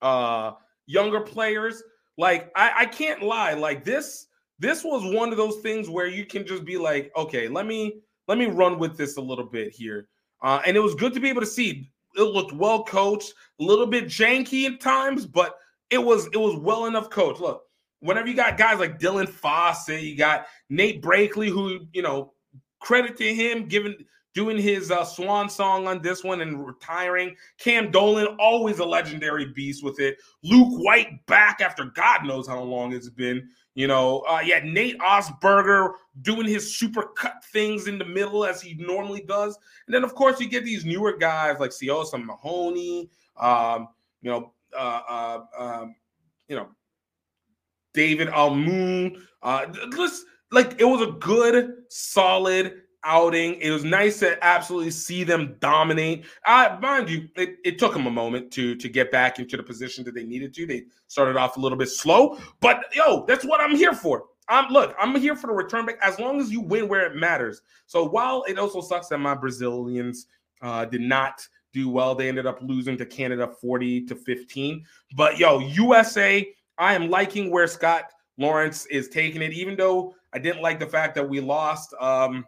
uh 0.01 0.51
younger 0.91 1.21
players. 1.21 1.81
Like 2.17 2.51
I, 2.55 2.71
I 2.79 2.85
can't 2.85 3.23
lie, 3.23 3.53
like 3.53 3.83
this 3.83 4.27
this 4.59 4.83
was 4.83 5.03
one 5.15 5.31
of 5.31 5.37
those 5.37 5.57
things 5.57 5.89
where 5.89 6.05
you 6.05 6.25
can 6.25 6.45
just 6.45 6.63
be 6.63 6.77
like, 6.77 7.11
okay, 7.17 7.47
let 7.47 7.65
me 7.65 8.01
let 8.27 8.37
me 8.37 8.45
run 8.45 8.77
with 8.77 8.95
this 8.97 9.17
a 9.17 9.21
little 9.21 9.45
bit 9.45 9.71
here. 9.71 10.07
Uh, 10.43 10.61
and 10.65 10.77
it 10.77 10.79
was 10.79 10.95
good 10.95 11.13
to 11.13 11.19
be 11.19 11.29
able 11.29 11.41
to 11.41 11.47
see. 11.47 11.89
It 12.15 12.23
looked 12.23 12.53
well 12.53 12.83
coached, 12.83 13.33
a 13.59 13.63
little 13.63 13.87
bit 13.87 14.05
janky 14.05 14.65
at 14.65 14.79
times, 14.79 15.25
but 15.25 15.55
it 15.89 15.97
was 15.97 16.27
it 16.27 16.37
was 16.37 16.55
well 16.57 16.85
enough 16.85 17.09
coached. 17.09 17.41
Look, 17.41 17.63
whenever 18.01 18.27
you 18.27 18.35
got 18.35 18.57
guys 18.57 18.79
like 18.79 18.99
Dylan 18.99 19.27
Fawsitt, 19.27 20.03
you 20.03 20.17
got 20.17 20.45
Nate 20.69 21.01
Brakeley, 21.01 21.49
who 21.49 21.87
you 21.93 22.01
know, 22.01 22.33
credit 22.79 23.17
to 23.17 23.33
him 23.33 23.67
giving 23.67 23.95
doing 24.33 24.57
his 24.57 24.91
uh, 24.91 25.03
swan 25.03 25.49
song 25.49 25.87
on 25.87 26.01
this 26.01 26.23
one 26.23 26.41
and 26.41 26.65
retiring. 26.65 27.35
Cam 27.57 27.91
Dolan, 27.91 28.35
always 28.39 28.79
a 28.79 28.85
legendary 28.85 29.45
beast 29.45 29.83
with 29.83 29.99
it. 29.99 30.17
Luke 30.43 30.83
White 30.83 31.25
back 31.25 31.61
after 31.61 31.85
God 31.85 32.25
knows 32.25 32.47
how 32.47 32.61
long 32.61 32.93
it's 32.93 33.09
been. 33.09 33.49
You 33.73 33.87
know, 33.87 34.19
uh, 34.29 34.41
yeah, 34.43 34.59
Nate 34.63 34.99
Augspurger 34.99 35.93
doing 36.23 36.45
his 36.45 36.77
super 36.77 37.03
cut 37.15 37.43
things 37.53 37.87
in 37.87 37.97
the 37.97 38.05
middle 38.05 38.45
as 38.45 38.61
he 38.61 38.73
normally 38.73 39.21
does. 39.21 39.57
And 39.87 39.95
then, 39.95 40.03
of 40.03 40.13
course, 40.13 40.39
you 40.39 40.49
get 40.49 40.65
these 40.65 40.83
newer 40.83 41.15
guys 41.17 41.57
like 41.59 41.71
Siosa 41.71 42.23
Mahoney, 42.23 43.09
um, 43.37 43.87
you 44.21 44.29
know, 44.29 44.53
uh, 44.77 45.01
uh, 45.09 45.39
um, 45.57 45.95
you 46.49 46.57
know, 46.57 46.67
David 47.93 48.27
Almoon. 48.27 49.21
Uh, 49.41 49.67
just 49.95 50.25
like 50.51 50.79
it 50.79 50.85
was 50.85 51.01
a 51.01 51.11
good, 51.13 51.83
solid 51.87 52.81
outing. 53.03 53.55
It 53.55 53.71
was 53.71 53.83
nice 53.83 54.19
to 54.19 54.43
absolutely 54.43 54.91
see 54.91 55.23
them 55.23 55.55
dominate. 55.59 56.25
I 56.45 56.77
mind 56.79 57.09
you, 57.09 57.27
it, 57.35 57.57
it, 57.63 57.79
took 57.79 57.93
them 57.93 58.07
a 58.07 58.11
moment 58.11 58.51
to 58.53 58.75
to 58.75 58.89
get 58.89 59.11
back 59.11 59.39
into 59.39 59.57
the 59.57 59.63
position 59.63 60.03
that 60.05 60.13
they 60.13 60.23
needed 60.23 60.53
to. 60.55 60.65
They 60.65 60.85
started 61.07 61.37
off 61.37 61.57
a 61.57 61.59
little 61.59 61.77
bit 61.77 61.89
slow, 61.89 62.37
but 62.59 62.85
yo, 62.93 63.25
that's 63.25 63.45
what 63.45 63.61
I'm 63.61 63.75
here 63.75 63.93
for. 63.93 64.25
I'm 64.47 64.71
look, 64.71 64.95
I'm 64.99 65.15
here 65.15 65.35
for 65.35 65.47
the 65.47 65.53
return 65.53 65.85
back 65.85 65.97
as 66.01 66.19
long 66.19 66.39
as 66.39 66.51
you 66.51 66.61
win 66.61 66.87
where 66.87 67.05
it 67.05 67.15
matters. 67.15 67.61
So 67.85 68.07
while 68.07 68.43
it 68.47 68.59
also 68.59 68.81
sucks 68.81 69.07
that 69.07 69.19
my 69.19 69.35
Brazilians 69.35 70.27
uh, 70.61 70.85
did 70.85 71.01
not 71.01 71.47
do 71.73 71.89
well, 71.89 72.15
they 72.15 72.27
ended 72.27 72.45
up 72.45 72.59
losing 72.61 72.97
to 72.97 73.05
Canada 73.05 73.47
40 73.47 74.05
to 74.05 74.15
15. 74.15 74.85
But 75.15 75.39
yo, 75.39 75.59
USA, 75.59 76.47
I 76.77 76.93
am 76.93 77.09
liking 77.09 77.49
where 77.49 77.67
Scott 77.67 78.11
Lawrence 78.37 78.85
is 78.87 79.07
taking 79.07 79.41
it, 79.41 79.53
even 79.53 79.75
though 79.75 80.15
I 80.33 80.39
didn't 80.39 80.61
like 80.61 80.79
the 80.79 80.85
fact 80.85 81.15
that 81.15 81.27
we 81.27 81.39
lost. 81.39 81.93
Um, 81.99 82.45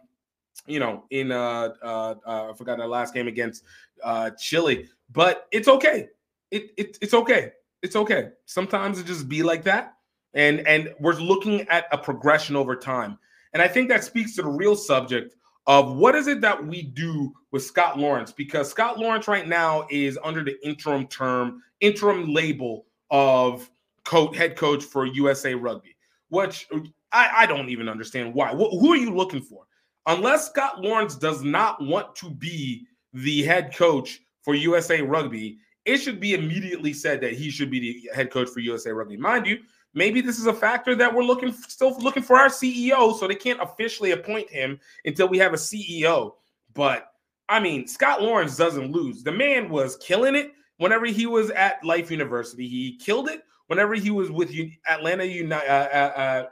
you 0.66 0.78
know, 0.78 1.04
in 1.10 1.32
uh, 1.32 1.70
uh, 1.82 2.14
uh 2.26 2.50
I 2.50 2.52
forgot 2.56 2.80
our 2.80 2.88
last 2.88 3.14
game 3.14 3.28
against 3.28 3.64
uh 4.02 4.30
Chile, 4.30 4.88
but 5.12 5.46
it's 5.50 5.68
okay. 5.68 6.08
It, 6.50 6.70
it 6.76 6.98
it's 7.00 7.14
okay. 7.14 7.52
It's 7.82 7.96
okay. 7.96 8.30
Sometimes 8.46 8.98
it 8.98 9.06
just 9.06 9.28
be 9.28 9.42
like 9.42 9.62
that, 9.64 9.94
and 10.34 10.66
and 10.66 10.94
we're 11.00 11.14
looking 11.14 11.62
at 11.68 11.86
a 11.92 11.98
progression 11.98 12.56
over 12.56 12.76
time, 12.76 13.18
and 13.52 13.62
I 13.62 13.68
think 13.68 13.88
that 13.88 14.04
speaks 14.04 14.34
to 14.36 14.42
the 14.42 14.48
real 14.48 14.76
subject 14.76 15.34
of 15.66 15.96
what 15.96 16.14
is 16.14 16.26
it 16.26 16.40
that 16.42 16.64
we 16.66 16.82
do 16.82 17.32
with 17.50 17.62
Scott 17.62 17.98
Lawrence 17.98 18.32
because 18.32 18.70
Scott 18.70 18.98
Lawrence 18.98 19.28
right 19.28 19.48
now 19.48 19.86
is 19.90 20.18
under 20.22 20.44
the 20.44 20.62
interim 20.66 21.06
term, 21.06 21.62
interim 21.80 22.32
label 22.32 22.86
of 23.10 23.70
coach, 24.04 24.36
head 24.36 24.56
coach 24.56 24.84
for 24.84 25.06
USA 25.06 25.54
Rugby, 25.54 25.96
which 26.28 26.68
I, 27.12 27.30
I 27.38 27.46
don't 27.46 27.70
even 27.70 27.88
understand 27.88 28.34
why. 28.34 28.50
Wh- 28.52 28.78
who 28.78 28.92
are 28.92 28.96
you 28.96 29.14
looking 29.14 29.40
for? 29.40 29.64
Unless 30.06 30.48
Scott 30.48 30.80
Lawrence 30.80 31.16
does 31.16 31.42
not 31.42 31.82
want 31.82 32.14
to 32.16 32.30
be 32.30 32.86
the 33.12 33.42
head 33.42 33.74
coach 33.74 34.20
for 34.42 34.54
USA 34.54 35.00
Rugby, 35.00 35.58
it 35.84 35.98
should 35.98 36.20
be 36.20 36.34
immediately 36.34 36.92
said 36.92 37.20
that 37.20 37.32
he 37.32 37.50
should 37.50 37.70
be 37.70 37.80
the 37.80 38.10
head 38.14 38.30
coach 38.30 38.48
for 38.48 38.60
USA 38.60 38.90
Rugby. 38.90 39.16
Mind 39.16 39.46
you, 39.46 39.60
maybe 39.94 40.20
this 40.20 40.38
is 40.38 40.46
a 40.46 40.52
factor 40.52 40.94
that 40.94 41.14
we're 41.14 41.22
looking 41.22 41.52
still 41.52 41.96
looking 41.98 42.22
for 42.22 42.36
our 42.36 42.48
CEO, 42.48 43.18
so 43.18 43.26
they 43.26 43.34
can't 43.34 43.62
officially 43.62 44.10
appoint 44.12 44.50
him 44.50 44.78
until 45.04 45.28
we 45.28 45.38
have 45.38 45.54
a 45.54 45.58
CEO. 45.58 46.34
But 46.74 47.10
I 47.48 47.60
mean, 47.60 47.86
Scott 47.86 48.22
Lawrence 48.22 48.56
doesn't 48.56 48.92
lose. 48.92 49.22
The 49.22 49.32
man 49.32 49.68
was 49.68 49.96
killing 49.96 50.34
it 50.34 50.52
whenever 50.78 51.06
he 51.06 51.26
was 51.26 51.50
at 51.50 51.84
Life 51.84 52.10
University. 52.10 52.66
He 52.66 52.96
killed 52.96 53.28
it 53.28 53.42
whenever 53.66 53.94
he 53.94 54.10
was 54.10 54.30
with 54.30 54.50
Atlanta 54.88 55.24
United, 55.24 55.70
uh, 55.70 55.88
uh, 55.92 56.20
uh, 56.20 56.46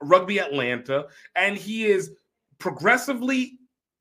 Rugby 0.00 0.38
Atlanta, 0.38 1.06
and 1.34 1.56
he 1.56 1.86
is 1.86 2.12
progressively 2.58 3.58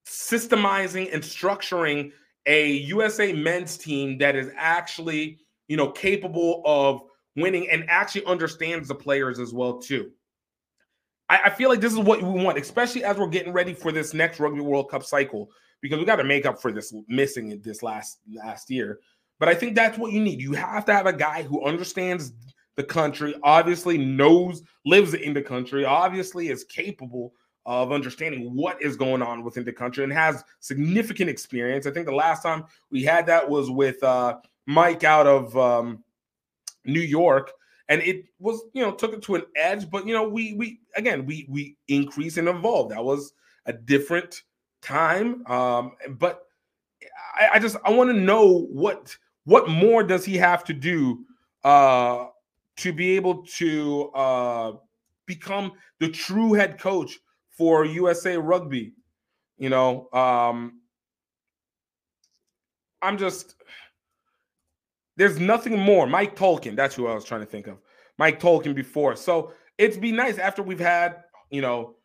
systemizing 0.08 1.14
and 1.14 1.22
structuring 1.22 2.12
a 2.45 2.72
USA 2.72 3.34
men's 3.34 3.78
team 3.78 4.18
that 4.20 4.36
is 4.36 4.49
actually, 4.55 5.39
you 5.68 5.78
know, 5.78 5.91
capable 5.91 6.62
of 6.66 7.01
winning 7.36 7.70
and 7.70 7.86
actually 7.89 8.26
understands 8.26 8.88
the 8.88 8.95
players 8.95 9.39
as 9.39 9.53
well 9.53 9.80
too. 9.80 10.12
I, 11.30 11.41
I 11.45 11.49
feel 11.49 11.70
like 11.70 11.82
this 11.82 11.93
is 11.93 11.99
what 11.99 12.22
we 12.22 12.43
want, 12.43 12.58
especially 12.58 13.03
as 13.03 13.18
we're 13.18 13.28
getting 13.28 13.53
ready 13.53 13.74
for 13.74 13.91
this 13.91 14.14
next 14.14 14.39
Rugby 14.39 14.62
World 14.62 14.89
Cup 14.89 15.03
cycle, 15.03 15.49
because 15.82 15.99
we 15.99 16.05
got 16.05 16.16
to 16.16 16.24
make 16.24 16.45
up 16.45 16.62
for 16.62 16.72
this 16.72 16.93
missing 17.08 17.62
this 17.64 17.84
last 17.84 18.20
last 18.34 18.70
year. 18.70 18.99
But 19.39 19.49
I 19.49 19.53
think 19.53 19.76
that's 19.76 19.97
what 19.97 20.14
you 20.14 20.22
need. 20.22 20.41
You 20.41 20.53
have 20.53 20.86
to 20.86 20.93
have 20.93 21.05
a 21.05 21.14
guy 21.14 21.43
who 21.43 21.64
understands 21.64 22.34
the 22.76 22.84
country, 22.84 23.36
obviously 23.43 23.97
knows, 23.97 24.62
lives 24.86 25.14
in 25.14 25.34
the 25.34 25.41
country, 25.41 25.84
obviously 25.84 26.49
is 26.49 26.64
capable 26.64 27.34
of 27.68 27.91
understanding 27.91 28.55
what 28.55 28.82
is 28.82 28.95
going 28.95 29.22
on 29.22 29.43
within 29.43 29.65
the 29.65 29.74
country 29.74 30.05
and 30.05 30.13
has 30.13 30.43
significant 30.61 31.30
experience. 31.30 31.86
I 31.86 31.91
think 31.91 32.05
the 32.05 32.15
last 32.15 32.41
time 32.41 32.63
we 32.89 33.03
had 33.03 33.26
that 33.28 33.47
was 33.47 33.70
with 33.70 34.01
uh, 34.03 34.38
Mike 34.65 35.03
out 35.03 35.28
of 35.28 35.55
um, 35.57 36.01
New 36.86 37.01
York, 37.01 37.51
and 37.89 38.01
it 38.01 38.24
was 38.39 38.61
you 38.74 38.82
know 38.82 38.93
took 38.93 39.13
it 39.13 39.22
to 39.24 39.36
an 39.36 39.43
edge. 39.57 39.89
But 39.91 40.07
you 40.07 40.13
know 40.13 40.28
we 40.28 40.53
we 40.53 40.80
again 40.95 41.26
we 41.26 41.45
we 41.49 41.76
increase 41.89 42.38
and 42.38 42.47
evolve. 42.47 42.89
That 42.89 43.03
was 43.03 43.34
a 43.65 43.74
different 43.74 44.43
time, 44.82 45.45
um, 45.47 45.91
but 46.11 46.43
I, 47.36 47.49
I 47.55 47.59
just 47.59 47.76
I 47.84 47.91
want 47.91 48.09
to 48.11 48.18
know 48.18 48.65
what 48.72 49.15
what 49.43 49.68
more 49.68 50.03
does 50.03 50.24
he 50.24 50.38
have 50.38 50.63
to 50.65 50.74
do 50.74 51.26
uh, 51.65 52.28
to 52.78 52.93
be 52.93 53.18
able 53.18 53.43
to 53.57 54.09
uh, 54.15 54.72
become 55.26 55.74
the 55.99 56.07
true 56.07 56.53
head 56.53 56.80
coach 56.80 57.20
for 57.58 57.86
USA 57.86 58.38
Rugby. 58.38 58.93
You 59.58 59.70
know, 59.70 60.10
um, 60.14 60.82
I'm 63.01 63.18
just 63.18 63.55
there's 65.18 65.39
nothing 65.39 65.80
more. 65.80 66.05
Mike 66.08 66.36
Tolkin, 66.36 66.76
that's 66.76 66.95
who 66.95 67.08
I 67.08 67.16
was 67.16 67.26
trying 67.26 67.41
to 67.41 67.47
think 67.47 67.68
of. 67.68 67.78
Mike 68.18 68.39
Tolkin 68.39 68.76
before. 68.76 69.16
So 69.16 69.51
it'd 69.78 69.99
be 69.99 70.12
nice 70.12 70.38
after 70.38 70.62
we've 70.62 70.80
had, 70.80 71.24
you 71.49 71.62
know, 71.62 71.95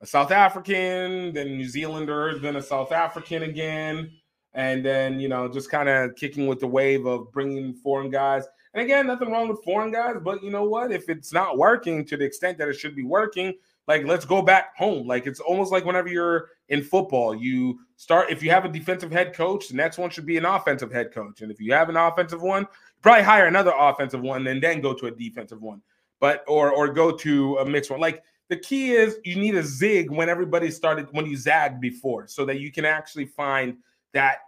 a 0.00 0.06
South 0.06 0.32
African, 0.32 1.32
then 1.32 1.56
New 1.56 1.68
Zealander, 1.68 2.38
then 2.38 2.56
a 2.56 2.62
South 2.62 2.92
African 2.92 3.44
again, 3.44 4.10
and 4.54 4.84
then 4.84 5.20
you 5.20 5.28
know 5.28 5.48
just 5.48 5.70
kind 5.70 5.88
of 5.88 6.14
kicking 6.16 6.46
with 6.46 6.60
the 6.60 6.66
wave 6.66 7.06
of 7.06 7.32
bringing 7.32 7.72
foreign 7.74 8.10
guys. 8.10 8.44
And 8.74 8.82
again, 8.82 9.06
nothing 9.06 9.30
wrong 9.30 9.48
with 9.48 9.62
foreign 9.62 9.92
guys, 9.92 10.16
but 10.22 10.42
you 10.42 10.50
know 10.50 10.64
what? 10.64 10.90
If 10.90 11.08
it's 11.08 11.32
not 11.32 11.56
working 11.56 12.04
to 12.06 12.16
the 12.16 12.24
extent 12.24 12.58
that 12.58 12.68
it 12.68 12.74
should 12.74 12.96
be 12.96 13.04
working, 13.04 13.54
like 13.88 14.04
let's 14.04 14.24
go 14.24 14.42
back 14.42 14.76
home. 14.76 15.06
Like 15.06 15.26
it's 15.26 15.40
almost 15.40 15.72
like 15.72 15.84
whenever 15.84 16.08
you're 16.08 16.50
in 16.68 16.82
football, 16.82 17.34
you 17.34 17.80
start 17.96 18.30
if 18.30 18.42
you 18.42 18.50
have 18.50 18.64
a 18.64 18.68
defensive 18.68 19.10
head 19.10 19.34
coach, 19.34 19.68
the 19.68 19.76
next 19.76 19.98
one 19.98 20.10
should 20.10 20.26
be 20.26 20.36
an 20.36 20.44
offensive 20.44 20.92
head 20.92 21.12
coach. 21.12 21.40
And 21.40 21.50
if 21.50 21.60
you 21.60 21.72
have 21.72 21.88
an 21.88 21.96
offensive 21.96 22.42
one, 22.42 22.66
probably 23.02 23.24
hire 23.24 23.46
another 23.46 23.72
offensive 23.76 24.20
one 24.20 24.46
and 24.46 24.62
then 24.62 24.80
go 24.80 24.94
to 24.94 25.06
a 25.06 25.10
defensive 25.10 25.60
one. 25.60 25.82
But 26.20 26.44
or 26.46 26.70
or 26.70 26.88
go 26.88 27.10
to 27.10 27.58
a 27.58 27.66
mixed 27.66 27.90
one. 27.90 28.00
Like 28.00 28.22
the 28.48 28.56
key 28.56 28.92
is 28.92 29.16
you 29.24 29.36
need 29.36 29.56
a 29.56 29.62
zig 29.62 30.10
when 30.10 30.28
everybody 30.28 30.70
started 30.70 31.08
when 31.10 31.26
you 31.26 31.36
zagged 31.36 31.80
before 31.80 32.28
so 32.28 32.44
that 32.44 32.60
you 32.60 32.70
can 32.70 32.84
actually 32.84 33.26
find 33.26 33.78
that 34.12 34.38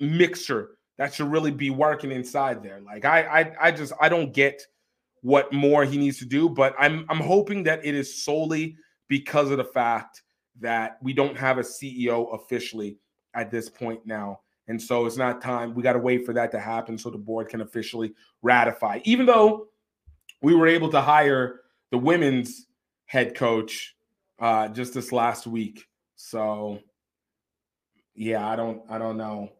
mixture 0.00 0.70
that 0.96 1.14
should 1.14 1.30
really 1.30 1.52
be 1.52 1.70
working 1.70 2.10
inside 2.10 2.62
there. 2.62 2.80
Like 2.80 3.04
I 3.04 3.22
I 3.22 3.68
I 3.68 3.70
just 3.70 3.92
I 4.00 4.08
don't 4.08 4.32
get 4.32 4.66
what 5.22 5.52
more 5.52 5.84
he 5.84 5.98
needs 5.98 6.18
to 6.18 6.24
do. 6.24 6.48
But 6.48 6.74
I'm 6.78 7.04
I'm 7.08 7.20
hoping 7.20 7.62
that 7.64 7.84
it 7.84 7.94
is 7.94 8.22
solely 8.22 8.76
because 9.08 9.50
of 9.50 9.58
the 9.58 9.64
fact 9.64 10.22
that 10.60 10.98
we 11.02 11.12
don't 11.12 11.36
have 11.36 11.58
a 11.58 11.62
CEO 11.62 12.34
officially 12.34 12.98
at 13.34 13.50
this 13.50 13.68
point 13.68 14.00
now. 14.04 14.40
And 14.66 14.80
so 14.80 15.06
it's 15.06 15.16
not 15.16 15.40
time. 15.40 15.74
We 15.74 15.82
got 15.82 15.94
to 15.94 15.98
wait 15.98 16.26
for 16.26 16.34
that 16.34 16.50
to 16.52 16.60
happen 16.60 16.98
so 16.98 17.10
the 17.10 17.18
board 17.18 17.48
can 17.48 17.62
officially 17.62 18.12
ratify. 18.42 19.00
Even 19.04 19.24
though 19.24 19.68
we 20.42 20.54
were 20.54 20.66
able 20.66 20.90
to 20.90 21.00
hire 21.00 21.60
the 21.90 21.98
women's 21.98 22.66
head 23.06 23.34
coach 23.34 23.96
uh, 24.38 24.68
just 24.68 24.94
this 24.94 25.10
last 25.10 25.46
week. 25.46 25.86
So 26.16 26.80
yeah, 28.14 28.46
I 28.46 28.56
don't 28.56 28.82
I 28.90 28.98
don't 28.98 29.16
know. 29.16 29.50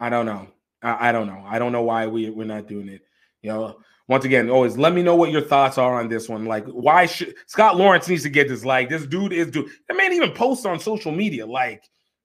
I 0.00 0.08
don't 0.08 0.26
know. 0.26 0.48
I, 0.82 1.08
I 1.08 1.12
don't 1.12 1.26
know. 1.26 1.42
I 1.46 1.58
don't 1.58 1.72
know 1.72 1.82
why 1.82 2.06
we, 2.06 2.30
we're 2.30 2.44
not 2.44 2.68
doing 2.68 2.88
it. 2.88 3.02
You 3.42 3.50
know, 3.50 3.78
once 4.08 4.24
again, 4.24 4.48
always 4.48 4.78
let 4.78 4.94
me 4.94 5.02
know 5.02 5.14
what 5.14 5.30
your 5.30 5.42
thoughts 5.42 5.76
are 5.76 6.00
on 6.00 6.08
this 6.08 6.30
one. 6.30 6.46
Like, 6.46 6.66
why 6.66 7.04
should 7.04 7.34
Scott 7.46 7.76
Lawrence 7.76 8.08
needs 8.08 8.22
to 8.22 8.30
get 8.30 8.48
this? 8.48 8.64
Like, 8.64 8.88
this 8.88 9.06
dude 9.06 9.34
is 9.34 9.50
dude. 9.50 9.68
That 9.86 9.96
man 9.98 10.14
even 10.14 10.32
posts 10.32 10.64
on 10.64 10.80
social 10.80 11.12
media. 11.12 11.46
Like, 11.46 11.84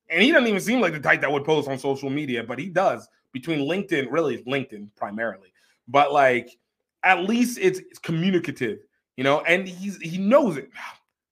and 0.09 0.21
he 0.23 0.31
doesn't 0.31 0.47
even 0.47 0.61
seem 0.61 0.79
like 0.79 0.93
the 0.93 0.99
type 1.01 1.21
that 1.21 1.31
would 1.31 1.43
post 1.43 1.67
on 1.67 1.77
social 1.77 2.09
media, 2.09 2.43
but 2.43 2.57
he 2.57 2.69
does 2.69 3.07
between 3.34 3.67
LinkedIn, 3.67 4.07
really 4.09 4.41
LinkedIn 4.43 4.95
primarily. 4.95 5.51
But 5.89 6.13
like, 6.13 6.49
at 7.03 7.23
least 7.23 7.59
it's, 7.61 7.79
it's 7.79 7.99
communicative, 7.99 8.79
you 9.17 9.25
know, 9.25 9.41
and 9.41 9.67
he's 9.67 9.97
he 9.97 10.17
knows 10.17 10.55
it. 10.55 10.69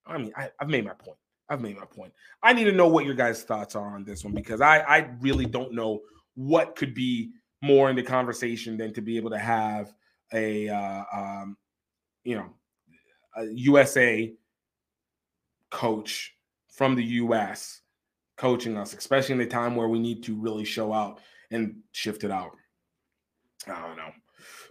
I 0.06 0.18
mean, 0.18 0.34
I, 0.36 0.50
I've 0.60 0.70
made 0.70 0.84
my 0.84 0.94
point. 0.94 1.18
I've 1.48 1.62
made 1.62 1.78
my 1.78 1.86
point. 1.86 2.12
I 2.44 2.52
need 2.52 2.66
to 2.66 2.74
know 2.74 2.88
what 2.88 3.06
your 3.06 3.14
guys' 3.14 3.44
thoughts 3.44 3.76
are 3.76 3.96
on 3.96 4.04
this 4.04 4.26
one 4.26 4.34
because 4.34 4.60
I 4.60 4.80
I 4.80 5.10
really 5.22 5.46
don't 5.46 5.74
know 5.74 6.02
what 6.36 6.76
could 6.76 6.94
be 6.94 7.32
more 7.62 7.90
in 7.90 7.96
the 7.96 8.04
conversation 8.04 8.76
than 8.76 8.94
to 8.94 9.02
be 9.02 9.16
able 9.16 9.30
to 9.30 9.40
have 9.40 9.94
a 10.34 10.70
uh, 10.70 11.04
um, 11.14 11.58
you 12.24 12.36
know 12.36 12.50
a 13.36 13.46
USA 13.46 14.34
coach 15.70 16.36
from 16.70 16.96
the 16.96 17.04
US 17.04 17.82
coaching 18.38 18.78
us, 18.78 18.94
especially 18.94 19.36
in 19.36 19.42
a 19.42 19.46
time 19.46 19.76
where 19.76 19.88
we 19.88 20.00
need 20.00 20.24
to 20.24 20.36
really 20.36 20.66
show 20.66 20.94
out 20.94 21.20
and 21.52 21.76
shift 21.92 22.24
it 22.24 22.32
out. 22.32 22.52
I 23.68 23.80
don't 23.88 23.98
know. 23.98 24.10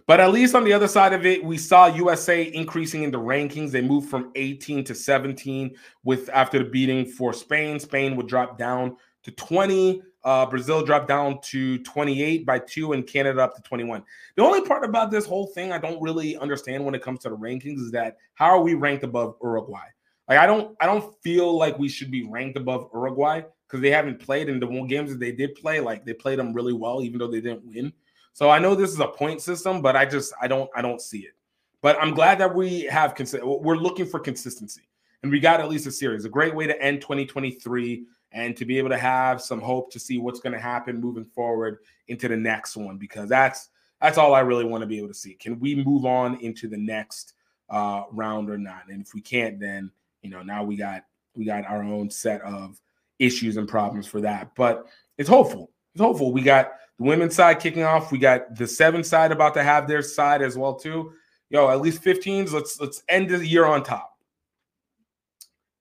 But 0.07 0.19
at 0.19 0.31
least 0.31 0.55
on 0.55 0.63
the 0.65 0.73
other 0.73 0.87
side 0.87 1.13
of 1.13 1.25
it, 1.25 1.43
we 1.43 1.57
saw 1.57 1.85
USA 1.87 2.43
increasing 2.53 3.03
in 3.03 3.11
the 3.11 3.19
rankings. 3.19 3.71
They 3.71 3.81
moved 3.81 4.09
from 4.09 4.31
18 4.35 4.83
to 4.85 4.95
17 4.95 5.75
with 6.03 6.29
after 6.29 6.59
the 6.59 6.69
beating 6.69 7.05
for 7.05 7.31
Spain. 7.33 7.79
Spain 7.79 8.15
would 8.15 8.27
drop 8.27 8.57
down 8.57 8.97
to 9.23 9.31
20. 9.31 10.01
Uh, 10.23 10.45
Brazil 10.45 10.83
dropped 10.83 11.07
down 11.07 11.39
to 11.41 11.79
28 11.79 12.45
by 12.45 12.59
two, 12.59 12.93
and 12.93 13.07
Canada 13.07 13.41
up 13.41 13.55
to 13.55 13.61
21. 13.63 14.03
The 14.35 14.43
only 14.43 14.61
part 14.61 14.83
about 14.83 15.09
this 15.09 15.25
whole 15.25 15.47
thing 15.47 15.71
I 15.71 15.79
don't 15.79 16.01
really 16.01 16.37
understand 16.37 16.85
when 16.85 16.93
it 16.93 17.01
comes 17.01 17.19
to 17.21 17.29
the 17.29 17.37
rankings 17.37 17.79
is 17.79 17.91
that 17.91 18.17
how 18.35 18.45
are 18.45 18.61
we 18.61 18.75
ranked 18.75 19.03
above 19.03 19.35
Uruguay? 19.41 19.87
Like 20.29 20.37
I 20.37 20.45
don't, 20.45 20.75
I 20.79 20.85
don't 20.85 21.13
feel 21.21 21.57
like 21.57 21.79
we 21.79 21.89
should 21.89 22.11
be 22.11 22.23
ranked 22.23 22.57
above 22.57 22.89
Uruguay 22.93 23.41
because 23.67 23.81
they 23.81 23.89
haven't 23.89 24.19
played 24.19 24.49
in 24.49 24.59
the 24.59 24.67
games 24.87 25.09
that 25.09 25.19
they 25.19 25.31
did 25.31 25.55
play. 25.55 25.79
Like 25.79 26.05
they 26.05 26.13
played 26.13 26.39
them 26.39 26.53
really 26.53 26.73
well, 26.73 27.01
even 27.01 27.17
though 27.17 27.31
they 27.31 27.41
didn't 27.41 27.65
win. 27.65 27.91
So 28.33 28.49
I 28.49 28.59
know 28.59 28.75
this 28.75 28.91
is 28.91 28.99
a 28.99 29.07
point 29.07 29.41
system, 29.41 29.81
but 29.81 29.95
I 29.95 30.05
just, 30.05 30.33
I 30.41 30.47
don't, 30.47 30.69
I 30.75 30.81
don't 30.81 31.01
see 31.01 31.19
it. 31.19 31.33
But 31.81 31.97
I'm 31.99 32.13
glad 32.13 32.37
that 32.39 32.53
we 32.53 32.83
have, 32.83 33.15
we're 33.41 33.75
looking 33.75 34.05
for 34.05 34.19
consistency, 34.19 34.83
and 35.23 35.31
we 35.31 35.39
got 35.39 35.59
at 35.59 35.69
least 35.69 35.87
a 35.87 35.91
series. 35.91 36.25
A 36.25 36.29
great 36.29 36.55
way 36.55 36.67
to 36.67 36.79
end 36.81 37.01
2023 37.01 38.05
and 38.31 38.55
to 38.57 38.65
be 38.65 38.77
able 38.77 38.89
to 38.89 38.97
have 38.97 39.41
some 39.41 39.59
hope 39.59 39.91
to 39.91 39.99
see 39.99 40.17
what's 40.17 40.39
going 40.39 40.53
to 40.53 40.59
happen 40.59 40.99
moving 40.99 41.25
forward 41.25 41.79
into 42.07 42.27
the 42.27 42.37
next 42.37 42.75
one 42.75 42.97
because 42.97 43.29
that's 43.29 43.69
that's 44.01 44.17
all 44.17 44.33
I 44.33 44.39
really 44.39 44.65
want 44.65 44.81
to 44.81 44.87
be 44.87 44.97
able 44.97 45.09
to 45.09 45.13
see. 45.13 45.35
Can 45.35 45.59
we 45.59 45.75
move 45.75 46.05
on 46.05 46.39
into 46.41 46.67
the 46.67 46.77
next 46.77 47.33
uh, 47.71 48.03
round 48.11 48.49
or 48.49 48.57
not. 48.57 48.83
And 48.89 49.01
if 49.01 49.13
we 49.13 49.21
can't, 49.21 49.59
then 49.59 49.89
you 50.21 50.29
know 50.29 50.43
now 50.43 50.63
we 50.63 50.75
got 50.75 51.03
we 51.33 51.45
got 51.45 51.65
our 51.65 51.81
own 51.81 52.09
set 52.09 52.41
of 52.41 52.79
issues 53.17 53.57
and 53.57 53.67
problems 53.67 54.05
for 54.05 54.21
that. 54.21 54.51
But 54.55 54.85
it's 55.17 55.29
hopeful. 55.29 55.71
It's 55.95 56.01
hopeful. 56.01 56.31
We 56.31 56.41
got 56.41 56.73
the 56.97 57.05
women's 57.05 57.35
side 57.35 57.59
kicking 57.59 57.83
off. 57.83 58.11
We 58.11 58.19
got 58.19 58.55
the 58.55 58.67
seven 58.67 59.03
side 59.03 59.31
about 59.31 59.53
to 59.55 59.63
have 59.63 59.87
their 59.87 60.01
side 60.01 60.41
as 60.41 60.57
well 60.57 60.75
too. 60.75 61.13
Yo, 61.49 61.69
at 61.69 61.81
least 61.81 62.03
15s. 62.03 62.51
Let's 62.51 62.79
let's 62.79 63.03
end 63.09 63.29
the 63.29 63.45
year 63.45 63.65
on 63.65 63.83
top. 63.83 64.17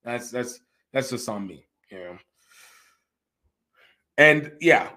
That's 0.05 0.31
that's 0.31 0.61
that's 0.93 1.11
just 1.11 1.29
on 1.29 1.47
me. 1.47 1.67
Yeah. 1.91 2.17
And 4.21 4.53
yeah. 4.61 4.91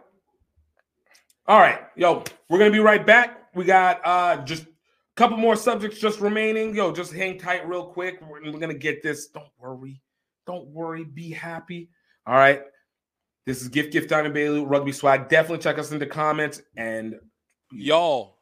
All 1.47 1.57
right, 1.57 1.79
yo, 1.95 2.25
we're 2.49 2.59
gonna 2.59 2.71
be 2.71 2.79
right 2.79 3.05
back. 3.05 3.47
We 3.55 3.63
got 3.63 4.01
uh 4.03 4.43
just 4.43 4.63
a 4.63 4.67
couple 5.15 5.37
more 5.37 5.55
subjects 5.55 5.97
just 5.97 6.19
remaining. 6.19 6.75
Yo, 6.75 6.91
just 6.91 7.13
hang 7.13 7.39
tight 7.39 7.65
real 7.65 7.85
quick. 7.85 8.19
We're, 8.21 8.51
we're 8.51 8.59
gonna 8.59 8.73
get 8.73 9.01
this. 9.01 9.27
Don't 9.27 9.47
worry. 9.57 10.01
Don't 10.45 10.67
worry. 10.67 11.05
Be 11.05 11.31
happy. 11.31 11.89
All 12.27 12.35
right. 12.35 12.63
This 13.45 13.61
is 13.61 13.69
Gift 13.69 13.93
Gift 13.93 14.09
Diamond 14.09 14.33
Bailey 14.33 14.59
Rugby 14.65 14.91
Swag. 14.91 15.29
Definitely 15.29 15.63
check 15.63 15.79
us 15.79 15.93
in 15.93 15.99
the 15.99 16.05
comments 16.05 16.61
and 16.75 17.15
y'all 17.71 18.39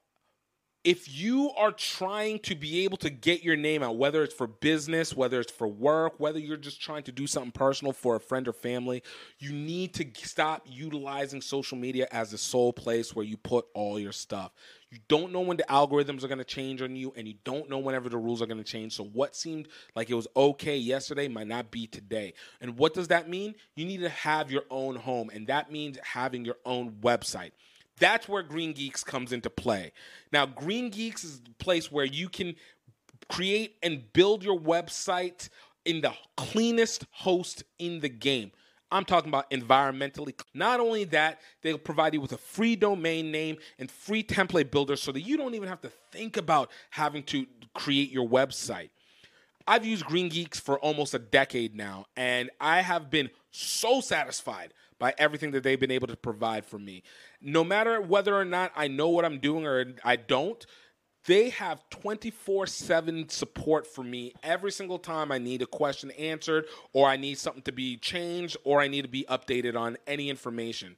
if 0.84 1.16
you 1.16 1.52
are 1.52 1.72
trying 1.72 2.40
to 2.40 2.56
be 2.56 2.84
able 2.84 2.98
to 2.98 3.12
get 3.12 3.44
your 3.44 3.56
name 3.56 3.84
out, 3.84 3.98
whether 3.98 4.24
it's 4.24 4.34
for 4.34 4.48
business, 4.48 5.16
whether 5.16 5.40
it's 5.40 5.52
for 5.52 5.68
work, 5.68 6.14
whether 6.18 6.40
you're 6.40 6.58
just 6.58 6.82
trying 6.82 7.04
to 7.04 7.12
do 7.12 7.28
something 7.28 7.52
personal 7.52 7.94
for 7.94 8.16
a 8.16 8.20
friend 8.20 8.48
or 8.48 8.54
family, 8.54 9.04
you 9.38 9.54
need 9.54 9.94
to 9.94 10.06
stop 10.24 10.64
utilizing 10.66 11.40
social 11.40 11.78
media 11.78 12.08
as 12.12 12.32
the 12.32 12.38
sole 12.38 12.74
place 12.74 13.16
where 13.16 13.26
you 13.26 13.38
put 13.38 13.68
all 13.76 14.00
your 14.00 14.12
stuff. 14.12 14.52
You 14.90 14.98
don't 15.08 15.32
know 15.32 15.42
when 15.42 15.58
the 15.58 15.66
algorithms 15.70 16.24
are 16.24 16.28
going 16.28 16.40
to 16.40 16.44
change 16.44 16.82
on 16.82 16.96
you, 16.96 17.14
and 17.16 17.28
you 17.28 17.36
don't 17.46 17.70
know 17.70 17.80
whenever 17.80 18.10
the 18.10 18.18
rules 18.18 18.42
are 18.42 18.46
going 18.48 18.58
to 18.58 18.64
change. 18.64 18.94
So, 18.94 19.06
what 19.06 19.38
seemed 19.38 19.70
like 19.96 20.10
it 20.10 20.16
was 20.16 20.28
okay 20.36 20.76
yesterday 20.76 21.30
might 21.30 21.48
not 21.48 21.72
be 21.72 21.88
today. 21.88 22.34
And 22.60 22.78
what 22.78 22.94
does 22.94 23.08
that 23.08 23.30
mean? 23.30 23.56
You 23.76 23.86
need 23.86 24.02
to 24.02 24.10
have 24.10 24.52
your 24.52 24.64
own 24.70 24.98
home, 24.98 25.30
and 25.30 25.48
that 25.48 25.72
means 25.72 25.98
having 26.04 26.44
your 26.44 26.58
own 26.66 26.92
website. 27.02 27.52
That's 28.02 28.28
where 28.28 28.42
Green 28.42 28.74
Geeks 28.74 29.04
comes 29.04 29.32
into 29.32 29.52
play. 29.52 29.94
Now, 30.34 30.48
Green 30.48 30.90
Geeks 30.90 31.24
is 31.24 31.40
the 31.40 31.54
place 31.60 31.92
where 31.92 32.04
you 32.04 32.30
can 32.30 32.56
create 33.30 33.76
and 33.84 34.12
build 34.12 34.44
your 34.44 34.60
website 34.60 35.50
in 35.86 36.02
the 36.02 36.12
cleanest 36.36 37.06
host 37.12 37.64
in 37.78 38.00
the 38.00 38.10
game. 38.10 38.52
I'm 38.92 39.06
talking 39.06 39.30
about 39.30 39.52
environmentally. 39.52 40.34
Not 40.56 40.80
only 40.80 41.04
that, 41.06 41.42
they'll 41.62 41.78
provide 41.78 42.16
you 42.16 42.22
with 42.22 42.34
a 42.34 42.38
free 42.38 42.76
domain 42.76 43.32
name 43.32 43.58
and 43.78 43.90
free 43.90 44.24
template 44.24 44.72
builder 44.72 44.96
so 44.96 45.12
that 45.12 45.22
you 45.22 45.38
don't 45.38 45.54
even 45.54 45.70
have 45.70 45.82
to 45.82 45.92
think 46.12 46.38
about 46.38 46.72
having 46.90 47.22
to 47.26 47.46
create 47.76 48.12
your 48.12 48.28
website. 48.28 48.90
I've 49.68 49.86
used 49.86 50.06
Green 50.06 50.28
Geeks 50.28 50.60
for 50.60 50.80
almost 50.80 51.14
a 51.14 51.20
decade 51.20 51.76
now, 51.76 52.08
and 52.18 52.50
I 52.60 52.82
have 52.82 53.12
been 53.12 53.30
so 53.52 54.02
satisfied 54.02 54.74
by 55.02 55.16
everything 55.18 55.50
that 55.52 55.64
they've 55.64 55.80
been 55.80 55.92
able 55.92 56.06
to 56.08 56.16
provide 56.16 56.64
for 56.64 56.78
me. 56.78 57.02
No 57.42 57.64
matter 57.64 58.00
whether 58.00 58.36
or 58.36 58.46
not 58.46 58.72
I 58.76 58.88
know 58.88 59.10
what 59.10 59.26
I'm 59.26 59.40
doing 59.40 59.66
or 59.66 59.96
I 60.06 60.16
don't, 60.16 60.64
they 61.26 61.50
have 61.50 61.90
24 61.90 62.68
7 62.68 63.28
support 63.30 63.88
for 63.88 64.04
me 64.04 64.34
every 64.44 64.72
single 64.72 65.00
time 65.00 65.32
I 65.32 65.40
need 65.40 65.64
a 65.64 65.66
question 65.66 66.12
answered, 66.12 66.66
or 66.94 67.08
I 67.08 67.18
need 67.18 67.40
something 67.40 67.64
to 67.64 67.72
be 67.72 67.98
changed, 67.98 68.58
or 68.64 68.80
I 68.80 68.88
need 68.88 69.02
to 69.02 69.08
be 69.08 69.26
updated 69.28 69.76
on 69.76 69.98
any 70.06 70.30
information. 70.30 70.96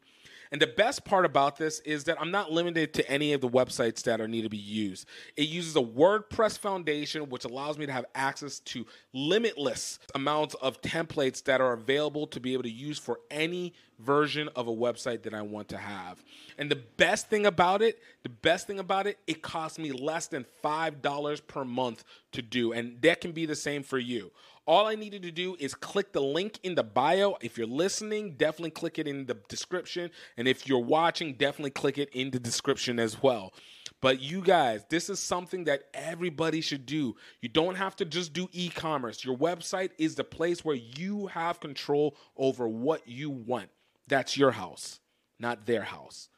And 0.54 0.62
the 0.62 0.68
best 0.68 1.04
part 1.04 1.26
about 1.26 1.58
this 1.58 1.80
is 1.80 2.04
that 2.04 2.22
I'm 2.22 2.30
not 2.30 2.52
limited 2.52 2.94
to 2.94 3.10
any 3.10 3.34
of 3.34 3.42
the 3.42 3.50
websites 3.50 4.04
that 4.04 4.22
are 4.22 4.28
need 4.28 4.44
to 4.44 4.50
be 4.50 4.56
used. 4.58 5.08
It 5.36 5.50
uses 5.50 5.76
a 5.76 5.82
WordPress 5.82 6.60
foundation, 6.60 7.28
which 7.30 7.44
allows 7.44 7.80
me 7.80 7.88
to 7.88 7.92
have 7.92 8.06
access 8.14 8.60
to 8.60 8.86
limitless 9.14 9.98
amounts 10.14 10.54
of 10.62 10.80
templates 10.84 11.44
that 11.46 11.60
are 11.60 11.74
available 11.74 12.28
to 12.28 12.40
be 12.40 12.54
able 12.54 12.62
to 12.64 12.70
use 12.70 13.00
for 13.00 13.20
any 13.32 13.74
version 13.98 14.48
of 14.56 14.68
a 14.68 14.72
website 14.72 15.24
that 15.24 15.34
I 15.34 15.42
want 15.42 15.70
to 15.70 15.78
have. 15.78 16.24
And 16.60 16.70
the 16.70 16.84
best 16.98 17.30
thing 17.30 17.48
about 17.48 17.82
it, 17.82 18.00
the 18.22 18.30
best 18.30 18.68
thing 18.68 18.78
about 18.78 19.08
it, 19.08 19.18
it 19.26 19.42
costs 19.42 19.80
me 19.80 19.92
less 19.92 20.28
than 20.28 20.46
$5 20.64 21.48
per 21.48 21.66
month 21.66 22.04
to 22.32 22.44
do. 22.44 22.74
And 22.74 23.02
that 23.02 23.22
can 23.22 23.32
be 23.32 23.48
the 23.48 23.56
same 23.56 23.82
for 23.82 23.98
you. 23.98 24.32
All 24.66 24.88
I 24.88 24.96
needed 24.96 25.24
to 25.24 25.32
do 25.32 25.58
is 25.60 25.74
click 25.74 26.14
the 26.14 26.22
link 26.22 26.58
in 26.64 26.76
the 26.76 26.84
bio. 26.84 27.36
If 27.42 27.58
you're 27.58 27.68
listening, 27.68 28.36
definitely 28.36 28.72
click 28.72 28.98
it 28.98 29.08
in 29.10 29.26
the 29.26 29.34
description. 29.50 30.10
And 30.38 30.48
if 30.48 30.68
you're 30.68 30.80
watching, 30.80 31.34
definitely 31.34 31.72
click 31.72 31.98
it 31.98 32.10
in 32.14 32.32
the 32.32 32.40
description 32.40 32.98
as 32.98 33.22
well. 33.22 33.54
But 34.00 34.22
you 34.22 34.42
guys, 34.42 34.86
this 34.90 35.10
is 35.10 35.20
something 35.20 35.66
that 35.66 35.84
everybody 35.94 36.62
should 36.62 36.86
do. 36.86 37.16
You 37.42 37.50
don't 37.50 37.76
have 37.76 37.98
to 37.98 38.06
just 38.06 38.32
do 38.32 38.48
e 38.54 38.70
commerce. 38.70 39.26
Your 39.26 39.38
website 39.38 39.92
is 39.98 40.16
the 40.16 40.24
place 40.24 40.64
where 40.64 40.78
you 40.78 41.28
have 41.28 41.60
control 41.60 42.16
over 42.38 42.66
what 42.66 43.06
you 43.06 43.30
want. 43.30 43.70
That's 44.08 44.38
your 44.38 44.52
house, 44.52 45.02
not 45.40 45.66
their 45.66 45.84
house. 45.84 46.30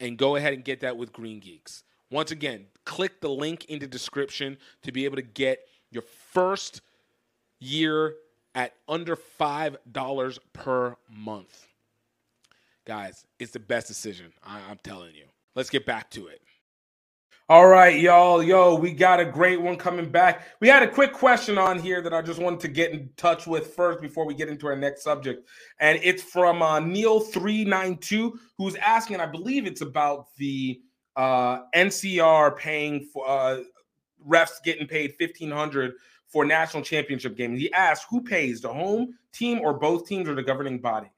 And 0.00 0.18
go 0.18 0.36
ahead 0.36 0.52
and 0.52 0.64
get 0.64 0.80
that 0.80 0.98
with 0.98 1.12
Green 1.12 1.40
Geeks. 1.40 1.82
Once 2.10 2.30
again, 2.30 2.66
click 2.84 3.20
the 3.20 3.30
link 3.30 3.64
in 3.66 3.78
the 3.78 3.86
description 3.86 4.58
to 4.82 4.92
be 4.92 5.04
able 5.06 5.16
to 5.16 5.22
get 5.22 5.60
your 5.90 6.02
first 6.02 6.82
year 7.60 8.14
at 8.54 8.74
under 8.88 9.16
$5 9.16 10.38
per 10.52 10.96
month. 11.08 11.66
Guys, 12.84 13.26
it's 13.38 13.52
the 13.52 13.60
best 13.60 13.86
decision. 13.86 14.32
I- 14.42 14.62
I'm 14.68 14.78
telling 14.82 15.14
you. 15.14 15.26
Let's 15.54 15.70
get 15.70 15.86
back 15.86 16.10
to 16.10 16.26
it. 16.26 16.40
All 17.48 17.66
right, 17.66 17.98
y'all. 17.98 18.44
Yo, 18.44 18.76
we 18.76 18.92
got 18.92 19.18
a 19.18 19.24
great 19.24 19.60
one 19.60 19.76
coming 19.76 20.08
back. 20.08 20.46
We 20.60 20.68
had 20.68 20.84
a 20.84 20.88
quick 20.88 21.12
question 21.12 21.58
on 21.58 21.80
here 21.80 22.00
that 22.00 22.14
I 22.14 22.22
just 22.22 22.38
wanted 22.38 22.60
to 22.60 22.68
get 22.68 22.92
in 22.92 23.10
touch 23.16 23.44
with 23.48 23.74
first 23.74 24.00
before 24.00 24.24
we 24.24 24.34
get 24.34 24.48
into 24.48 24.68
our 24.68 24.76
next 24.76 25.02
subject. 25.02 25.48
And 25.80 25.98
it's 26.04 26.22
from 26.22 26.62
uh, 26.62 26.78
Neil392, 26.78 28.38
who's 28.56 28.76
asking, 28.76 29.18
I 29.18 29.26
believe 29.26 29.66
it's 29.66 29.80
about 29.80 30.26
the 30.36 30.80
uh, 31.16 31.62
NCR 31.74 32.56
paying 32.56 33.08
for 33.12 33.28
uh, 33.28 33.62
refs 34.28 34.62
getting 34.64 34.86
paid 34.86 35.14
1500 35.18 35.94
for 36.30 36.44
national 36.44 36.82
championship 36.82 37.36
games. 37.36 37.58
He 37.60 37.72
asked 37.72 38.06
who 38.08 38.22
pays, 38.22 38.60
the 38.60 38.72
home 38.72 39.14
team 39.32 39.60
or 39.60 39.74
both 39.74 40.06
teams 40.06 40.28
or 40.28 40.34
the 40.34 40.42
governing 40.42 40.78
body? 40.78 41.10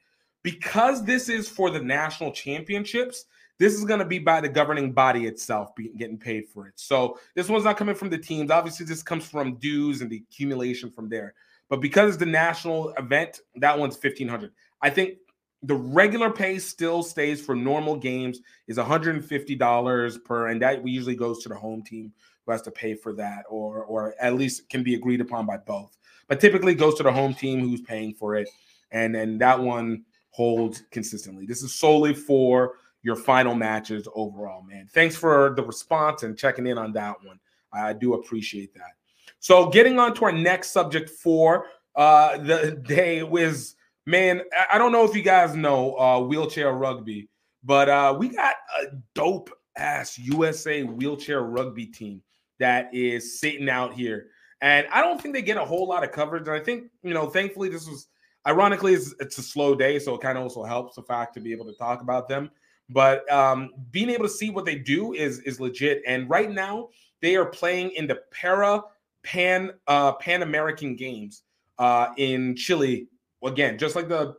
Because 0.42 1.04
this 1.04 1.28
is 1.28 1.48
for 1.48 1.70
the 1.70 1.80
national 1.80 2.32
championships, 2.32 3.26
this 3.58 3.74
is 3.74 3.84
going 3.84 4.00
to 4.00 4.06
be 4.06 4.18
by 4.18 4.40
the 4.40 4.48
governing 4.48 4.92
body 4.92 5.26
itself 5.26 5.74
being, 5.76 5.94
getting 5.96 6.18
paid 6.18 6.48
for 6.48 6.66
it. 6.66 6.72
So 6.76 7.18
this 7.36 7.48
one's 7.48 7.64
not 7.64 7.76
coming 7.76 7.94
from 7.94 8.10
the 8.10 8.18
teams. 8.18 8.50
Obviously, 8.50 8.86
this 8.86 9.02
comes 9.02 9.24
from 9.24 9.56
dues 9.56 10.00
and 10.00 10.10
the 10.10 10.24
accumulation 10.28 10.90
from 10.90 11.08
there. 11.08 11.34
But 11.68 11.80
because 11.80 12.08
it's 12.08 12.18
the 12.18 12.26
national 12.26 12.90
event, 12.94 13.40
that 13.56 13.78
one's 13.78 13.94
1500 13.94 14.50
I 14.80 14.90
think 14.90 15.18
the 15.62 15.76
regular 15.76 16.28
pay 16.28 16.58
still 16.58 17.02
stays 17.04 17.40
for 17.40 17.54
normal 17.54 17.96
games 17.96 18.40
is 18.66 18.78
$150 18.78 20.24
per, 20.24 20.48
and 20.48 20.60
that 20.60 20.86
usually 20.86 21.14
goes 21.14 21.42
to 21.44 21.48
the 21.48 21.54
home 21.54 21.82
team 21.82 22.12
who 22.44 22.52
has 22.52 22.62
to 22.62 22.70
pay 22.70 22.94
for 22.94 23.12
that, 23.14 23.44
or 23.48 23.84
or 23.84 24.14
at 24.20 24.34
least 24.34 24.68
can 24.68 24.82
be 24.82 24.94
agreed 24.94 25.20
upon 25.20 25.46
by 25.46 25.56
both. 25.56 25.96
But 26.28 26.40
typically 26.40 26.74
goes 26.74 26.94
to 26.96 27.02
the 27.02 27.12
home 27.12 27.34
team 27.34 27.60
who's 27.60 27.80
paying 27.80 28.14
for 28.14 28.36
it, 28.36 28.48
and 28.90 29.14
then 29.14 29.38
that 29.38 29.58
one 29.58 30.04
holds 30.30 30.82
consistently. 30.90 31.46
This 31.46 31.62
is 31.62 31.74
solely 31.74 32.14
for 32.14 32.74
your 33.02 33.16
final 33.16 33.54
matches 33.54 34.08
overall, 34.14 34.62
man. 34.62 34.88
Thanks 34.92 35.16
for 35.16 35.52
the 35.56 35.62
response 35.62 36.22
and 36.22 36.38
checking 36.38 36.66
in 36.66 36.78
on 36.78 36.92
that 36.92 37.16
one. 37.24 37.38
I 37.72 37.92
do 37.92 38.14
appreciate 38.14 38.74
that. 38.74 38.92
So 39.40 39.68
getting 39.70 39.98
on 39.98 40.14
to 40.14 40.24
our 40.24 40.32
next 40.32 40.70
subject 40.70 41.10
for 41.10 41.66
uh 41.94 42.38
the 42.38 42.82
day 42.86 43.22
was 43.22 43.74
man, 44.06 44.42
I 44.70 44.78
don't 44.78 44.92
know 44.92 45.04
if 45.04 45.14
you 45.14 45.22
guys 45.22 45.54
know 45.54 45.94
uh 45.96 46.20
wheelchair 46.20 46.72
rugby, 46.72 47.28
but 47.62 47.88
uh 47.88 48.16
we 48.18 48.28
got 48.28 48.54
a 48.80 48.86
dope 49.14 49.50
ass 49.76 50.18
USA 50.18 50.82
wheelchair 50.82 51.42
rugby 51.42 51.86
team 51.86 52.22
that 52.62 52.94
is 52.94 53.40
sitting 53.40 53.68
out 53.68 53.94
here. 53.94 54.28
And 54.60 54.86
I 54.92 55.00
don't 55.00 55.20
think 55.20 55.34
they 55.34 55.42
get 55.42 55.56
a 55.56 55.64
whole 55.64 55.86
lot 55.88 56.04
of 56.04 56.12
coverage. 56.12 56.46
And 56.46 56.56
I 56.56 56.60
think, 56.60 56.84
you 57.02 57.12
know, 57.12 57.28
thankfully, 57.28 57.68
this 57.68 57.88
was 57.88 58.06
ironically, 58.46 58.94
it's, 58.94 59.12
it's 59.18 59.38
a 59.38 59.42
slow 59.42 59.74
day. 59.74 59.98
So 59.98 60.14
it 60.14 60.20
kind 60.20 60.38
of 60.38 60.44
also 60.44 60.62
helps 60.62 60.94
the 60.94 61.02
fact 61.02 61.34
to 61.34 61.40
be 61.40 61.52
able 61.52 61.66
to 61.66 61.74
talk 61.74 62.00
about 62.00 62.28
them. 62.28 62.50
But 62.88 63.30
um, 63.32 63.70
being 63.90 64.10
able 64.10 64.24
to 64.24 64.30
see 64.30 64.50
what 64.50 64.64
they 64.64 64.76
do 64.76 65.14
is 65.14 65.40
is 65.40 65.60
legit. 65.60 66.02
And 66.06 66.28
right 66.28 66.50
now, 66.50 66.90
they 67.20 67.36
are 67.36 67.46
playing 67.46 67.90
in 67.90 68.06
the 68.06 68.20
Para 68.30 68.82
Pan 69.22 69.72
uh, 69.86 70.12
Pan 70.12 70.42
American 70.42 70.94
Games 70.96 71.42
uh, 71.78 72.08
in 72.16 72.54
Chile. 72.54 73.08
Again, 73.42 73.78
just 73.78 73.96
like 73.96 74.08
the 74.08 74.36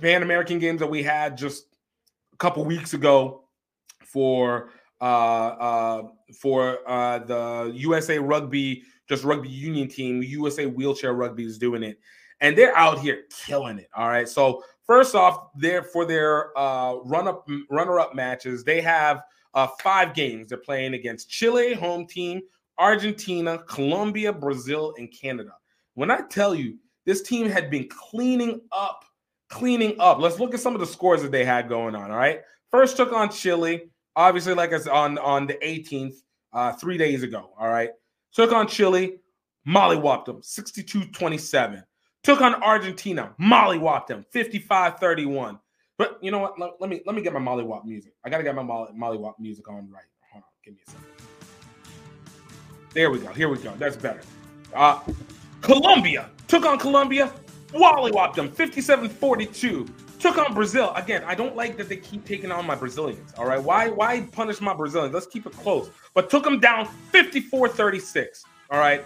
Pan 0.00 0.22
American 0.22 0.58
Games 0.58 0.80
that 0.80 0.90
we 0.90 1.02
had 1.02 1.36
just 1.36 1.64
a 2.32 2.36
couple 2.36 2.64
weeks 2.64 2.94
ago 2.94 3.44
for 4.04 4.70
uh, 5.00 5.04
uh, 5.04 6.02
for 6.38 6.78
uh, 6.88 7.18
the 7.20 7.72
USA 7.74 8.18
Rugby, 8.18 8.82
just 9.08 9.24
rugby 9.24 9.48
union 9.48 9.88
team. 9.88 10.22
USA 10.22 10.66
Wheelchair 10.66 11.14
Rugby 11.14 11.44
is 11.44 11.58
doing 11.58 11.82
it, 11.82 11.98
and 12.40 12.56
they're 12.56 12.76
out 12.76 12.98
here 13.00 13.24
killing 13.44 13.78
it. 13.78 13.88
All 13.96 14.08
right. 14.08 14.28
So 14.28 14.62
first 14.86 15.14
off, 15.14 15.48
there 15.56 15.82
for 15.82 16.04
their 16.04 16.56
uh, 16.58 16.96
run 17.04 17.28
up 17.28 17.48
runner 17.70 17.98
up 17.98 18.14
matches, 18.14 18.64
they 18.64 18.80
have 18.80 19.22
five 19.82 20.14
games. 20.14 20.48
They're 20.48 20.58
playing 20.58 20.94
against 20.94 21.30
Chile, 21.30 21.74
home 21.74 22.06
team, 22.06 22.40
Argentina, 22.78 23.58
Colombia, 23.68 24.32
Brazil, 24.32 24.94
and 24.98 25.12
Canada. 25.12 25.52
When 25.94 26.10
I 26.10 26.20
tell 26.28 26.54
you 26.54 26.76
this 27.06 27.22
team 27.22 27.48
had 27.48 27.70
been 27.70 27.88
cleaning 27.88 28.60
up, 28.72 29.04
cleaning 29.48 29.96
up. 29.98 30.18
Let's 30.18 30.38
look 30.38 30.54
at 30.54 30.60
some 30.60 30.74
of 30.74 30.80
the 30.80 30.86
scores 30.86 31.22
that 31.22 31.32
they 31.32 31.44
had 31.44 31.68
going 31.68 31.94
on. 31.94 32.10
All 32.10 32.16
right. 32.16 32.40
First 32.70 32.96
took 32.96 33.12
on 33.12 33.30
Chile, 33.30 33.90
obviously, 34.20 34.54
like 34.54 34.70
said, 34.70 34.88
on, 34.88 35.18
on 35.18 35.46
the 35.46 35.54
18th, 35.54 36.14
uh, 36.52 36.72
three 36.72 36.98
days 36.98 37.22
ago. 37.22 37.50
All 37.58 37.68
right. 37.68 37.90
Took 38.32 38.52
on 38.52 38.68
Chile, 38.68 39.18
mollywopped 39.66 40.26
them 40.26 40.42
62 40.42 41.06
27. 41.06 41.82
Took 42.22 42.40
on 42.40 42.62
Argentina, 42.62 43.34
mollywopped 43.40 44.08
them 44.08 44.24
55 44.30 44.98
31. 44.98 45.58
But 45.96 46.18
you 46.22 46.30
know 46.30 46.38
what? 46.38 46.58
Let, 46.58 46.72
let, 46.80 46.90
me 46.90 47.02
let 47.06 47.14
me 47.14 47.22
get 47.22 47.32
my 47.32 47.40
mollywop 47.40 47.84
music. 47.84 48.12
I 48.24 48.30
gotta 48.30 48.42
get 48.42 48.54
my 48.54 48.62
molly, 48.62 48.92
mollywop 48.98 49.34
music 49.38 49.68
on 49.68 49.90
right. 49.90 50.04
Hold 50.32 50.44
on, 50.44 50.50
give 50.64 50.74
me 50.74 50.80
a 50.86 50.90
second. 50.90 51.06
There 52.92 53.10
we 53.10 53.18
go. 53.18 53.28
Here 53.32 53.48
we 53.48 53.58
go. 53.58 53.74
That's 53.78 53.96
better. 53.96 54.20
Uh, 54.74 55.00
Colombia 55.60 56.30
took 56.48 56.64
on 56.64 56.78
Colombia, 56.78 57.32
mollywopped 57.68 58.34
them 58.34 58.50
57 58.50 59.08
42. 59.08 59.86
Took 60.20 60.36
on 60.36 60.52
Brazil 60.52 60.92
again. 60.96 61.24
I 61.24 61.34
don't 61.34 61.56
like 61.56 61.78
that 61.78 61.88
they 61.88 61.96
keep 61.96 62.26
taking 62.26 62.52
on 62.52 62.66
my 62.66 62.74
Brazilians. 62.74 63.32
All 63.38 63.46
right, 63.46 63.62
why 63.62 63.88
why 63.88 64.20
punish 64.32 64.60
my 64.60 64.74
Brazilians? 64.74 65.14
Let's 65.14 65.26
keep 65.26 65.46
it 65.46 65.52
close. 65.52 65.90
But 66.12 66.28
took 66.28 66.44
them 66.44 66.60
down 66.60 66.86
54 67.10 67.68
36. 67.70 68.44
All 68.70 68.78
right. 68.78 69.04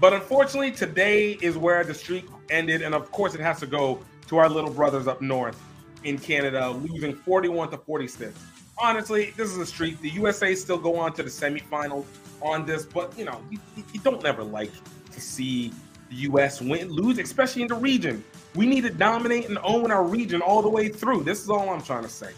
But 0.00 0.12
unfortunately, 0.12 0.72
today 0.72 1.38
is 1.40 1.56
where 1.56 1.82
the 1.84 1.94
streak 1.94 2.26
ended. 2.50 2.82
And 2.82 2.94
of 2.94 3.10
course, 3.12 3.34
it 3.34 3.40
has 3.40 3.60
to 3.60 3.66
go 3.66 4.00
to 4.28 4.36
our 4.36 4.48
little 4.48 4.70
brothers 4.70 5.06
up 5.06 5.22
north 5.22 5.60
in 6.04 6.18
Canada, 6.18 6.70
losing 6.70 7.14
41 7.14 7.70
to 7.70 7.78
46. 7.78 8.38
Honestly, 8.80 9.32
this 9.36 9.50
is 9.50 9.58
a 9.58 9.66
streak. 9.66 10.00
The 10.00 10.10
USA 10.10 10.54
still 10.54 10.78
go 10.78 10.96
on 10.96 11.12
to 11.14 11.22
the 11.22 11.30
semifinals 11.30 12.04
on 12.40 12.64
this, 12.64 12.84
but 12.84 13.16
you 13.18 13.24
know, 13.24 13.40
you, 13.50 13.58
you 13.92 14.00
don't 14.00 14.24
ever 14.24 14.44
like 14.44 14.70
to 15.12 15.20
see 15.20 15.72
the 16.08 16.16
US 16.16 16.60
win, 16.60 16.88
lose, 16.88 17.18
especially 17.18 17.62
in 17.62 17.68
the 17.68 17.74
region. 17.74 18.24
We 18.54 18.66
need 18.66 18.82
to 18.82 18.90
dominate 18.90 19.48
and 19.48 19.58
own 19.62 19.90
our 19.90 20.04
region 20.04 20.40
all 20.40 20.62
the 20.62 20.68
way 20.68 20.88
through. 20.88 21.24
This 21.24 21.42
is 21.42 21.50
all 21.50 21.70
I'm 21.70 21.82
trying 21.82 22.04
to 22.04 22.08
say. 22.08 22.32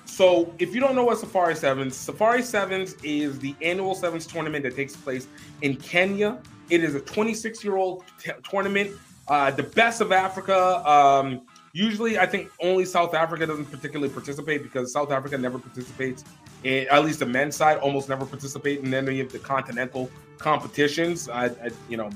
so 0.05 0.53
if 0.59 0.73
you 0.73 0.81
don't 0.81 0.95
know 0.95 1.05
what 1.05 1.17
Safari 1.17 1.55
Sevens, 1.55 1.95
Safari 1.95 2.41
Sevens 2.41 2.95
is 3.03 3.39
the 3.39 3.55
annual 3.61 3.95
Sevens 3.95 4.25
tournament 4.25 4.63
that 4.63 4.75
takes 4.75 4.95
place 4.95 5.27
in 5.61 5.75
Kenya. 5.77 6.39
It 6.69 6.83
is 6.83 6.95
a 6.95 6.99
26 6.99 7.63
year 7.63 7.77
old 7.77 8.03
t- 8.19 8.31
tournament, 8.49 8.91
uh, 9.27 9.51
the 9.51 9.63
best 9.63 10.01
of 10.01 10.11
Africa. 10.11 10.87
Um, 10.87 11.41
usually, 11.73 12.17
I 12.17 12.25
think 12.25 12.49
only 12.61 12.85
South 12.85 13.13
Africa 13.13 13.45
doesn't 13.45 13.71
particularly 13.71 14.11
participate 14.11 14.63
because 14.63 14.91
South 14.91 15.11
Africa 15.11 15.37
never 15.37 15.59
participates, 15.59 16.23
at 16.65 17.05
least 17.05 17.19
the 17.19 17.25
men's 17.25 17.55
side 17.55 17.77
almost 17.77 18.09
never 18.09 18.25
participate 18.25 18.79
in 18.79 18.93
any 18.93 19.19
of 19.19 19.31
the 19.31 19.39
continental 19.39 20.09
competitions. 20.37 21.29
I, 21.29 21.45
I 21.45 21.69
you 21.87 21.97
know, 21.97 22.09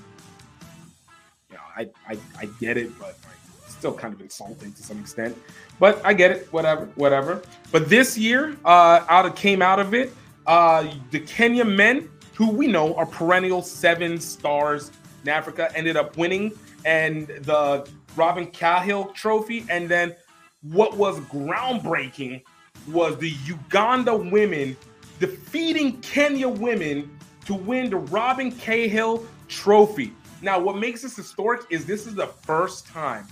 I, 1.76 1.90
I, 2.08 2.18
I 2.40 2.46
get 2.60 2.78
it, 2.78 2.98
but 3.00 3.18
like, 3.26 3.38
still 3.68 3.94
kind 3.94 4.14
of 4.14 4.22
insulting 4.22 4.72
to 4.74 4.84
some 4.84 5.00
extent. 5.00 5.38
But 5.80 6.04
I 6.06 6.14
get 6.14 6.32
it, 6.32 6.48
whatever, 6.54 6.86
whatever. 6.96 7.42
But 7.72 7.90
this 7.90 8.18
year, 8.18 8.56
uh, 8.64 9.06
out 9.10 9.26
of 9.26 9.36
came 9.36 9.62
out 9.62 9.80
of 9.80 9.94
it, 9.94 10.14
uh, 10.46 10.88
the 11.12 11.20
Kenya 11.20 11.66
men, 11.66 12.10
who 12.36 12.50
we 12.50 12.68
know 12.68 12.96
are 12.96 13.06
perennial 13.06 13.62
seven 13.62 14.20
stars 14.20 14.92
in 15.24 15.30
Africa, 15.30 15.72
ended 15.76 15.98
up 15.98 16.18
winning 16.18 16.52
and 16.86 17.28
the 17.28 17.88
Robin 18.16 18.48
Cahill 18.48 19.06
Trophy, 19.14 19.66
and 19.70 19.90
then 19.90 20.16
what 20.62 20.96
was 20.98 21.20
groundbreaking 21.22 22.42
was 22.90 23.18
the 23.18 23.32
Uganda 23.46 24.16
women 24.16 24.76
defeating 25.20 26.00
Kenya 26.02 26.50
women 26.50 27.18
to 27.46 27.54
win 27.54 27.90
the 27.90 27.98
Robin 27.98 28.52
Cahill 28.52 29.26
Trophy. 29.48 30.14
Now, 30.44 30.60
what 30.60 30.76
makes 30.76 31.02
this 31.02 31.16
historic 31.16 31.62
is 31.70 31.86
this 31.86 32.06
is 32.06 32.16
the 32.16 32.28
first 32.28 32.86
time 32.86 33.26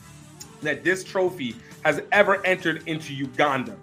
that 0.62 0.86
this 0.86 1.04
trophy 1.04 1.58
has 1.84 2.02
ever 2.14 2.44
entered 2.46 2.84
into 2.88 3.14
Uganda. 3.14 3.76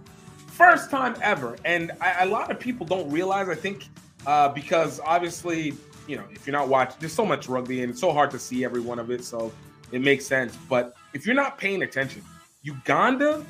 First 0.46 0.90
time 0.90 1.14
ever. 1.20 1.58
And 1.66 1.92
I, 2.00 2.24
a 2.24 2.26
lot 2.26 2.50
of 2.50 2.58
people 2.58 2.86
don't 2.86 3.08
realize, 3.10 3.50
I 3.50 3.54
think, 3.54 3.86
uh, 4.26 4.48
because 4.48 4.98
obviously, 5.04 5.74
you 6.06 6.16
know, 6.16 6.24
if 6.32 6.46
you're 6.46 6.56
not 6.56 6.68
watching, 6.68 6.96
there's 7.00 7.12
so 7.12 7.26
much 7.26 7.50
rugby 7.50 7.82
and 7.82 7.90
it's 7.90 8.00
so 8.00 8.12
hard 8.12 8.30
to 8.30 8.38
see 8.38 8.64
every 8.64 8.80
one 8.80 8.98
of 8.98 9.10
it. 9.10 9.22
So 9.22 9.52
it 9.92 10.00
makes 10.00 10.24
sense. 10.24 10.56
But 10.66 10.94
if 11.12 11.26
you're 11.26 11.36
not 11.36 11.58
paying 11.58 11.82
attention, 11.82 12.22
Uganda 12.62 13.44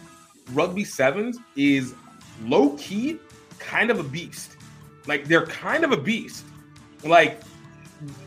rugby 0.54 0.82
sevens 0.82 1.38
is 1.54 1.94
low 2.44 2.70
key 2.70 3.20
kind 3.60 3.92
of 3.92 4.00
a 4.00 4.04
beast. 4.04 4.56
Like 5.06 5.26
they're 5.26 5.46
kind 5.46 5.84
of 5.84 5.92
a 5.92 5.96
beast. 5.96 6.44
Like, 7.04 7.40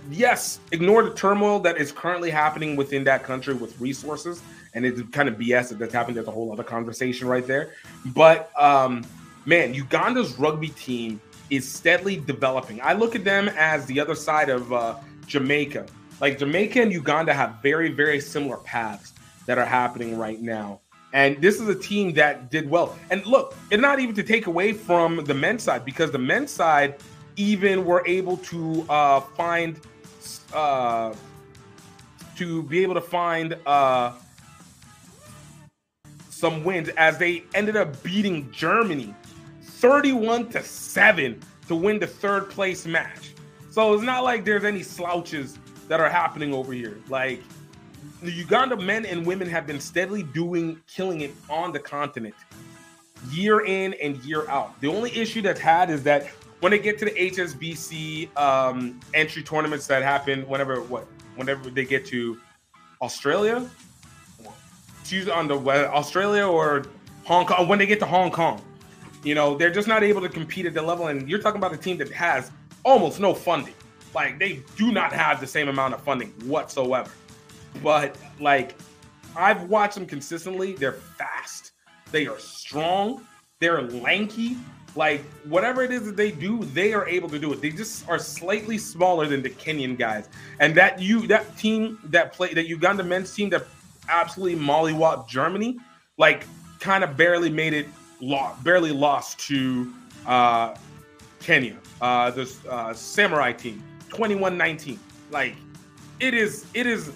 yes, 0.09 0.59
ignore 0.71 1.03
the 1.03 1.13
turmoil 1.13 1.59
that 1.59 1.77
is 1.77 1.91
currently 1.91 2.29
happening 2.29 2.75
within 2.75 3.03
that 3.05 3.23
country 3.23 3.53
with 3.53 3.79
resources 3.79 4.41
and 4.73 4.85
it's 4.85 5.01
kind 5.11 5.27
of 5.27 5.35
BS 5.35 5.69
that 5.69 5.79
that's 5.79 5.93
happened. 5.93 6.17
There's 6.17 6.27
a 6.27 6.31
whole 6.31 6.51
other 6.51 6.63
conversation 6.63 7.27
right 7.27 7.45
there. 7.45 7.73
But 8.07 8.51
um, 8.59 9.05
man, 9.45 9.73
Uganda's 9.73 10.37
rugby 10.39 10.69
team 10.69 11.19
is 11.49 11.69
steadily 11.69 12.17
developing. 12.17 12.79
I 12.81 12.93
look 12.93 13.15
at 13.15 13.23
them 13.23 13.49
as 13.49 13.85
the 13.85 13.99
other 13.99 14.15
side 14.15 14.49
of 14.49 14.71
uh, 14.71 14.95
Jamaica. 15.27 15.85
Like 16.21 16.37
Jamaica 16.37 16.81
and 16.81 16.91
Uganda 16.91 17.33
have 17.33 17.57
very, 17.61 17.91
very 17.91 18.21
similar 18.21 18.57
paths 18.57 19.13
that 19.47 19.57
are 19.57 19.65
happening 19.65 20.17
right 20.17 20.41
now. 20.41 20.79
And 21.13 21.41
this 21.41 21.59
is 21.59 21.67
a 21.67 21.75
team 21.75 22.13
that 22.13 22.49
did 22.51 22.69
well. 22.69 22.97
And 23.09 23.25
look, 23.25 23.55
and 23.71 23.81
not 23.81 23.99
even 23.99 24.15
to 24.15 24.23
take 24.23 24.47
away 24.47 24.71
from 24.71 25.25
the 25.25 25.33
men's 25.33 25.63
side, 25.63 25.83
because 25.83 26.11
the 26.11 26.19
men's 26.19 26.51
side 26.51 26.95
even 27.41 27.85
were 27.85 28.03
able 28.05 28.37
to 28.37 28.85
uh, 28.89 29.19
find 29.19 29.79
uh, 30.53 31.13
to 32.35 32.63
be 32.63 32.83
able 32.83 32.93
to 32.93 33.01
find 33.01 33.57
uh, 33.65 34.13
some 36.29 36.63
wins 36.63 36.89
as 36.89 37.17
they 37.17 37.43
ended 37.53 37.75
up 37.75 38.01
beating 38.03 38.51
Germany 38.51 39.13
31 39.63 40.49
to 40.49 40.63
7 40.63 41.39
to 41.67 41.75
win 41.75 41.99
the 41.99 42.07
third 42.07 42.49
place 42.49 42.85
match. 42.85 43.33
So 43.71 43.93
it's 43.93 44.03
not 44.03 44.23
like 44.23 44.45
there's 44.45 44.65
any 44.65 44.83
slouches 44.83 45.57
that 45.87 45.99
are 45.99 46.09
happening 46.09 46.53
over 46.53 46.73
here. 46.73 46.97
Like 47.09 47.41
the 48.21 48.31
Uganda 48.31 48.77
men 48.77 49.05
and 49.05 49.25
women 49.25 49.49
have 49.49 49.65
been 49.65 49.79
steadily 49.79 50.23
doing 50.23 50.79
killing 50.87 51.21
it 51.21 51.33
on 51.49 51.71
the 51.71 51.79
continent 51.79 52.35
year 53.29 53.65
in 53.65 53.93
and 54.01 54.17
year 54.23 54.49
out. 54.49 54.79
The 54.81 54.87
only 54.87 55.15
issue 55.15 55.41
that's 55.41 55.59
had 55.59 55.89
is 55.89 56.03
that 56.03 56.27
when 56.61 56.71
they 56.71 56.79
get 56.79 56.97
to 56.99 57.05
the 57.05 57.11
HSBC 57.11 58.35
um, 58.37 58.99
entry 59.13 59.43
tournaments 59.43 59.87
that 59.87 60.03
happen 60.03 60.47
whenever 60.47 60.81
what 60.81 61.07
whenever 61.35 61.69
they 61.69 61.85
get 61.85 62.05
to 62.07 62.39
Australia, 63.01 63.69
choose 65.03 65.27
on 65.27 65.47
the 65.47 65.57
Australia 65.57 66.47
or 66.47 66.85
Hong 67.25 67.45
Kong 67.45 67.67
when 67.67 67.79
they 67.79 67.87
get 67.87 67.99
to 67.99 68.05
Hong 68.05 68.31
Kong, 68.31 68.61
you 69.23 69.35
know 69.35 69.57
they're 69.57 69.71
just 69.71 69.87
not 69.87 70.03
able 70.03 70.21
to 70.21 70.29
compete 70.29 70.65
at 70.65 70.73
the 70.73 70.81
level. 70.81 71.07
And 71.07 71.27
you're 71.27 71.39
talking 71.39 71.59
about 71.59 71.73
a 71.73 71.77
team 71.77 71.97
that 71.97 72.11
has 72.11 72.51
almost 72.83 73.19
no 73.19 73.33
funding. 73.33 73.73
Like 74.13 74.39
they 74.39 74.61
do 74.77 74.91
not 74.91 75.13
have 75.13 75.39
the 75.41 75.47
same 75.47 75.67
amount 75.67 75.95
of 75.95 76.01
funding 76.01 76.29
whatsoever. 76.45 77.11
But 77.81 78.15
like 78.39 78.75
I've 79.35 79.63
watched 79.63 79.95
them 79.95 80.05
consistently. 80.05 80.73
They're 80.73 80.93
fast. 80.93 81.71
They 82.11 82.27
are 82.27 82.39
strong. 82.39 83.25
They're 83.59 83.81
lanky. 83.81 84.57
Like 84.95 85.21
whatever 85.45 85.83
it 85.83 85.91
is 85.91 86.05
that 86.05 86.17
they 86.17 86.31
do, 86.31 86.63
they 86.65 86.93
are 86.93 87.07
able 87.07 87.29
to 87.29 87.39
do 87.39 87.53
it. 87.53 87.61
They 87.61 87.69
just 87.69 88.07
are 88.09 88.19
slightly 88.19 88.77
smaller 88.77 89.25
than 89.25 89.41
the 89.41 89.49
Kenyan 89.49 89.97
guys. 89.97 90.27
And 90.59 90.75
that 90.75 90.99
you 90.99 91.27
that 91.27 91.57
team 91.57 91.97
that 92.05 92.33
play 92.33 92.53
that 92.53 92.67
Uganda 92.67 93.03
men's 93.03 93.33
team 93.33 93.49
that 93.51 93.65
absolutely 94.09 94.59
mollywop 94.59 95.29
Germany, 95.29 95.77
like 96.17 96.45
kind 96.79 97.03
of 97.03 97.15
barely 97.15 97.49
made 97.49 97.73
it 97.73 97.87
lost, 98.19 98.61
barely 98.63 98.91
lost 98.91 99.39
to 99.47 99.93
uh 100.27 100.75
Kenya. 101.39 101.77
Uh 102.01 102.31
the 102.31 102.51
uh, 102.69 102.93
samurai 102.93 103.53
team, 103.53 103.81
21-19. 104.09 104.97
Like 105.29 105.55
it 106.19 106.33
is 106.33 106.65
it 106.73 106.85
is 106.85 107.11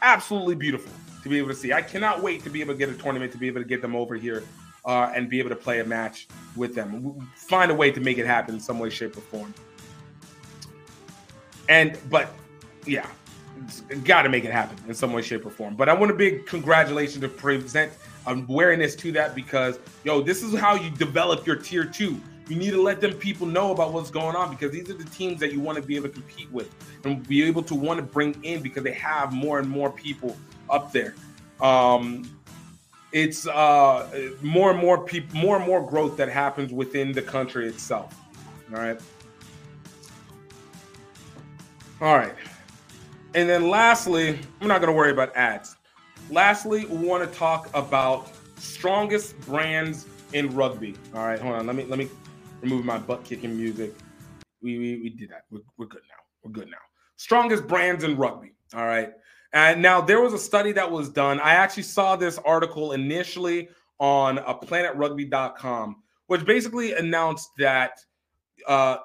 absolutely 0.00 0.54
beautiful 0.54 0.92
to 1.22 1.28
be 1.28 1.36
able 1.36 1.48
to 1.48 1.54
see. 1.54 1.74
I 1.74 1.82
cannot 1.82 2.22
wait 2.22 2.42
to 2.44 2.50
be 2.50 2.62
able 2.62 2.72
to 2.72 2.78
get 2.78 2.88
a 2.88 2.94
tournament 2.94 3.30
to 3.32 3.38
be 3.38 3.46
able 3.46 3.60
to 3.60 3.68
get 3.68 3.82
them 3.82 3.94
over 3.94 4.14
here 4.14 4.42
uh, 4.84 5.12
and 5.14 5.28
be 5.28 5.38
able 5.38 5.50
to 5.50 5.56
play 5.56 5.80
a 5.80 5.84
match 5.84 6.28
with 6.56 6.74
them. 6.74 7.28
Find 7.34 7.70
a 7.70 7.74
way 7.74 7.90
to 7.90 8.00
make 8.00 8.18
it 8.18 8.26
happen 8.26 8.54
in 8.54 8.60
some 8.60 8.78
way, 8.78 8.90
shape, 8.90 9.16
or 9.16 9.20
form. 9.20 9.54
And 11.68 11.98
but 12.08 12.32
yeah, 12.86 13.06
got 14.04 14.22
to 14.22 14.28
make 14.28 14.44
it 14.44 14.52
happen 14.52 14.76
in 14.88 14.94
some 14.94 15.12
way, 15.12 15.22
shape, 15.22 15.46
or 15.46 15.50
form. 15.50 15.76
But 15.76 15.88
I 15.88 15.94
want 15.94 16.10
a 16.10 16.14
big 16.14 16.46
congratulations 16.46 17.20
to 17.20 17.28
present 17.28 17.92
awareness 18.26 18.94
to 18.96 19.12
that 19.12 19.34
because 19.34 19.78
yo, 20.04 20.20
this 20.20 20.42
is 20.42 20.58
how 20.58 20.74
you 20.74 20.90
develop 20.90 21.46
your 21.46 21.56
tier 21.56 21.84
two. 21.84 22.20
You 22.48 22.56
need 22.56 22.72
to 22.72 22.82
let 22.82 23.00
them 23.00 23.12
people 23.12 23.46
know 23.46 23.70
about 23.70 23.92
what's 23.92 24.10
going 24.10 24.34
on 24.34 24.50
because 24.50 24.72
these 24.72 24.90
are 24.90 24.94
the 24.94 25.04
teams 25.04 25.38
that 25.38 25.52
you 25.52 25.60
want 25.60 25.76
to 25.76 25.82
be 25.82 25.94
able 25.94 26.08
to 26.08 26.14
compete 26.14 26.50
with 26.50 26.74
and 27.04 27.26
be 27.26 27.44
able 27.44 27.62
to 27.62 27.76
want 27.76 27.98
to 27.98 28.02
bring 28.02 28.42
in 28.42 28.60
because 28.60 28.82
they 28.82 28.92
have 28.92 29.32
more 29.32 29.60
and 29.60 29.68
more 29.68 29.92
people 29.92 30.36
up 30.68 30.90
there. 30.90 31.14
Um, 31.60 32.28
it's 33.12 33.46
uh, 33.46 34.32
more 34.40 34.70
and 34.70 34.78
more 34.78 35.04
people, 35.04 35.38
more 35.38 35.56
and 35.56 35.66
more 35.66 35.84
growth 35.84 36.16
that 36.16 36.28
happens 36.28 36.72
within 36.72 37.12
the 37.12 37.22
country 37.22 37.66
itself. 37.66 38.14
All 38.72 38.80
right. 38.80 39.00
All 42.00 42.16
right. 42.16 42.34
And 43.34 43.48
then 43.48 43.68
lastly, 43.68 44.38
I'm 44.60 44.68
not 44.68 44.80
going 44.80 44.92
to 44.92 44.96
worry 44.96 45.10
about 45.10 45.34
ads. 45.36 45.76
Lastly, 46.30 46.86
we 46.86 46.96
want 47.06 47.28
to 47.28 47.38
talk 47.38 47.68
about 47.74 48.30
strongest 48.56 49.38
brands 49.40 50.06
in 50.32 50.54
rugby. 50.54 50.94
All 51.14 51.26
right, 51.26 51.38
hold 51.38 51.56
on. 51.56 51.66
Let 51.66 51.76
me 51.76 51.84
let 51.84 51.98
me 51.98 52.08
remove 52.60 52.84
my 52.84 52.98
butt 52.98 53.24
kicking 53.24 53.56
music. 53.56 53.92
We, 54.62 54.78
we 54.78 55.00
we 55.02 55.08
did 55.10 55.30
that. 55.30 55.44
We're, 55.50 55.60
we're 55.76 55.86
good 55.86 56.02
now. 56.08 56.22
We're 56.42 56.52
good 56.52 56.70
now. 56.70 56.78
Strongest 57.16 57.66
brands 57.66 58.04
in 58.04 58.16
rugby. 58.16 58.52
All 58.74 58.86
right. 58.86 59.12
And 59.52 59.82
now 59.82 60.00
there 60.00 60.20
was 60.20 60.32
a 60.32 60.38
study 60.38 60.72
that 60.72 60.90
was 60.90 61.08
done. 61.08 61.40
I 61.40 61.54
actually 61.54 61.82
saw 61.82 62.16
this 62.16 62.38
article 62.38 62.92
initially 62.92 63.68
on 63.98 64.38
a 64.38 64.42
uh, 64.42 64.60
planetrugby.com, 64.60 65.96
which 66.28 66.44
basically 66.44 66.92
announced 66.94 67.50
that 67.58 67.98
uh, 68.66 68.98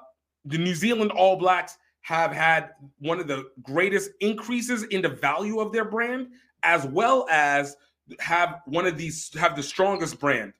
the 0.44 0.58
New 0.58 0.74
Zealand 0.74 1.10
All 1.10 1.36
Blacks 1.36 1.76
have 2.02 2.32
had 2.32 2.70
one 3.00 3.18
of 3.18 3.26
the 3.26 3.50
greatest 3.62 4.10
increases 4.20 4.84
in 4.84 5.02
the 5.02 5.08
value 5.08 5.58
of 5.58 5.72
their 5.72 5.84
brand, 5.84 6.28
as 6.62 6.86
well 6.86 7.26
as 7.30 7.76
have 8.20 8.60
one 8.66 8.86
of 8.86 8.96
these 8.96 9.34
have 9.34 9.56
the 9.56 9.62
strongest 9.62 10.20
brand 10.20 10.52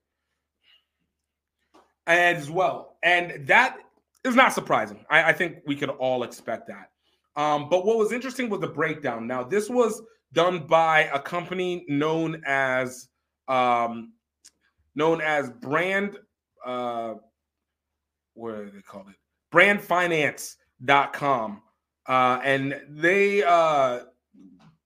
as 2.08 2.50
well. 2.50 2.96
And 3.02 3.46
that 3.46 3.78
is 4.24 4.34
not 4.34 4.52
surprising. 4.52 5.04
I, 5.08 5.30
I 5.30 5.32
think 5.32 5.58
we 5.66 5.76
could 5.76 5.90
all 5.90 6.24
expect 6.24 6.66
that. 6.66 6.90
Um, 7.36 7.68
but 7.68 7.84
what 7.84 7.98
was 7.98 8.12
interesting 8.12 8.48
was 8.48 8.60
the 8.60 8.68
breakdown. 8.68 9.26
Now, 9.26 9.44
this 9.44 9.68
was 9.68 10.00
done 10.32 10.66
by 10.66 11.02
a 11.12 11.20
company 11.20 11.84
known 11.88 12.42
as 12.46 13.08
um, 13.48 14.12
known 14.94 15.20
as 15.20 15.50
Brand. 15.50 16.16
Uh, 16.64 17.14
what 18.34 18.56
do 18.56 18.70
they 18.70 18.82
call 18.82 19.06
it? 19.08 19.16
Brandfinance.com. 19.54 21.62
Uh, 22.08 22.40
and 22.42 22.80
they 22.88 23.42
uh, 23.42 24.00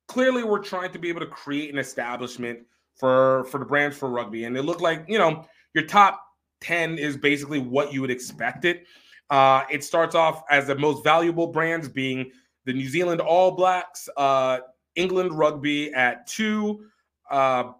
clearly 0.08 0.42
were 0.42 0.58
trying 0.58 0.90
to 0.92 0.98
be 0.98 1.08
able 1.08 1.20
to 1.20 1.26
create 1.26 1.72
an 1.72 1.78
establishment 1.78 2.60
for 2.96 3.44
for 3.44 3.58
the 3.58 3.64
brands 3.64 3.96
for 3.96 4.10
rugby. 4.10 4.44
And 4.44 4.56
it 4.56 4.62
looked 4.62 4.80
like 4.80 5.04
you 5.08 5.18
know 5.18 5.46
your 5.74 5.86
top 5.86 6.20
ten 6.60 6.98
is 6.98 7.16
basically 7.16 7.60
what 7.60 7.92
you 7.92 8.00
would 8.00 8.10
expect 8.10 8.64
it. 8.64 8.84
Uh, 9.30 9.64
it 9.70 9.84
starts 9.84 10.14
off 10.14 10.42
as 10.50 10.66
the 10.66 10.74
most 10.74 11.04
valuable 11.04 11.46
brands 11.46 11.88
being 11.88 12.30
the 12.64 12.72
New 12.72 12.88
Zealand 12.88 13.20
All 13.20 13.52
Blacks, 13.52 14.08
uh, 14.16 14.58
England 14.96 15.32
Rugby 15.32 15.92
at 15.94 16.26
two, 16.26 16.84
uh, 17.30 17.72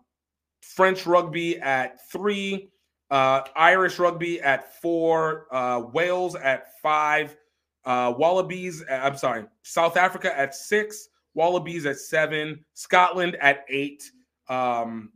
French 0.60 1.06
Rugby 1.06 1.58
at 1.58 2.08
three, 2.10 2.70
uh, 3.10 3.42
Irish 3.56 3.98
Rugby 3.98 4.40
at 4.40 4.80
four, 4.80 5.52
uh, 5.52 5.80
Wales 5.92 6.36
at 6.36 6.80
five, 6.80 7.36
uh, 7.84 8.14
Wallabies, 8.16 8.84
I'm 8.88 9.16
sorry, 9.16 9.44
South 9.62 9.96
Africa 9.96 10.36
at 10.38 10.54
six, 10.54 11.08
Wallabies 11.34 11.86
at 11.86 11.96
seven, 11.96 12.64
Scotland 12.74 13.36
at 13.40 13.64
eight, 13.68 14.10
um, 14.48 15.10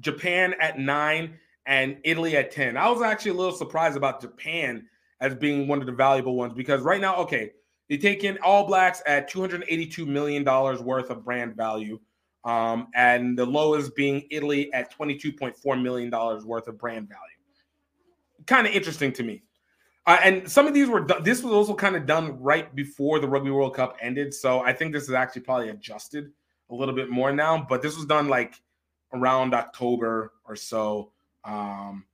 Japan 0.00 0.54
at 0.60 0.78
nine, 0.78 1.38
and 1.66 1.96
Italy 2.04 2.36
at 2.36 2.50
10. 2.50 2.76
I 2.76 2.88
was 2.90 3.02
actually 3.02 3.32
a 3.32 3.34
little 3.34 3.56
surprised 3.56 3.96
about 3.96 4.20
Japan 4.20 4.86
as 5.24 5.34
being 5.34 5.66
one 5.66 5.80
of 5.80 5.86
the 5.86 5.92
valuable 5.92 6.36
ones 6.36 6.52
because 6.52 6.82
right 6.82 7.00
now, 7.00 7.16
okay, 7.16 7.50
they 7.88 7.96
take 7.96 8.24
in 8.24 8.36
All 8.42 8.66
Blacks 8.66 9.02
at 9.06 9.30
$282 9.30 10.06
million 10.06 10.44
worth 10.44 11.08
of 11.08 11.24
brand 11.24 11.56
value. 11.56 11.98
Um, 12.44 12.88
and 12.94 13.38
the 13.38 13.46
lowest 13.46 13.96
being 13.96 14.26
Italy 14.30 14.70
at 14.74 14.94
$22.4 14.94 15.82
million 15.82 16.10
worth 16.46 16.68
of 16.68 16.76
brand 16.76 17.08
value. 17.08 18.44
Kind 18.46 18.66
of 18.66 18.74
interesting 18.74 19.14
to 19.14 19.22
me. 19.22 19.42
Uh, 20.06 20.18
and 20.22 20.50
some 20.50 20.66
of 20.66 20.74
these 20.74 20.90
were 20.90 21.06
this 21.22 21.42
was 21.42 21.54
also 21.54 21.74
kind 21.74 21.96
of 21.96 22.04
done 22.04 22.38
right 22.38 22.74
before 22.74 23.18
the 23.18 23.26
Rugby 23.26 23.50
World 23.50 23.74
Cup 23.74 23.96
ended. 24.02 24.34
So 24.34 24.60
I 24.60 24.74
think 24.74 24.92
this 24.92 25.04
is 25.04 25.12
actually 25.12 25.40
probably 25.40 25.70
adjusted 25.70 26.30
a 26.68 26.74
little 26.74 26.94
bit 26.94 27.08
more 27.08 27.32
now, 27.32 27.64
but 27.66 27.80
this 27.80 27.96
was 27.96 28.04
done 28.04 28.28
like 28.28 28.60
around 29.14 29.54
October 29.54 30.34
or 30.44 30.54
so. 30.54 31.12
Um, 31.44 32.04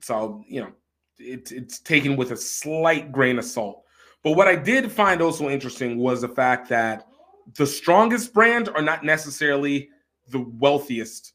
so, 0.00 0.42
you 0.48 0.62
know, 0.62 0.72
it, 1.22 1.52
it's 1.52 1.78
taken 1.78 2.16
with 2.16 2.32
a 2.32 2.36
slight 2.36 3.12
grain 3.12 3.38
of 3.38 3.44
salt. 3.44 3.84
But 4.22 4.32
what 4.32 4.48
I 4.48 4.56
did 4.56 4.90
find 4.90 5.20
also 5.20 5.48
interesting 5.48 5.98
was 5.98 6.20
the 6.20 6.28
fact 6.28 6.68
that 6.68 7.06
the 7.56 7.66
strongest 7.66 8.32
brands 8.32 8.68
are 8.68 8.82
not 8.82 9.04
necessarily 9.04 9.88
the 10.28 10.40
wealthiest, 10.58 11.34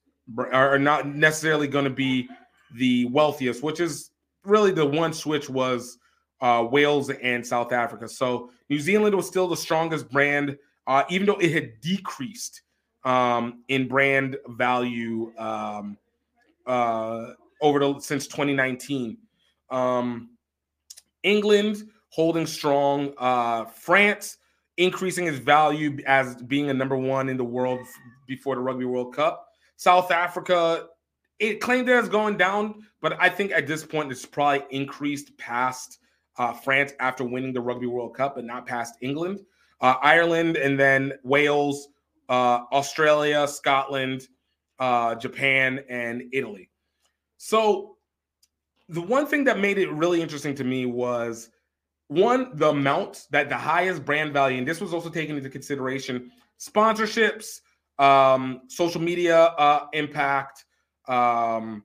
are 0.51 0.79
not 0.79 1.07
necessarily 1.07 1.67
going 1.67 1.83
to 1.83 1.91
be 1.91 2.29
the 2.75 3.05
wealthiest, 3.05 3.63
which 3.63 3.79
is 3.79 4.11
really 4.43 4.71
the 4.71 4.85
one 4.85 5.13
switch 5.13 5.49
was 5.49 5.97
uh, 6.41 6.65
Wales 6.69 7.09
and 7.09 7.45
South 7.45 7.71
Africa. 7.71 8.07
So 8.07 8.51
New 8.69 8.79
Zealand 8.79 9.15
was 9.15 9.27
still 9.27 9.47
the 9.47 9.57
strongest 9.57 10.09
brand, 10.09 10.57
uh, 10.85 11.03
even 11.09 11.27
though 11.27 11.37
it 11.37 11.51
had 11.51 11.81
decreased 11.81 12.61
um, 13.03 13.63
in 13.67 13.87
brand 13.87 14.37
value 14.47 15.33
um, 15.37 15.97
uh, 16.65 17.31
over 17.61 17.79
the 17.79 17.99
since 17.99 18.27
2019. 18.27 19.17
Um, 19.69 20.31
England 21.23 21.83
holding 22.09 22.45
strong. 22.45 23.13
Uh, 23.17 23.65
France 23.65 24.37
increasing 24.77 25.27
its 25.27 25.39
value 25.39 25.97
as 26.05 26.35
being 26.43 26.69
a 26.69 26.73
number 26.73 26.95
one 26.95 27.29
in 27.29 27.37
the 27.37 27.43
world 27.43 27.79
before 28.27 28.55
the 28.55 28.61
Rugby 28.61 28.85
World 28.85 29.13
Cup. 29.13 29.47
South 29.75 30.11
Africa, 30.11 30.87
it 31.39 31.61
claimed 31.61 31.87
that 31.87 31.99
it's 31.99 32.09
going 32.09 32.37
down, 32.37 32.85
but 33.01 33.17
I 33.19 33.29
think 33.29 33.51
at 33.51 33.67
this 33.67 33.83
point 33.83 34.11
it's 34.11 34.25
probably 34.25 34.65
increased 34.69 35.37
past 35.37 35.99
uh, 36.37 36.53
France 36.53 36.93
after 36.99 37.23
winning 37.23 37.53
the 37.53 37.61
Rugby 37.61 37.87
World 37.87 38.15
Cup, 38.15 38.35
but 38.35 38.45
not 38.45 38.65
past 38.65 38.95
England. 39.01 39.41
Uh, 39.81 39.95
Ireland 40.01 40.57
and 40.57 40.79
then 40.79 41.13
Wales, 41.23 41.89
uh, 42.29 42.61
Australia, 42.71 43.47
Scotland, 43.47 44.27
uh, 44.79 45.15
Japan, 45.15 45.83
and 45.89 46.23
Italy. 46.31 46.69
So 47.37 47.96
the 48.89 49.01
one 49.01 49.25
thing 49.25 49.43
that 49.45 49.59
made 49.59 49.77
it 49.77 49.91
really 49.91 50.21
interesting 50.21 50.55
to 50.55 50.63
me 50.63 50.85
was 50.85 51.49
one 52.07 52.51
the 52.53 52.69
amount 52.69 53.27
that 53.31 53.49
the 53.49 53.57
highest 53.57 54.05
brand 54.05 54.31
value, 54.33 54.57
and 54.57 54.67
this 54.67 54.79
was 54.79 54.93
also 54.93 55.09
taken 55.09 55.35
into 55.35 55.49
consideration 55.49 56.31
sponsorships, 56.59 57.59
um, 57.99 58.61
social 58.67 59.01
media 59.01 59.37
uh, 59.37 59.87
impact, 59.93 60.65
um, 61.07 61.83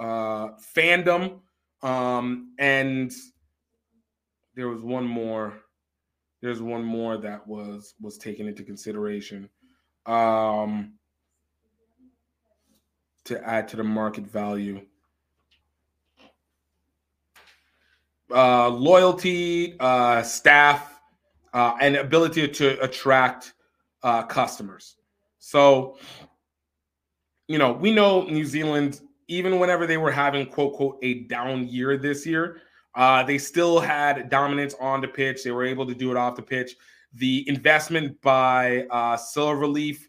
uh, 0.00 0.48
fandom, 0.76 1.40
um, 1.82 2.52
and 2.58 3.12
there 4.54 4.68
was 4.68 4.82
one 4.82 5.04
more. 5.04 5.54
There's 6.42 6.60
one 6.60 6.84
more 6.84 7.16
that 7.18 7.46
was 7.46 7.94
was 8.00 8.18
taken 8.18 8.48
into 8.48 8.62
consideration 8.62 9.48
um, 10.06 10.94
to 13.24 13.42
add 13.46 13.68
to 13.68 13.76
the 13.76 13.84
market 13.84 14.26
value. 14.26 14.84
Uh, 18.34 18.68
loyalty, 18.68 19.76
uh, 19.78 20.22
staff, 20.22 21.00
uh, 21.54 21.74
and 21.80 21.96
ability 21.96 22.48
to 22.48 22.78
attract 22.82 23.54
uh, 24.02 24.22
customers. 24.24 24.96
So, 25.38 25.96
you 27.48 27.56
know, 27.58 27.72
we 27.72 27.92
know 27.92 28.24
New 28.24 28.44
Zealand, 28.44 29.00
even 29.28 29.60
whenever 29.60 29.86
they 29.86 29.96
were 29.96 30.10
having 30.10 30.46
quote, 30.46 30.74
quote, 30.74 30.98
a 31.02 31.24
down 31.28 31.68
year 31.68 31.96
this 31.96 32.26
year, 32.26 32.60
uh, 32.96 33.22
they 33.22 33.38
still 33.38 33.78
had 33.78 34.28
dominance 34.28 34.74
on 34.80 35.00
the 35.00 35.08
pitch. 35.08 35.44
They 35.44 35.52
were 35.52 35.64
able 35.64 35.86
to 35.86 35.94
do 35.94 36.10
it 36.10 36.16
off 36.16 36.34
the 36.34 36.42
pitch. 36.42 36.74
The 37.14 37.48
investment 37.48 38.20
by 38.22 38.86
uh, 38.90 39.16
Silver 39.16 39.66
Lake 39.66 40.00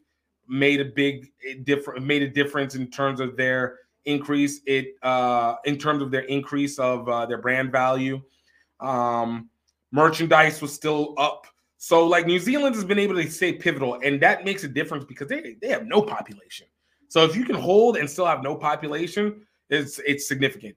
made 0.48 0.82
a 0.82 0.86
big 0.86 1.28
difference. 1.64 2.04
Made 2.04 2.24
a 2.24 2.30
difference 2.30 2.76
in 2.76 2.90
terms 2.90 3.20
of 3.20 3.38
their 3.38 3.80
increase. 4.08 4.62
It 4.66 4.96
uh, 5.04 5.56
in 5.66 5.78
terms 5.78 6.02
of 6.02 6.12
their 6.12 6.22
increase 6.22 6.80
of 6.80 7.08
uh, 7.08 7.26
their 7.26 7.38
brand 7.38 7.72
value. 7.72 8.22
Um, 8.80 9.50
merchandise 9.92 10.62
was 10.62 10.74
still 10.74 11.14
up. 11.18 11.48
So 11.78 12.08
like 12.08 12.26
New 12.26 12.40
Zealand 12.40 12.76
has 12.76 12.84
been 12.84 13.00
able 13.00 13.16
to 13.16 13.30
stay 13.30 13.54
pivotal, 13.54 14.00
and 14.04 14.20
that 14.22 14.46
makes 14.46 14.64
a 14.64 14.68
difference 14.68 15.06
because 15.06 15.28
they 15.28 15.56
they 15.62 15.70
have 15.70 15.86
no 15.86 16.02
population. 16.02 16.68
So 17.10 17.24
if 17.24 17.36
you 17.36 17.46
can 17.46 17.56
hold 17.56 17.98
and 17.98 18.10
still 18.10 18.26
have 18.26 18.42
no 18.42 18.56
population, 18.56 19.46
it's 19.70 20.00
it's 20.00 20.28
significant. 20.28 20.76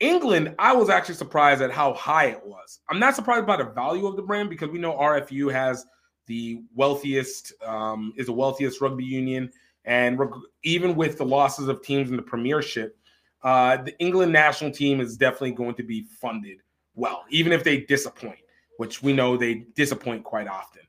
England, 0.00 0.54
I 0.58 0.74
was 0.74 0.90
actually 0.90 1.14
surprised 1.14 1.62
at 1.62 1.70
how 1.70 1.94
high 1.94 2.26
it 2.26 2.44
was. 2.44 2.80
I'm 2.90 2.98
not 2.98 3.16
surprised 3.16 3.46
by 3.46 3.56
the 3.56 3.64
value 3.64 4.06
of 4.06 4.16
the 4.16 4.22
brand 4.22 4.50
because 4.50 4.68
we 4.68 4.78
know 4.78 4.92
RFU 4.92 5.50
has 5.50 5.86
the 6.26 6.62
wealthiest, 6.74 7.52
um, 7.64 8.12
is 8.16 8.26
the 8.26 8.32
wealthiest 8.32 8.80
rugby 8.80 9.04
union. 9.04 9.50
And 9.86 10.18
reg- 10.18 10.30
even 10.64 10.96
with 10.96 11.16
the 11.18 11.24
losses 11.24 11.68
of 11.68 11.82
teams 11.82 12.10
in 12.10 12.16
the 12.16 12.22
Premiership, 12.22 12.98
uh, 13.42 13.78
the 13.78 13.96
England 13.98 14.32
national 14.32 14.70
team 14.70 15.00
is 15.00 15.16
definitely 15.16 15.52
going 15.52 15.74
to 15.76 15.82
be 15.82 16.02
funded 16.20 16.58
well, 16.94 17.24
even 17.30 17.52
if 17.52 17.62
they 17.62 17.78
disappoint, 17.82 18.38
which 18.78 19.02
we 19.02 19.12
know 19.12 19.36
they 19.36 19.66
disappoint 19.74 20.24
quite 20.24 20.48
often. 20.48 20.82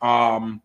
Um, 0.00 0.62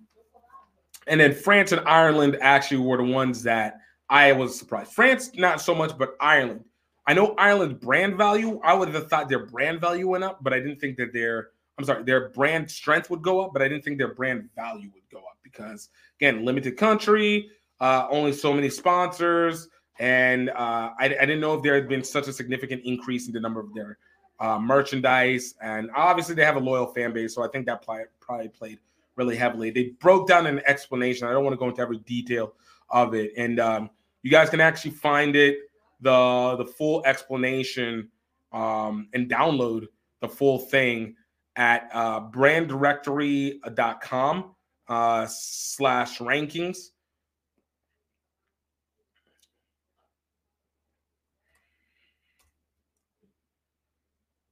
and 1.07 1.19
then 1.19 1.33
France 1.33 1.71
and 1.71 1.85
Ireland 1.87 2.37
actually 2.41 2.77
were 2.77 2.97
the 2.97 3.03
ones 3.03 3.43
that 3.43 3.79
I 4.09 4.31
was 4.31 4.57
surprised. 4.57 4.93
France, 4.93 5.31
not 5.35 5.61
so 5.61 5.75
much, 5.75 5.97
but 5.97 6.15
Ireland 6.19 6.63
I 7.07 7.13
know 7.13 7.35
Ireland's 7.37 7.75
brand 7.75 8.17
value. 8.17 8.59
I 8.63 8.73
would 8.73 8.89
have 8.89 9.09
thought 9.09 9.29
their 9.29 9.45
brand 9.45 9.79
value 9.79 10.07
went 10.07 10.23
up, 10.23 10.43
but 10.43 10.53
I 10.53 10.59
didn't 10.59 10.79
think 10.79 10.97
that 10.97 11.13
their 11.13 11.49
I'm 11.77 11.83
sorry, 11.83 12.03
their 12.03 12.29
brand 12.29 12.71
strength 12.71 13.09
would 13.09 13.21
go 13.21 13.41
up, 13.41 13.51
but 13.51 13.61
I 13.61 13.67
didn't 13.67 13.83
think 13.83 13.97
their 13.97 14.13
brand 14.13 14.49
value 14.55 14.89
would 14.93 15.03
go 15.11 15.19
up 15.19 15.37
because 15.43 15.89
again, 16.19 16.45
limited 16.45 16.77
country, 16.77 17.49
uh, 17.79 18.07
only 18.09 18.33
so 18.33 18.53
many 18.53 18.69
sponsors, 18.69 19.69
and 19.99 20.49
uh, 20.49 20.91
I, 20.99 21.05
I, 21.05 21.07
didn't 21.07 21.39
know 21.39 21.55
if 21.55 21.63
there 21.63 21.75
had 21.75 21.87
been 21.87 22.03
such 22.03 22.27
a 22.27 22.33
significant 22.33 22.81
increase 22.83 23.27
in 23.27 23.33
the 23.33 23.39
number 23.39 23.59
of 23.59 23.73
their 23.73 23.97
uh, 24.39 24.59
merchandise, 24.59 25.55
and 25.61 25.89
obviously 25.95 26.35
they 26.35 26.45
have 26.45 26.57
a 26.57 26.59
loyal 26.59 26.87
fan 26.87 27.13
base, 27.13 27.35
so 27.35 27.43
I 27.43 27.47
think 27.49 27.65
that 27.65 27.85
probably 28.19 28.49
played 28.49 28.79
really 29.15 29.35
heavily. 29.35 29.71
They 29.71 29.95
broke 29.99 30.27
down 30.27 30.47
an 30.47 30.61
explanation. 30.65 31.27
I 31.27 31.31
don't 31.31 31.43
want 31.43 31.53
to 31.53 31.57
go 31.57 31.69
into 31.69 31.81
every 31.81 31.99
detail 31.99 32.53
of 32.89 33.13
it, 33.13 33.31
and 33.37 33.59
um, 33.59 33.89
you 34.23 34.31
guys 34.31 34.49
can 34.49 34.61
actually 34.61 34.91
find 34.91 35.35
it 35.35 35.57
the 36.01 36.55
the 36.57 36.65
full 36.65 37.05
explanation 37.05 38.09
um, 38.51 39.07
and 39.13 39.29
download 39.29 39.87
the 40.21 40.29
full 40.29 40.59
thing 40.59 41.15
at 41.55 41.89
uh, 41.93 42.19
branddirectory.com 42.29 44.55
uh, 44.87 45.27
slash 45.29 46.19
rankings. 46.19 46.77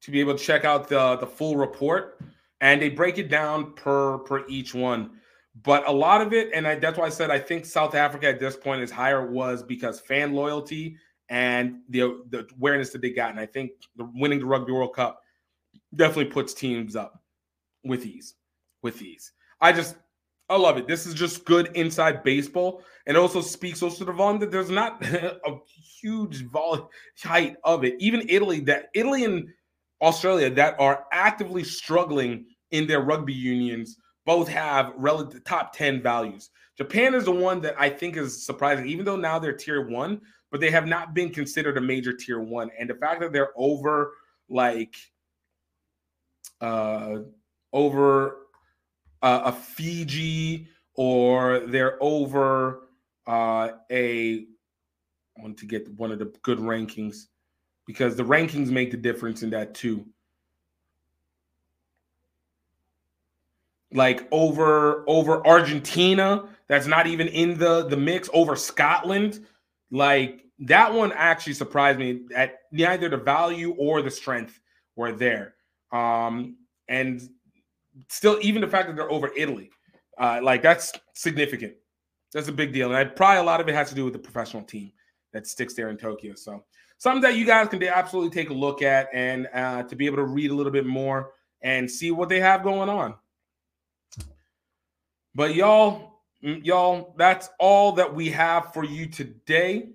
To 0.04 0.12
be 0.12 0.20
able 0.20 0.36
to 0.38 0.44
check 0.44 0.66
out 0.66 0.90
the, 0.90 1.16
the 1.18 1.28
full 1.28 1.56
report, 1.56 2.20
and 2.62 2.82
they 2.82 2.90
break 2.90 3.18
it 3.18 3.30
down 3.30 3.74
per 3.74 4.20
per 4.20 4.46
each 4.48 4.74
one. 4.74 5.12
But 5.64 5.88
a 5.88 5.92
lot 5.92 6.22
of 6.22 6.34
it, 6.34 6.50
and 6.54 6.68
I, 6.68 6.76
that's 6.76 6.98
why 6.98 7.06
I 7.06 7.10
said 7.10 7.30
I 7.30 7.40
think 7.40 7.66
South 7.66 7.96
Africa 7.96 8.28
at 8.28 8.40
this 8.40 8.58
point 8.58 8.82
is 8.82 8.92
higher, 8.92 9.30
was 9.30 9.64
because 9.64 10.00
fan 10.00 10.34
loyalty 10.34 10.98
and 11.30 11.80
the 11.90 12.24
the 12.30 12.48
awareness 12.58 12.90
that 12.92 13.02
they 13.02 13.12
got. 13.12 13.32
And 13.32 13.40
I 13.40 13.46
think 13.46 13.72
the 13.96 14.10
winning 14.14 14.40
the 14.40 14.46
Rugby 14.46 14.72
World 14.72 14.96
Cup 14.96 15.22
definitely 15.96 16.32
puts 16.32 16.54
teams 16.54 16.96
up 16.96 17.22
with 17.84 18.06
ease. 18.06 18.36
With 18.82 19.02
ease. 19.02 19.32
I 19.62 19.72
just 19.72 19.96
I 20.50 20.58
love 20.58 20.78
it. 20.78 20.88
This 20.88 21.06
is 21.06 21.14
just 21.14 21.46
good 21.46 21.72
inside 21.76 22.24
baseball, 22.24 22.84
and 23.08 23.16
also 23.16 23.42
speaks 23.42 23.82
also 23.82 24.00
to 24.00 24.06
the 24.06 24.12
volume 24.12 24.40
that 24.42 24.52
there's 24.52 24.70
not 24.70 25.04
a 25.06 25.58
huge 26.02 26.46
volume 26.48 26.88
height 27.24 27.56
of 27.64 27.84
it. 27.84 27.96
Even 28.00 28.28
Italy, 28.28 28.60
that 28.62 28.90
Italy 28.94 29.24
and 29.24 29.48
Australia 30.02 30.50
that 30.50 30.76
are 30.80 31.06
actively 31.12 31.64
struggling 31.64 32.46
in 32.72 32.88
their 32.88 33.02
rugby 33.02 33.34
unions, 33.34 33.98
both 34.26 34.48
have 34.48 34.94
relative 34.98 35.44
top 35.44 35.74
10 35.74 36.02
values. 36.02 36.50
Japan 36.78 37.14
is 37.14 37.26
the 37.26 37.32
one 37.32 37.62
that 37.62 37.76
I 37.78 37.90
think 37.90 38.18
is 38.18 38.46
surprising, 38.46 38.88
even 38.88 39.06
though 39.06 39.16
now 39.16 39.38
they're 39.38 39.54
tier 39.54 39.88
one, 39.88 40.22
but 40.52 40.60
they 40.60 40.72
have 40.72 40.88
not 40.88 41.14
been 41.14 41.30
considered 41.30 41.78
a 41.78 41.82
major 41.82 42.14
tier 42.14 42.40
one. 42.40 42.70
And 42.80 42.90
the 42.90 42.96
fact 42.96 43.22
that 43.22 43.32
they're 43.32 43.52
over 43.56 44.14
like 44.50 44.96
uh 46.62 47.20
over 47.72 48.38
uh, 49.22 49.42
a 49.46 49.52
Fiji 49.52 50.68
or 50.96 51.60
they're 51.60 51.98
over 52.02 52.90
uh 53.26 53.70
a 53.92 54.46
I 55.38 55.42
want 55.42 55.58
to 55.58 55.66
get 55.66 55.92
one 55.98 56.12
of 56.12 56.20
the 56.20 56.34
good 56.44 56.60
rankings 56.60 57.26
because 57.86 58.16
the 58.16 58.24
rankings 58.24 58.70
make 58.70 58.92
the 58.92 58.98
difference 58.98 59.44
in 59.44 59.50
that 59.52 59.74
too. 59.74 60.06
Like 63.92 64.28
over 64.32 65.04
over 65.08 65.46
Argentina, 65.46 66.50
that's 66.68 66.88
not 66.88 67.06
even 67.08 67.28
in 67.28 67.58
the 67.58 67.88
the 67.88 67.98
mix. 67.98 68.30
Over 68.34 68.56
Scotland, 68.56 69.46
like 69.92 70.46
that 70.60 70.92
one 70.92 71.12
actually 71.12 71.54
surprised 71.54 72.00
me 72.00 72.22
at 72.36 72.62
neither 72.72 73.10
the 73.10 73.18
value 73.18 73.76
or 73.78 74.02
the 74.02 74.10
strength 74.10 74.60
were 74.96 75.12
there. 75.12 75.56
Um, 75.92 76.58
and 76.88 77.30
still, 78.08 78.40
even 78.42 78.62
the 78.62 78.68
fact 78.68 78.88
that 78.88 78.96
they're 78.96 79.12
over 79.12 79.32
Italy, 79.36 79.70
uh, 80.18 80.40
like 80.42 80.62
that's 80.62 80.92
significant. 81.14 81.74
That's 82.34 82.48
a 82.48 82.52
big 82.52 82.74
deal. 82.74 82.88
And 82.88 82.98
I, 82.98 83.04
probably 83.04 83.38
a 83.38 83.44
lot 83.44 83.62
of 83.62 83.70
it 83.70 83.76
has 83.76 83.90
to 83.90 83.96
do 83.96 84.06
with 84.06 84.14
the 84.14 84.20
professional 84.20 84.64
team 84.64 84.92
that 85.34 85.46
sticks 85.46 85.76
there 85.76 85.90
in 85.90 85.98
Tokyo. 85.98 86.34
So 86.34 86.64
something 87.04 87.22
that 87.22 87.36
you 87.36 87.46
guys 87.46 87.68
can 87.68 87.84
absolutely 87.84 88.30
take 88.30 88.50
a 88.50 88.54
look 88.54 88.82
at 88.82 89.10
and 89.12 89.50
uh, 89.54 89.84
to 89.84 89.94
be 89.94 90.06
able 90.06 90.16
to 90.16 90.24
read 90.24 90.52
a 90.52 90.54
little 90.54 90.72
bit 90.72 90.86
more 90.86 91.32
and 91.62 91.92
see 91.92 92.12
what 92.12 92.30
they 92.30 92.40
have 92.40 92.64
going 92.64 92.88
on. 92.88 93.14
But 95.36 95.54
y'all, 95.54 96.22
y'all, 96.40 97.14
that's 97.18 97.50
all 97.60 97.92
that 97.94 98.16
we 98.16 98.30
have 98.30 98.72
for 98.74 98.86
you 98.86 99.08
today. 99.08 99.90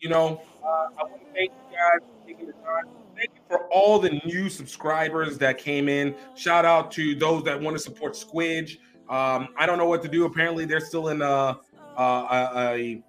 You 0.00 0.08
know, 0.08 0.40
uh, 0.64 0.66
I 0.66 1.02
want 1.02 1.20
to 1.20 1.32
thank 1.34 1.50
you 1.50 1.76
guys 1.76 2.00
for 2.00 2.26
taking 2.26 2.46
the 2.46 2.52
time. 2.54 2.84
Thank 3.14 3.32
you 3.34 3.42
for 3.46 3.66
all 3.68 3.98
the 3.98 4.22
new 4.24 4.48
subscribers 4.48 5.36
that 5.36 5.58
came 5.58 5.90
in. 5.90 6.14
Shout 6.34 6.64
out 6.64 6.90
to 6.92 7.14
those 7.14 7.42
that 7.44 7.60
want 7.60 7.76
to 7.76 7.82
support 7.82 8.14
Squidge. 8.14 8.78
Um, 9.10 9.48
I 9.56 9.66
don't 9.66 9.78
know 9.78 9.86
what 9.86 10.02
to 10.02 10.08
do. 10.08 10.24
Apparently, 10.24 10.64
they're 10.64 10.80
still 10.80 11.08
in 11.08 11.22
a 11.22 11.58
a, 11.96 12.02
a, 12.02 13.02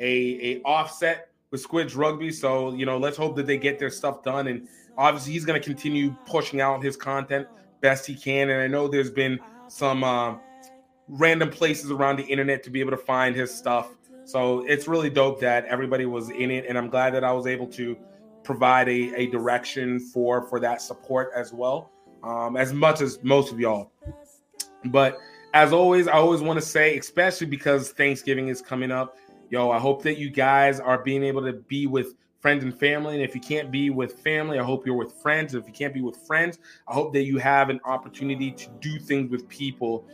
a, 0.00 0.06
a 0.58 0.62
offset 0.64 1.28
with 1.50 1.66
Squidge 1.66 1.96
Rugby. 1.96 2.32
So 2.32 2.72
you 2.74 2.86
know, 2.86 2.98
let's 2.98 3.16
hope 3.16 3.36
that 3.36 3.46
they 3.46 3.58
get 3.58 3.78
their 3.78 3.90
stuff 3.90 4.22
done. 4.22 4.48
And 4.48 4.68
obviously, 4.96 5.32
he's 5.32 5.44
going 5.44 5.60
to 5.60 5.64
continue 5.64 6.14
pushing 6.26 6.60
out 6.60 6.82
his 6.82 6.96
content 6.96 7.46
best 7.80 8.06
he 8.06 8.14
can. 8.14 8.50
And 8.50 8.60
I 8.60 8.66
know 8.68 8.88
there's 8.88 9.10
been 9.10 9.38
some 9.68 10.04
uh, 10.04 10.36
random 11.08 11.50
places 11.50 11.90
around 11.90 12.16
the 12.16 12.24
internet 12.24 12.62
to 12.62 12.70
be 12.70 12.80
able 12.80 12.92
to 12.92 12.96
find 12.96 13.34
his 13.36 13.52
stuff. 13.54 13.88
So 14.24 14.64
it's 14.66 14.86
really 14.86 15.10
dope 15.10 15.40
that 15.40 15.64
everybody 15.66 16.06
was 16.06 16.30
in 16.30 16.50
it, 16.50 16.64
and 16.68 16.78
I'm 16.78 16.88
glad 16.88 17.12
that 17.14 17.24
I 17.24 17.32
was 17.32 17.46
able 17.46 17.66
to 17.68 17.96
provide 18.44 18.88
a, 18.88 19.12
a 19.16 19.26
direction 19.26 19.98
for 19.98 20.42
for 20.42 20.60
that 20.60 20.80
support 20.80 21.30
as 21.34 21.52
well. 21.52 21.90
um, 22.22 22.56
as 22.56 22.72
much 22.72 23.00
as 23.00 23.18
most 23.22 23.52
of 23.52 23.60
y'all. 23.60 23.90
But 24.86 25.18
as 25.54 25.72
always, 25.72 26.08
I 26.08 26.12
always 26.12 26.40
want 26.40 26.58
to 26.58 26.64
say, 26.64 26.96
especially 26.98 27.46
because 27.46 27.90
Thanksgiving 27.92 28.48
is 28.48 28.62
coming 28.62 28.90
up, 28.90 29.16
yo, 29.50 29.70
I 29.70 29.78
hope 29.78 30.02
that 30.02 30.18
you 30.18 30.30
guys 30.30 30.80
are 30.80 30.98
being 30.98 31.22
able 31.22 31.42
to 31.42 31.52
be 31.52 31.86
with 31.86 32.14
friends 32.40 32.64
and 32.64 32.76
family. 32.76 33.14
And 33.14 33.22
if 33.22 33.34
you 33.34 33.40
can't 33.40 33.70
be 33.70 33.90
with 33.90 34.14
family, 34.20 34.58
I 34.58 34.64
hope 34.64 34.84
you're 34.86 34.96
with 34.96 35.12
friends. 35.12 35.54
If 35.54 35.66
you 35.66 35.72
can't 35.72 35.94
be 35.94 36.00
with 36.00 36.16
friends, 36.16 36.58
I 36.88 36.94
hope 36.94 37.12
that 37.12 37.22
you 37.22 37.38
have 37.38 37.70
an 37.70 37.80
opportunity 37.84 38.50
to 38.50 38.68
do 38.80 38.98
things 38.98 39.30
with 39.30 39.48
people 39.48 40.06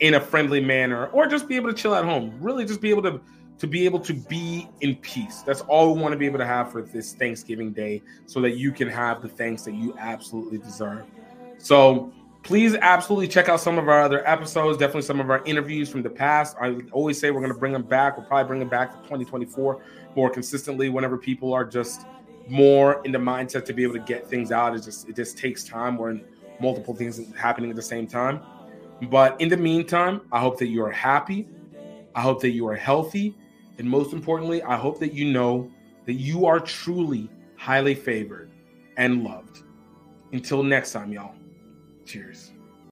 in 0.00 0.14
a 0.14 0.20
friendly 0.20 0.60
manner 0.60 1.06
or 1.08 1.26
just 1.26 1.48
be 1.48 1.56
able 1.56 1.68
to 1.68 1.74
chill 1.74 1.94
at 1.94 2.04
home. 2.04 2.36
Really 2.40 2.64
just 2.64 2.80
be 2.80 2.90
able 2.90 3.02
to 3.02 3.20
to 3.58 3.66
be 3.66 3.84
able 3.84 4.00
to 4.00 4.14
be 4.14 4.70
in 4.80 4.96
peace. 4.96 5.42
That's 5.42 5.60
all 5.62 5.94
we 5.94 6.00
want 6.00 6.12
to 6.12 6.18
be 6.18 6.24
able 6.24 6.38
to 6.38 6.46
have 6.46 6.72
for 6.72 6.80
this 6.80 7.12
Thanksgiving 7.12 7.72
day 7.72 8.00
so 8.24 8.40
that 8.40 8.56
you 8.56 8.72
can 8.72 8.88
have 8.88 9.20
the 9.20 9.28
thanks 9.28 9.64
that 9.64 9.74
you 9.74 9.94
absolutely 9.98 10.56
deserve. 10.56 11.04
So 11.58 12.10
please 12.42 12.74
absolutely 12.76 13.28
check 13.28 13.48
out 13.48 13.60
some 13.60 13.78
of 13.78 13.88
our 13.88 14.02
other 14.02 14.26
episodes, 14.26 14.78
definitely 14.78 15.02
some 15.02 15.20
of 15.20 15.30
our 15.30 15.44
interviews 15.44 15.88
from 15.88 16.02
the 16.02 16.10
past. 16.10 16.56
I 16.60 16.76
always 16.92 17.18
say 17.18 17.30
we're 17.30 17.40
going 17.40 17.52
to 17.52 17.58
bring 17.58 17.72
them 17.72 17.82
back. 17.82 18.16
We'll 18.16 18.26
probably 18.26 18.48
bring 18.48 18.60
them 18.60 18.68
back 18.68 18.92
to 18.92 18.96
2024 18.98 19.82
more 20.16 20.30
consistently 20.30 20.88
whenever 20.88 21.16
people 21.16 21.52
are 21.52 21.64
just 21.64 22.06
more 22.48 23.00
in 23.04 23.12
the 23.12 23.18
mindset 23.18 23.64
to 23.66 23.72
be 23.72 23.82
able 23.82 23.94
to 23.94 24.00
get 24.00 24.28
things 24.28 24.50
out. 24.50 24.74
It 24.74 24.82
just 24.82 25.08
it 25.08 25.16
just 25.16 25.38
takes 25.38 25.64
time. 25.64 25.96
We're 25.96 26.20
multiple 26.60 26.94
things 26.94 27.18
are 27.18 27.36
happening 27.36 27.70
at 27.70 27.76
the 27.76 27.82
same 27.82 28.06
time. 28.06 28.40
But 29.02 29.40
in 29.40 29.48
the 29.48 29.56
meantime, 29.56 30.22
I 30.30 30.40
hope 30.40 30.58
that 30.58 30.68
you 30.68 30.84
are 30.84 30.90
happy. 30.90 31.48
I 32.14 32.20
hope 32.20 32.40
that 32.42 32.50
you 32.50 32.68
are 32.68 32.76
healthy. 32.76 33.34
And 33.78 33.88
most 33.88 34.12
importantly, 34.12 34.62
I 34.62 34.76
hope 34.76 34.98
that 35.00 35.14
you 35.14 35.32
know 35.32 35.70
that 36.04 36.14
you 36.14 36.44
are 36.44 36.60
truly 36.60 37.30
highly 37.56 37.94
favored 37.94 38.50
and 38.96 39.24
loved. 39.24 39.62
Until 40.32 40.62
next 40.62 40.92
time, 40.92 41.12
y'all. 41.12 41.34
Cheers. 42.10 42.49